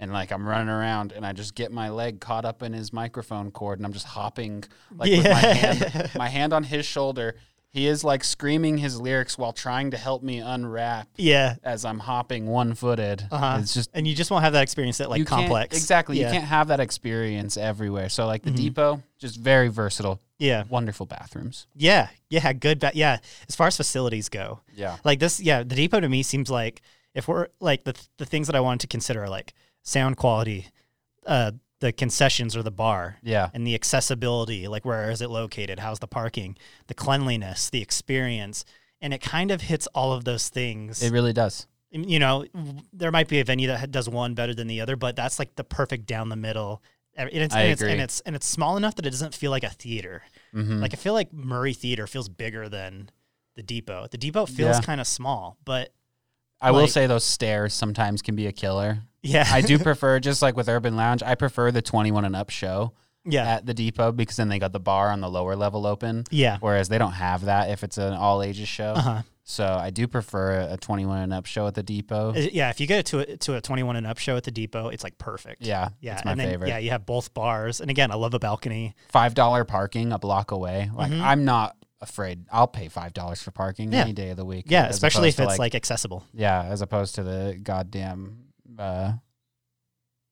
And 0.00 0.12
like 0.12 0.32
I'm 0.32 0.48
running 0.48 0.68
around 0.70 1.12
and 1.12 1.24
I 1.26 1.32
just 1.32 1.54
get 1.54 1.70
my 1.70 1.90
leg 1.90 2.20
caught 2.20 2.44
up 2.44 2.62
in 2.62 2.72
his 2.72 2.92
microphone 2.92 3.50
cord 3.52 3.78
and 3.78 3.86
I'm 3.86 3.92
just 3.92 4.06
hopping 4.06 4.64
like 4.96 5.10
with 5.10 5.24
my 5.24 5.38
hand 5.38 6.10
my 6.16 6.28
hand 6.28 6.52
on 6.52 6.64
his 6.64 6.84
shoulder. 6.86 7.36
He 7.72 7.86
is 7.86 8.02
like 8.02 8.24
screaming 8.24 8.78
his 8.78 9.00
lyrics 9.00 9.38
while 9.38 9.52
trying 9.52 9.92
to 9.92 9.96
help 9.96 10.24
me 10.24 10.38
unwrap 10.38 11.06
Yeah. 11.16 11.54
as 11.62 11.84
I'm 11.84 12.00
hopping 12.00 12.46
one 12.48 12.74
footed. 12.74 13.28
Uh-huh. 13.30 13.58
It's 13.60 13.74
just 13.74 13.90
And 13.94 14.08
you 14.08 14.14
just 14.16 14.30
won't 14.30 14.42
have 14.42 14.54
that 14.54 14.62
experience 14.62 15.00
at 15.00 15.08
like 15.10 15.24
complex. 15.26 15.76
Exactly. 15.76 16.18
Yeah. 16.18 16.28
You 16.28 16.32
can't 16.32 16.46
have 16.46 16.68
that 16.68 16.80
experience 16.80 17.56
everywhere. 17.56 18.08
So 18.08 18.26
like 18.26 18.42
the 18.42 18.50
Mhm. 18.50 18.56
depot, 18.56 19.02
just 19.20 19.36
very 19.38 19.68
versatile. 19.68 20.18
Yeah. 20.38 20.64
Wonderful 20.70 21.06
bathrooms. 21.06 21.66
Yeah. 21.76 22.08
Yeah. 22.30 22.52
Good. 22.54 22.80
Ba- 22.80 22.92
yeah. 22.94 23.18
As 23.48 23.54
far 23.54 23.66
as 23.68 23.76
facilities 23.76 24.28
go, 24.30 24.60
Yeah. 24.74 24.96
like 25.04 25.20
this, 25.20 25.38
yeah, 25.40 25.62
the 25.62 25.74
Depot 25.76 26.00
to 26.00 26.08
me 26.08 26.22
seems 26.24 26.50
like 26.50 26.80
if 27.14 27.28
we're 27.28 27.48
like 27.60 27.84
the 27.84 27.94
the 28.16 28.24
things 28.24 28.46
that 28.48 28.56
I 28.56 28.60
wanted 28.60 28.80
to 28.80 28.86
consider 28.88 29.22
are 29.24 29.28
like 29.28 29.52
sound 29.90 30.16
quality, 30.16 30.66
uh, 31.26 31.52
the 31.80 31.92
concessions 31.92 32.54
or 32.56 32.62
the 32.62 32.70
bar, 32.70 33.16
Yeah. 33.22 33.50
and 33.54 33.66
the 33.66 33.74
accessibility, 33.74 34.68
like 34.68 34.84
where 34.84 35.10
is 35.10 35.20
it 35.22 35.30
located, 35.30 35.78
how's 35.80 35.98
the 35.98 36.06
parking, 36.06 36.56
the 36.86 36.94
cleanliness, 36.94 37.70
the 37.70 37.80
experience, 37.82 38.64
and 39.00 39.12
it 39.14 39.20
kind 39.20 39.50
of 39.50 39.62
hits 39.62 39.86
all 39.94 40.12
of 40.12 40.24
those 40.24 40.48
things. 40.50 41.02
It 41.02 41.10
really 41.12 41.32
does. 41.32 41.66
you 41.92 42.18
know, 42.20 42.44
there 42.92 43.10
might 43.10 43.26
be 43.28 43.40
a 43.40 43.44
venue 43.44 43.66
that 43.66 43.90
does 43.90 44.08
one 44.08 44.34
better 44.34 44.54
than 44.54 44.68
the 44.68 44.80
other, 44.80 44.94
but 44.94 45.16
that's 45.16 45.38
like 45.40 45.56
the 45.56 45.64
perfect 45.64 46.06
down 46.06 46.28
the 46.28 46.36
middle. 46.36 46.80
And 47.16 47.28
it's, 47.32 47.52
I 47.52 47.62
and 47.62 47.72
it's, 47.72 47.80
agree. 47.82 47.92
and 47.92 48.00
it's 48.00 48.20
and 48.20 48.36
it's 48.36 48.46
small 48.46 48.76
enough 48.76 48.94
that 48.94 49.04
it 49.06 49.10
doesn't 49.10 49.34
feel 49.34 49.50
like 49.50 49.64
a 49.64 49.70
theater. 49.70 50.22
hmm 50.52 50.80
Like 50.80 50.94
I 50.94 50.96
feel 50.96 51.14
like 51.14 51.32
Murray 51.32 51.72
Theater 51.72 52.06
feels 52.06 52.28
bigger 52.28 52.68
than 52.68 53.10
the 53.56 53.62
Depot. 53.64 54.06
The 54.08 54.18
Depot 54.18 54.46
feels 54.46 54.76
Yeah. 54.76 54.82
kind 54.82 55.00
of 55.00 55.06
small, 55.08 55.56
but 55.64 55.92
I 56.60 56.70
will 56.70 56.86
say 56.86 57.08
those 57.08 57.24
stairs 57.24 57.74
sometimes 57.74 58.22
can 58.22 58.36
be 58.36 58.46
a 58.46 58.52
killer. 58.52 59.02
Yeah, 59.22 59.46
I 59.50 59.60
do 59.60 59.78
prefer, 59.88 60.20
just 60.20 60.42
like 60.42 60.56
with 60.56 60.68
Urban 60.68 60.96
Lounge, 60.96 61.22
I 61.22 61.34
prefer 61.34 61.70
the 61.70 61.82
21 61.82 62.24
and 62.24 62.36
up 62.36 62.50
show 62.50 62.92
yeah, 63.24 63.56
at 63.56 63.66
the 63.66 63.74
depot 63.74 64.12
because 64.12 64.36
then 64.36 64.48
they 64.48 64.58
got 64.58 64.72
the 64.72 64.80
bar 64.80 65.10
on 65.10 65.20
the 65.20 65.28
lower 65.30 65.56
level 65.56 65.86
open. 65.86 66.24
yeah, 66.30 66.56
Whereas 66.60 66.88
they 66.88 66.98
don't 66.98 67.12
have 67.12 67.44
that 67.46 67.70
if 67.70 67.84
it's 67.84 67.98
an 67.98 68.14
all 68.14 68.42
ages 68.42 68.68
show. 68.68 68.92
uh 68.96 69.00
huh. 69.00 69.22
So 69.42 69.64
I 69.66 69.90
do 69.90 70.06
prefer 70.06 70.60
a 70.70 70.76
21 70.76 71.18
and 71.18 71.32
up 71.32 71.44
show 71.44 71.66
at 71.66 71.74
the 71.74 71.82
depot. 71.82 72.34
Yeah, 72.36 72.70
if 72.70 72.78
you 72.80 72.86
get 72.86 73.00
it 73.00 73.06
to 73.06 73.18
a, 73.18 73.36
to 73.38 73.56
a 73.56 73.60
21 73.60 73.96
and 73.96 74.06
up 74.06 74.18
show 74.18 74.36
at 74.36 74.44
the 74.44 74.52
Depot, 74.52 74.90
it's 74.90 75.02
like 75.02 75.18
perfect. 75.18 75.62
yeah, 75.66 75.88
Yeah, 76.00 76.14
it's 76.14 76.24
my 76.24 76.30
and 76.32 76.40
then 76.40 76.48
favorite. 76.50 76.68
yeah, 76.68 76.78
you 76.78 76.90
have 76.90 77.04
both 77.04 77.34
bars, 77.34 77.80
and 77.80 77.90
again, 77.90 78.12
I 78.12 78.14
love 78.14 78.32
a 78.32 78.38
balcony. 78.38 78.94
Five 79.08 79.34
dollar 79.34 79.64
parking 79.64 80.12
a 80.12 80.20
block 80.20 80.52
away. 80.52 80.88
Like 80.94 81.10
Mhm. 81.10 81.20
I'm 81.20 81.44
not 81.44 81.74
afraid. 82.00 82.44
I'll 82.52 82.68
pay 82.68 82.86
five 82.88 83.12
dollars 83.12 83.42
for 83.42 83.50
parking 83.50 83.92
Yeah. 83.92 84.02
any 84.02 84.12
day 84.12 84.30
of 84.30 84.36
the 84.36 84.44
week. 84.44 84.66
Yeah, 84.68 84.86
especially 84.86 85.30
if 85.30 85.40
it's 85.40 85.54
to, 85.54 85.58
like, 85.58 85.74
accessible. 85.74 86.24
yeah, 86.32 86.62
as 86.62 86.80
opposed 86.80 87.16
to 87.16 87.24
the 87.24 87.58
goddamn 87.60 88.44
uh, 88.80 89.12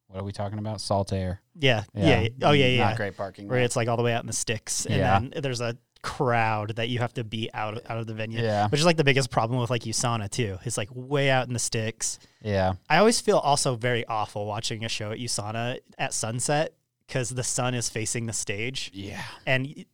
what 0.08 0.20
are 0.20 0.24
we 0.24 0.32
talking 0.32 0.58
about? 0.58 0.78
Saltair. 0.78 1.38
Yeah, 1.54 1.84
yeah. 1.94 2.20
yeah. 2.20 2.28
Oh 2.42 2.52
yeah, 2.52 2.66
yeah. 2.66 2.88
Not 2.88 2.96
great 2.96 3.16
parking. 3.16 3.48
Where 3.48 3.60
it's 3.60 3.76
like 3.76 3.88
all 3.88 3.96
the 3.96 4.02
way 4.02 4.12
out 4.12 4.22
in 4.22 4.26
the 4.26 4.32
sticks, 4.32 4.86
and 4.86 4.96
Yeah. 4.96 5.18
then 5.20 5.42
there's 5.42 5.60
a 5.60 5.76
crowd 6.00 6.76
that 6.76 6.88
you 6.88 7.00
have 7.00 7.12
to 7.12 7.24
be 7.24 7.50
out 7.52 7.74
out 7.90 7.98
of 7.98 8.06
the 8.06 8.14
venue. 8.14 8.40
Yeah. 8.40 8.68
which 8.68 8.80
is 8.80 8.86
like 8.86 8.96
the 8.96 9.04
biggest 9.04 9.30
problem 9.30 9.60
with 9.60 9.68
like 9.68 9.82
USANA 9.82 10.30
too. 10.30 10.58
It's 10.64 10.78
like 10.78 10.88
way 10.92 11.28
out 11.28 11.46
in 11.48 11.52
the 11.52 11.58
sticks. 11.58 12.18
Yeah. 12.40 12.74
I 12.88 12.98
always 12.98 13.20
feel 13.20 13.36
also 13.38 13.74
very 13.76 14.06
awful 14.06 14.46
watching 14.46 14.84
a 14.84 14.88
show 14.88 15.10
at 15.10 15.18
USANA 15.18 15.80
at 15.98 16.14
sunset 16.14 16.72
because 17.06 17.30
the 17.30 17.42
sun 17.44 17.74
is 17.74 17.88
facing 17.88 18.26
the 18.26 18.32
stage, 18.32 18.90
Yeah. 18.94 19.22
and 19.44 19.84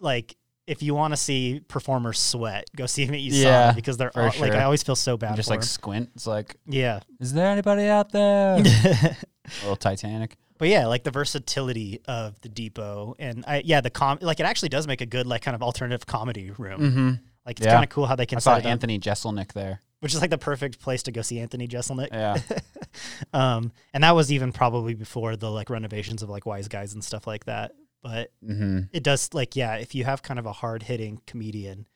like 0.00 0.34
if 0.70 0.82
you 0.82 0.94
want 0.94 1.12
to 1.12 1.16
see 1.16 1.60
performers 1.66 2.18
sweat, 2.18 2.64
go 2.76 2.86
see 2.86 3.04
them 3.04 3.14
at 3.14 3.20
USANA 3.20 3.42
Yeah, 3.42 3.72
because 3.72 3.96
they're 3.96 4.16
all, 4.16 4.30
like. 4.38 4.52
I 4.52 4.62
always 4.62 4.82
feel 4.82 4.96
so 4.96 5.16
bad 5.16 5.34
just 5.36 5.48
for 5.48 5.54
like 5.56 5.64
squint. 5.64 6.10
It's 6.14 6.26
like, 6.26 6.56
yeah. 6.66 7.00
is 7.18 7.32
there 7.32 7.48
anybody 7.50 7.86
out 7.88 8.12
there? 8.12 8.54
a 8.56 9.16
little 9.62 9.76
Titanic. 9.76 10.36
But 10.58 10.68
yeah, 10.68 10.86
like 10.86 11.04
the 11.04 11.10
versatility 11.10 12.00
of 12.06 12.38
the 12.42 12.48
depot, 12.50 13.16
and 13.18 13.44
I 13.48 13.62
yeah 13.64 13.80
the 13.80 13.88
com 13.90 14.18
like 14.20 14.40
it 14.40 14.44
actually 14.46 14.68
does 14.68 14.86
make 14.86 15.00
a 15.00 15.06
good 15.06 15.26
like 15.26 15.40
kind 15.42 15.54
of 15.54 15.62
alternative 15.62 16.06
comedy 16.06 16.50
room. 16.50 16.80
Mm-hmm. 16.80 17.10
Like 17.46 17.58
it's 17.58 17.66
Yeah. 17.66 17.72
kind 17.72 17.84
of 17.84 17.90
cool 17.90 18.06
how 18.06 18.14
they 18.14 18.26
can 18.26 18.36
I 18.36 18.40
saw 18.40 18.56
up, 18.56 18.64
Anthony 18.66 18.98
Jeselnik 18.98 19.54
there. 19.54 19.80
which 20.00 20.14
is 20.14 20.20
like 20.20 20.28
the 20.30 20.36
perfect 20.38 20.78
place 20.78 21.02
to 21.04 21.12
go 21.12 21.22
see 21.22 21.40
Anthony 21.40 21.66
Jeselnik. 21.66 22.08
Yeah. 22.12 22.38
Um, 23.32 23.70
and 23.94 24.02
that 24.02 24.16
was 24.16 24.32
even 24.32 24.50
probably 24.50 24.94
before 24.94 25.36
the 25.36 25.48
like 25.50 25.70
renovations 25.70 26.22
of 26.24 26.28
like 26.28 26.44
Wise 26.44 26.66
Guys 26.66 26.92
and 26.94 27.04
stuff 27.04 27.24
like 27.26 27.44
that. 27.44 27.70
But 28.02 28.30
mm-hmm. 28.42 28.80
it 28.92 29.02
does 29.02 29.30
like 29.34 29.56
yeah, 29.56 29.76
if 29.76 29.94
you 29.94 30.04
have 30.04 30.22
kind 30.22 30.38
of 30.38 30.46
a 30.46 30.52
hard 30.52 30.82
hitting 30.84 31.20
comedian 31.26 31.86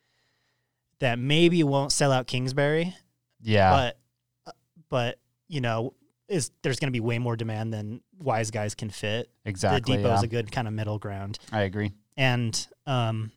that 0.99 1.19
maybe 1.19 1.63
won't 1.63 1.91
sell 1.91 2.11
out 2.11 2.27
Kingsbury, 2.27 2.93
Yeah. 3.41 3.71
but 3.71 3.99
uh, 4.47 4.51
but 4.89 5.19
you 5.47 5.61
know 5.61 5.93
is 6.27 6.51
there's 6.63 6.79
going 6.79 6.87
to 6.87 6.91
be 6.91 6.99
way 6.99 7.19
more 7.19 7.35
demand 7.35 7.71
than 7.73 8.01
Wise 8.19 8.49
Guys 8.51 8.73
can 8.75 8.89
fit. 8.89 9.29
exactly. 9.45 9.95
the 9.97 10.01
depot 10.03 10.13
is 10.15 10.21
Yeah. 10.21 10.25
a 10.25 10.29
good 10.29 10.51
kind 10.51 10.67
of 10.67 10.73
middle 10.73 10.97
ground. 10.99 11.37
I 11.51 11.61
agree. 11.61 11.91
and 12.17 12.67
um 12.87 13.31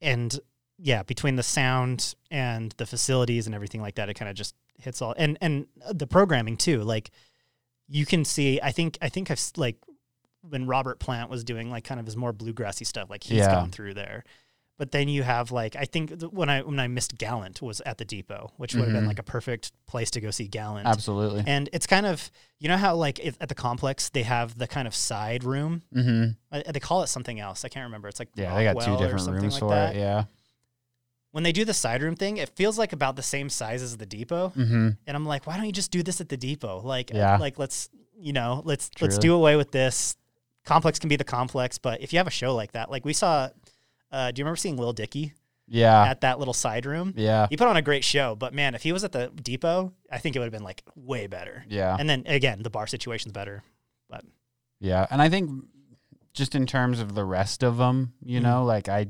and 0.00 0.38
yeah 0.78 1.02
between 1.02 1.36
the 1.36 1.42
sound 1.42 2.14
and 2.30 2.72
the 2.78 2.86
facilities 2.86 3.46
and 3.46 3.54
everything 3.54 3.80
like 3.80 3.94
that 3.96 4.08
it 4.08 4.14
kind 4.14 4.28
of 4.28 4.36
just 4.36 4.54
hits 4.78 5.00
all 5.02 5.14
and 5.16 5.38
and 5.40 5.66
the 5.92 6.06
programming 6.06 6.56
too 6.56 6.82
like 6.82 7.10
you 7.88 8.04
can 8.04 8.24
see 8.24 8.60
i 8.62 8.70
think 8.72 8.98
i 9.00 9.08
think 9.08 9.30
i've 9.30 9.40
like 9.56 9.76
when 10.48 10.66
robert 10.66 10.98
plant 10.98 11.30
was 11.30 11.44
doing 11.44 11.70
like 11.70 11.84
kind 11.84 11.98
of 12.00 12.06
his 12.06 12.16
more 12.16 12.32
bluegrassy 12.32 12.86
stuff 12.86 13.08
like 13.10 13.22
he's 13.24 13.38
Yeah. 13.38 13.52
gone 13.54 13.70
through 13.70 13.94
there 13.94 14.24
but 14.76 14.90
then 14.90 15.08
you 15.08 15.22
have 15.22 15.52
like 15.52 15.76
i 15.76 15.84
think 15.84 16.20
when 16.30 16.48
i 16.48 16.60
when 16.62 16.78
i 16.80 16.88
missed 16.88 17.16
gallant 17.16 17.62
was 17.62 17.80
at 17.86 17.98
the 17.98 18.04
depot 18.04 18.50
which 18.56 18.74
would 18.74 18.84
have 18.84 18.92
been 18.92 19.04
Mhm. 19.04 19.08
like 19.08 19.18
a 19.18 19.22
perfect 19.22 19.72
place 19.86 20.10
to 20.12 20.20
go 20.20 20.30
see 20.30 20.48
gallant 20.48 20.86
Absolutely. 20.86 21.44
and 21.46 21.68
it's 21.72 21.86
kind 21.86 22.06
of 22.06 22.30
you 22.58 22.68
know 22.68 22.76
how 22.76 22.94
like 22.96 23.18
if, 23.20 23.36
at 23.40 23.48
the 23.48 23.54
complex 23.54 24.08
they 24.10 24.22
have 24.24 24.58
the 24.58 24.66
kind 24.66 24.86
of 24.88 24.94
side 24.94 25.44
room 25.44 25.82
mm-hmm. 25.94 26.30
I, 26.50 26.70
they 26.72 26.80
call 26.80 27.02
it 27.02 27.08
something 27.08 27.38
else. 27.40 27.64
I 27.64 27.68
can't 27.68 27.84
remember. 27.84 28.08
It's 28.08 28.18
like 28.20 28.28
Yeah, 28.36 28.54
they 28.54 28.64
got 28.64 28.80
two 28.84 28.96
different 28.96 29.26
rooms 29.28 29.54
like 29.54 29.60
for 29.60 29.70
that. 29.70 29.96
it. 29.96 29.98
Yeah. 29.98 30.24
When 31.32 31.42
they 31.42 31.50
do 31.50 31.64
the 31.64 31.74
side 31.74 32.00
room 32.00 32.14
thing, 32.14 32.36
it 32.36 32.50
feels 32.50 32.78
like 32.78 32.92
about 32.92 33.16
the 33.16 33.22
same 33.22 33.48
size 33.50 33.82
as 33.82 33.96
the 33.96 34.06
depot, 34.06 34.52
Mm-hmm. 34.56 34.88
and 35.06 35.16
I'm 35.16 35.26
like, 35.26 35.46
why 35.48 35.56
don't 35.56 35.66
you 35.66 35.72
just 35.72 35.90
do 35.90 36.02
this 36.04 36.20
at 36.20 36.28
the 36.28 36.36
depot? 36.36 36.80
Like, 36.84 37.10
Yeah. 37.12 37.38
like 37.38 37.58
let's 37.58 37.88
you 38.16 38.32
know 38.32 38.62
let's 38.64 38.88
let's 39.00 39.18
do 39.18 39.34
away 39.34 39.56
with 39.56 39.72
this. 39.72 40.16
Complex 40.64 40.98
can 40.98 41.08
be 41.08 41.16
the 41.16 41.24
complex, 41.24 41.78
but 41.78 42.00
if 42.00 42.12
you 42.12 42.18
have 42.18 42.26
a 42.26 42.30
show 42.30 42.54
like 42.54 42.72
that, 42.72 42.90
like 42.90 43.04
we 43.04 43.12
saw, 43.12 43.48
uh, 44.12 44.30
do 44.30 44.40
you 44.40 44.44
remember 44.44 44.56
seeing 44.56 44.76
Lil 44.76 44.92
Dicky 44.92 45.32
Yeah. 45.68 46.04
at 46.04 46.22
that 46.22 46.38
little 46.38 46.54
side 46.54 46.86
room? 46.86 47.12
yeah. 47.16 47.46
He 47.50 47.56
put 47.56 47.68
on 47.68 47.76
a 47.76 47.82
great 47.82 48.04
show, 48.04 48.34
but 48.34 48.54
man, 48.54 48.74
if 48.74 48.82
he 48.82 48.92
was 48.92 49.04
at 49.04 49.12
the 49.12 49.28
depot, 49.42 49.92
I 50.10 50.18
think 50.18 50.36
it 50.36 50.38
would 50.38 50.46
have 50.46 50.52
been 50.52 50.64
like 50.64 50.82
way 50.96 51.26
better. 51.26 51.64
Yeah. 51.68 51.96
And 51.98 52.08
then 52.08 52.22
again, 52.26 52.62
the 52.62 52.70
bar 52.70 52.86
situation's 52.86 53.32
better. 53.32 53.62
But. 54.08 54.24
Yeah, 54.80 55.06
and 55.10 55.20
I 55.22 55.28
think 55.28 55.64
just 56.32 56.54
in 56.54 56.66
terms 56.66 57.00
of 57.00 57.14
the 57.14 57.24
rest 57.24 57.62
of 57.62 57.76
them, 57.76 58.14
you 58.24 58.40
Mhm. 58.40 58.42
know, 58.42 58.64
like 58.64 58.88
I, 58.88 59.06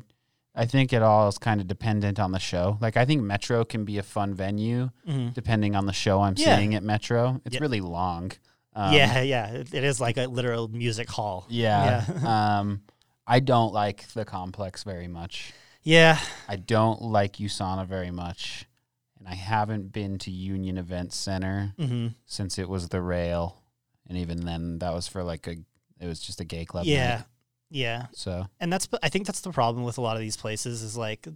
I 0.56 0.66
think 0.66 0.92
it 0.92 1.02
all 1.02 1.28
is 1.28 1.38
kind 1.38 1.60
of 1.60 1.66
dependent 1.66 2.20
on 2.20 2.32
the 2.32 2.38
show. 2.38 2.78
Like 2.80 2.96
I 2.96 3.04
think 3.04 3.22
Metro 3.22 3.64
can 3.64 3.84
be 3.84 3.98
a 3.98 4.02
fun 4.02 4.34
venue 4.34 4.90
Mm-hmm. 5.08 5.30
depending 5.30 5.74
on 5.74 5.86
the 5.86 5.92
show 5.92 6.20
I'm 6.20 6.34
Yeah. 6.36 6.56
seeing 6.56 6.74
at 6.74 6.82
Metro. 6.82 7.40
It's 7.44 7.54
Yeah. 7.54 7.60
really 7.60 7.80
long. 7.80 8.32
Um, 8.74 8.94
yeah, 8.94 9.20
yeah, 9.22 9.48
it, 9.50 9.72
it 9.72 9.84
is 9.84 10.00
like 10.00 10.16
a 10.16 10.26
literal 10.26 10.68
music 10.68 11.08
hall. 11.08 11.46
Yeah. 11.48 12.04
Yeah. 12.08 12.58
um, 12.58 12.82
I 13.26 13.40
don't 13.40 13.72
like 13.72 14.06
the 14.08 14.24
complex 14.24 14.84
very 14.84 15.08
much. 15.08 15.52
Yeah, 15.82 16.18
I 16.48 16.56
don't 16.56 17.02
like 17.02 17.34
USANA 17.36 17.86
very 17.86 18.10
much, 18.10 18.64
and 19.18 19.28
I 19.28 19.34
haven't 19.34 19.92
been 19.92 20.18
to 20.20 20.30
Union 20.30 20.78
Event 20.78 21.12
Center 21.12 21.74
hmm 21.78 22.08
since 22.24 22.58
it 22.58 22.68
was 22.68 22.88
the 22.88 23.02
rail, 23.02 23.62
and 24.08 24.16
even 24.16 24.44
then 24.46 24.78
that 24.78 24.94
was 24.94 25.08
for 25.08 25.22
like 25.22 25.46
a, 25.46 25.56
it 26.00 26.06
was 26.06 26.20
just 26.20 26.40
a 26.40 26.44
gay 26.44 26.64
club. 26.64 26.86
yeah, 26.86 27.16
night. 27.16 27.24
yeah. 27.70 28.06
So 28.12 28.46
and 28.60 28.72
that's 28.72 28.88
I 29.02 29.10
think 29.10 29.26
that's 29.26 29.42
the 29.42 29.52
problem 29.52 29.84
with 29.84 29.98
a 29.98 30.00
lot 30.00 30.16
of 30.16 30.20
these 30.20 30.38
places 30.38 30.82
is 30.82 30.96
like 30.96 31.28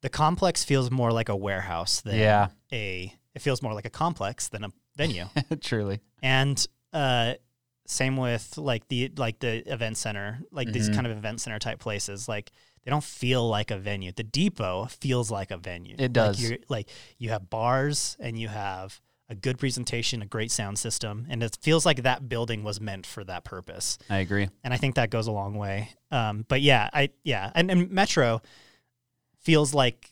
the 0.00 0.08
complex 0.08 0.62
feels 0.62 0.90
more 0.90 1.12
like 1.12 1.28
a 1.28 1.36
warehouse 1.36 2.00
than 2.00 2.18
yeah, 2.18 2.48
a 2.72 3.12
it 3.34 3.42
feels 3.42 3.62
more 3.62 3.74
like 3.74 3.84
a 3.84 3.90
complex 3.90 4.48
than 4.48 4.62
a 4.62 4.72
venue. 4.96 5.26
truly. 5.60 6.00
and 6.22 6.66
uh 6.92 7.34
same 7.86 8.16
with 8.16 8.56
like 8.58 8.86
the 8.88 9.10
like 9.16 9.38
the 9.40 9.56
event 9.70 9.96
center, 9.96 10.40
like 10.52 10.72
these 10.72 10.88
Mhm. 10.88 10.94
kind 10.94 11.06
of 11.06 11.16
event 11.16 11.40
center 11.40 11.58
type 11.58 11.78
places 11.80 12.28
like 12.28 12.52
they 12.84 12.90
don't 12.90 13.04
feel 13.04 13.48
like 13.48 13.70
a 13.70 13.76
venue. 13.78 14.12
The 14.12 14.22
depot 14.24 14.86
feels 14.86 15.30
like 15.30 15.50
a 15.50 15.56
venue. 15.56 15.94
It 15.98 16.12
does. 16.12 16.40
Like, 16.40 16.48
you're, 16.50 16.58
like 16.68 16.88
you 17.18 17.30
have 17.30 17.48
bars 17.50 18.16
and 18.20 18.38
you 18.38 18.48
have 18.48 19.00
a 19.28 19.34
good 19.34 19.58
presentation, 19.58 20.20
a 20.20 20.26
great 20.26 20.50
sound 20.50 20.78
system, 20.78 21.26
and 21.30 21.42
it 21.42 21.56
feels 21.62 21.86
like 21.86 22.02
that 22.02 22.28
building 22.28 22.62
was 22.64 22.80
meant 22.80 23.06
for 23.06 23.24
that 23.24 23.44
purpose 23.44 23.98
I 24.10 24.18
agree. 24.18 24.48
and 24.64 24.74
I 24.74 24.76
think 24.76 24.94
that 24.96 25.10
goes 25.10 25.26
a 25.26 25.32
long 25.32 25.54
way. 25.54 25.90
Um, 26.10 26.44
but 26.48 26.60
yeah, 26.60 26.88
I 26.92 27.10
yeah, 27.24 27.50
and, 27.54 27.70
and 27.70 27.90
Metro 27.90 28.42
feels 29.40 29.74
like 29.74 30.10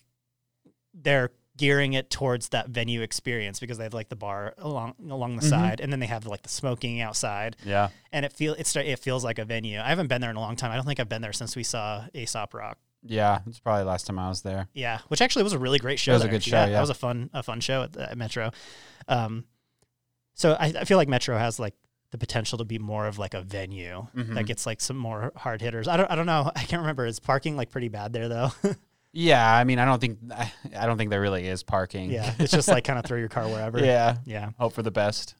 they're 0.94 1.30
gearing 1.60 1.92
it 1.92 2.08
towards 2.08 2.48
that 2.48 2.70
venue 2.70 3.02
experience 3.02 3.60
because 3.60 3.76
they 3.76 3.84
have 3.84 3.92
like 3.92 4.08
the 4.08 4.16
bar 4.16 4.54
along 4.56 4.94
along 5.10 5.36
the 5.36 5.42
Mhm. 5.42 5.50
side, 5.50 5.80
and 5.80 5.92
then 5.92 6.00
they 6.00 6.06
have 6.06 6.24
like 6.26 6.42
the 6.42 6.48
smoking 6.48 7.00
outside, 7.02 7.56
Yeah. 7.64 7.90
and 8.12 8.24
it 8.24 8.32
feel 8.32 8.54
it 8.54 8.66
start, 8.66 8.86
it 8.86 8.98
feels 8.98 9.22
like 9.24 9.38
a 9.38 9.44
venue. 9.44 9.78
I 9.78 9.88
haven't 9.90 10.06
been 10.06 10.22
there 10.22 10.30
in 10.30 10.36
a 10.36 10.40
long 10.40 10.56
time. 10.56 10.70
I 10.72 10.76
don't 10.76 10.86
think 10.86 10.98
I've 11.00 11.08
been 11.10 11.20
there 11.22 11.34
since 11.34 11.54
we 11.54 11.62
saw 11.62 12.06
Aesop 12.14 12.54
Rock. 12.54 12.78
Yeah. 13.02 13.40
It's 13.46 13.58
probably 13.58 13.82
the 13.84 13.90
last 13.90 14.06
time 14.06 14.18
I 14.18 14.28
was 14.30 14.40
there. 14.42 14.68
Yeah, 14.72 15.00
which 15.08 15.20
actually 15.20 15.42
was 15.42 15.52
a 15.52 15.58
really 15.58 15.78
great 15.78 15.98
show. 15.98 16.14
was 16.14 16.24
a 16.24 16.28
good 16.28 16.42
show, 16.42 16.56
yeah. 16.64 16.70
that 16.70 16.80
was 16.80 16.90
a 16.90 16.94
fun 16.94 17.28
a 17.34 17.42
fun 17.42 17.60
show 17.60 17.82
at, 17.82 17.96
at 17.96 18.16
Metro. 18.16 18.50
Um, 19.06 19.44
so 20.34 20.52
I, 20.58 20.66
I 20.80 20.84
feel 20.84 20.96
like 20.96 21.08
Metro 21.08 21.36
has 21.36 21.58
like 21.58 21.74
the 22.10 22.18
potential 22.18 22.58
to 22.58 22.64
be 22.64 22.78
more 22.78 23.06
of 23.06 23.18
like 23.18 23.34
a 23.34 23.42
venue 23.42 24.06
Mhm. 24.16 24.34
that 24.34 24.44
gets 24.46 24.64
like 24.66 24.80
some 24.80 24.96
more 24.96 25.32
hard 25.36 25.60
hitters. 25.60 25.86
I 25.88 25.96
don't 25.98 26.10
I 26.10 26.14
don't 26.16 26.26
know. 26.26 26.50
I 26.56 26.64
can't 26.64 26.80
remember. 26.80 27.04
Is 27.06 27.20
parking 27.20 27.56
like 27.56 27.70
pretty 27.70 27.88
bad 27.88 28.12
there 28.12 28.28
though? 28.28 28.50
Yeah. 29.12 29.54
I 29.54 29.64
mean, 29.64 29.78
I 29.78 29.84
don't 29.84 30.00
think 30.00 30.18
I 30.76 30.86
don't 30.86 30.98
think 30.98 31.10
there 31.10 31.20
really 31.20 31.46
is 31.46 31.62
parking. 31.62 32.10
yeah, 32.10 32.34
it's 32.38 32.52
just 32.52 32.68
like 32.68 32.84
kind 32.84 32.98
of 32.98 33.04
throw 33.04 33.18
your 33.18 33.28
car 33.28 33.46
wherever. 33.48 33.78
yeah. 33.78 34.16
Yeah. 34.24 34.50
Hope 34.58 34.72
for 34.72 34.82
the 34.82 34.90
best. 34.90 35.34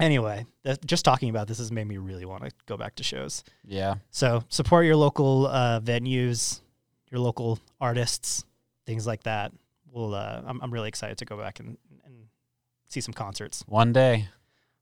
Anyway, 0.00 0.46
that, 0.64 0.84
just 0.84 1.04
talking 1.04 1.28
about 1.28 1.46
this 1.46 1.58
has 1.58 1.70
made 1.70 1.86
me 1.86 1.96
really 1.98 2.24
want 2.24 2.42
to 2.44 2.50
go 2.66 2.76
back 2.76 2.96
to 2.96 3.02
shows. 3.02 3.44
Yeah. 3.64 3.96
So 4.10 4.42
support 4.48 4.84
your 4.86 4.96
local 4.96 5.46
uh, 5.46 5.80
venues, 5.80 6.60
your 7.10 7.20
local 7.20 7.58
artists, 7.80 8.44
things 8.86 9.06
like 9.06 9.22
that. 9.24 9.52
We'll. 9.92 10.14
Uh, 10.14 10.42
I'm 10.46 10.60
I'm 10.62 10.70
really 10.72 10.88
excited 10.88 11.18
to 11.18 11.24
go 11.24 11.36
back 11.36 11.60
and 11.60 11.76
and 12.04 12.14
see 12.88 13.00
some 13.00 13.14
concerts. 13.14 13.62
One 13.68 13.92
day. 13.92 14.28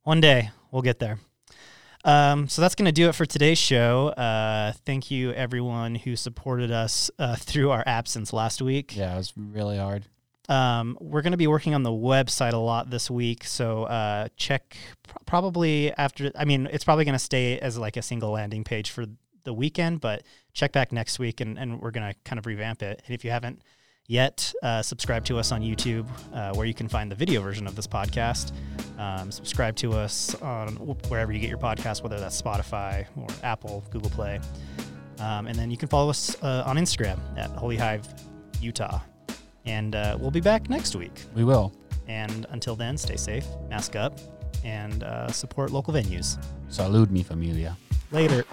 One 0.04 0.20
day 0.20 0.50
we'll 0.70 0.82
get 0.82 1.00
there. 1.00 1.18
Um, 2.05 2.48
so 2.48 2.62
that's 2.62 2.74
going 2.74 2.86
to 2.86 2.92
do 2.92 3.09
it 3.09 3.14
for 3.14 3.26
today's 3.26 3.59
show. 3.59 4.09
Uh, 4.09 4.72
thank 4.86 5.11
you, 5.11 5.32
everyone 5.32 5.94
who 5.94 6.16
supported 6.16 6.70
us 6.70 7.11
uh, 7.18 7.36
through 7.36 7.70
our 7.70 7.84
absence 7.86 8.32
last 8.32 8.62
week. 8.62 8.96
Yeah. 8.96 9.14
It 9.14 9.18
was 9.18 9.32
really 9.36 9.76
hard. 9.76 10.05
Um, 10.48 10.98
we're 11.01 11.22
going 11.22 11.32
to 11.32 11.36
be 11.38 11.46
working 11.46 11.74
on 11.74 11.84
the 11.84 11.90
website 11.90 12.55
a 12.55 12.59
lot 12.59 12.90
this 12.90 13.11
week. 13.11 13.44
So 13.44 13.84
uh, 13.84 14.28
check 14.36 14.76
pr- 15.05 15.18
probably 15.26 15.92
after, 15.92 16.32
I 16.36 16.44
mean, 16.44 16.68
it's 16.72 16.84
probably 16.84 17.05
going 17.05 17.14
to 17.14 17.20
stay 17.20 17.59
as 17.61 17.78
like 17.78 17.96
a 17.96 18.03
single 18.03 18.30
landing 18.30 18.64
page 18.64 18.90
for 18.90 19.07
the 19.44 19.53
weekend, 19.55 20.01
but 20.01 20.22
check 20.53 20.72
back 20.72 20.90
next 20.92 21.18
week 21.18 21.40
and, 21.40 21.59
and 21.59 21.80
we're 21.80 21.92
going 21.92 22.12
to 22.12 22.18
kind 22.24 22.38
of 22.38 22.46
revamp 22.46 22.82
it. 22.82 23.01
And 23.07 23.14
if 23.14 23.24
you 23.24 23.30
haven't 23.30 23.62
yet, 24.11 24.52
uh, 24.64 24.82
subscribe 24.82 25.24
to 25.24 25.38
us 25.38 25.52
on 25.52 25.62
YouTube, 25.62 26.08
uh, 26.34 26.52
where 26.54 26.66
you 26.66 26.74
can 26.74 26.88
find 26.88 27.11
the 27.11 27.14
video 27.14 27.40
version 27.40 27.66
of 27.68 27.76
this 27.76 27.86
podcast. 27.86 28.52
Um, 28.98 29.30
subscribe 29.30 29.76
to 29.76 29.92
us 29.92 30.34
on 30.42 30.74
wherever 31.08 31.32
you 31.32 31.38
get 31.38 31.48
your 31.48 31.58
podcast, 31.58 32.02
whether 32.02 32.18
that's 32.18 32.40
Spotify 32.40 33.06
or 33.16 33.28
Apple, 33.44 33.84
Google 33.90 34.11
Play. 34.11 34.40
Um, 35.20 35.46
and 35.46 35.54
then 35.54 35.70
you 35.70 35.76
can 35.76 35.88
follow 35.88 36.11
us 36.11 36.36
uh, 36.42 36.64
on 36.66 36.76
Instagram 36.76 37.18
at 37.38 37.50
Holy 37.50 37.76
Hive 37.76 38.06
Utah. 38.61 39.00
And 39.64 39.94
uh, 39.94 40.18
we'll 40.20 40.32
be 40.32 40.40
back 40.40 40.68
next 40.68 40.96
week. 40.96 41.12
We 41.34 41.44
will. 41.44 41.72
And 42.08 42.46
until 42.50 42.74
then, 42.74 42.98
stay 42.98 43.16
safe, 43.16 43.46
mask 43.68 43.94
up, 43.94 44.18
and 44.64 45.04
uh, 45.04 45.30
support 45.30 45.70
local 45.70 45.94
venues. 45.94 46.36
Salud, 46.68 47.11
mi 47.11 47.22
familia. 47.22 47.76
Later. 48.11 48.44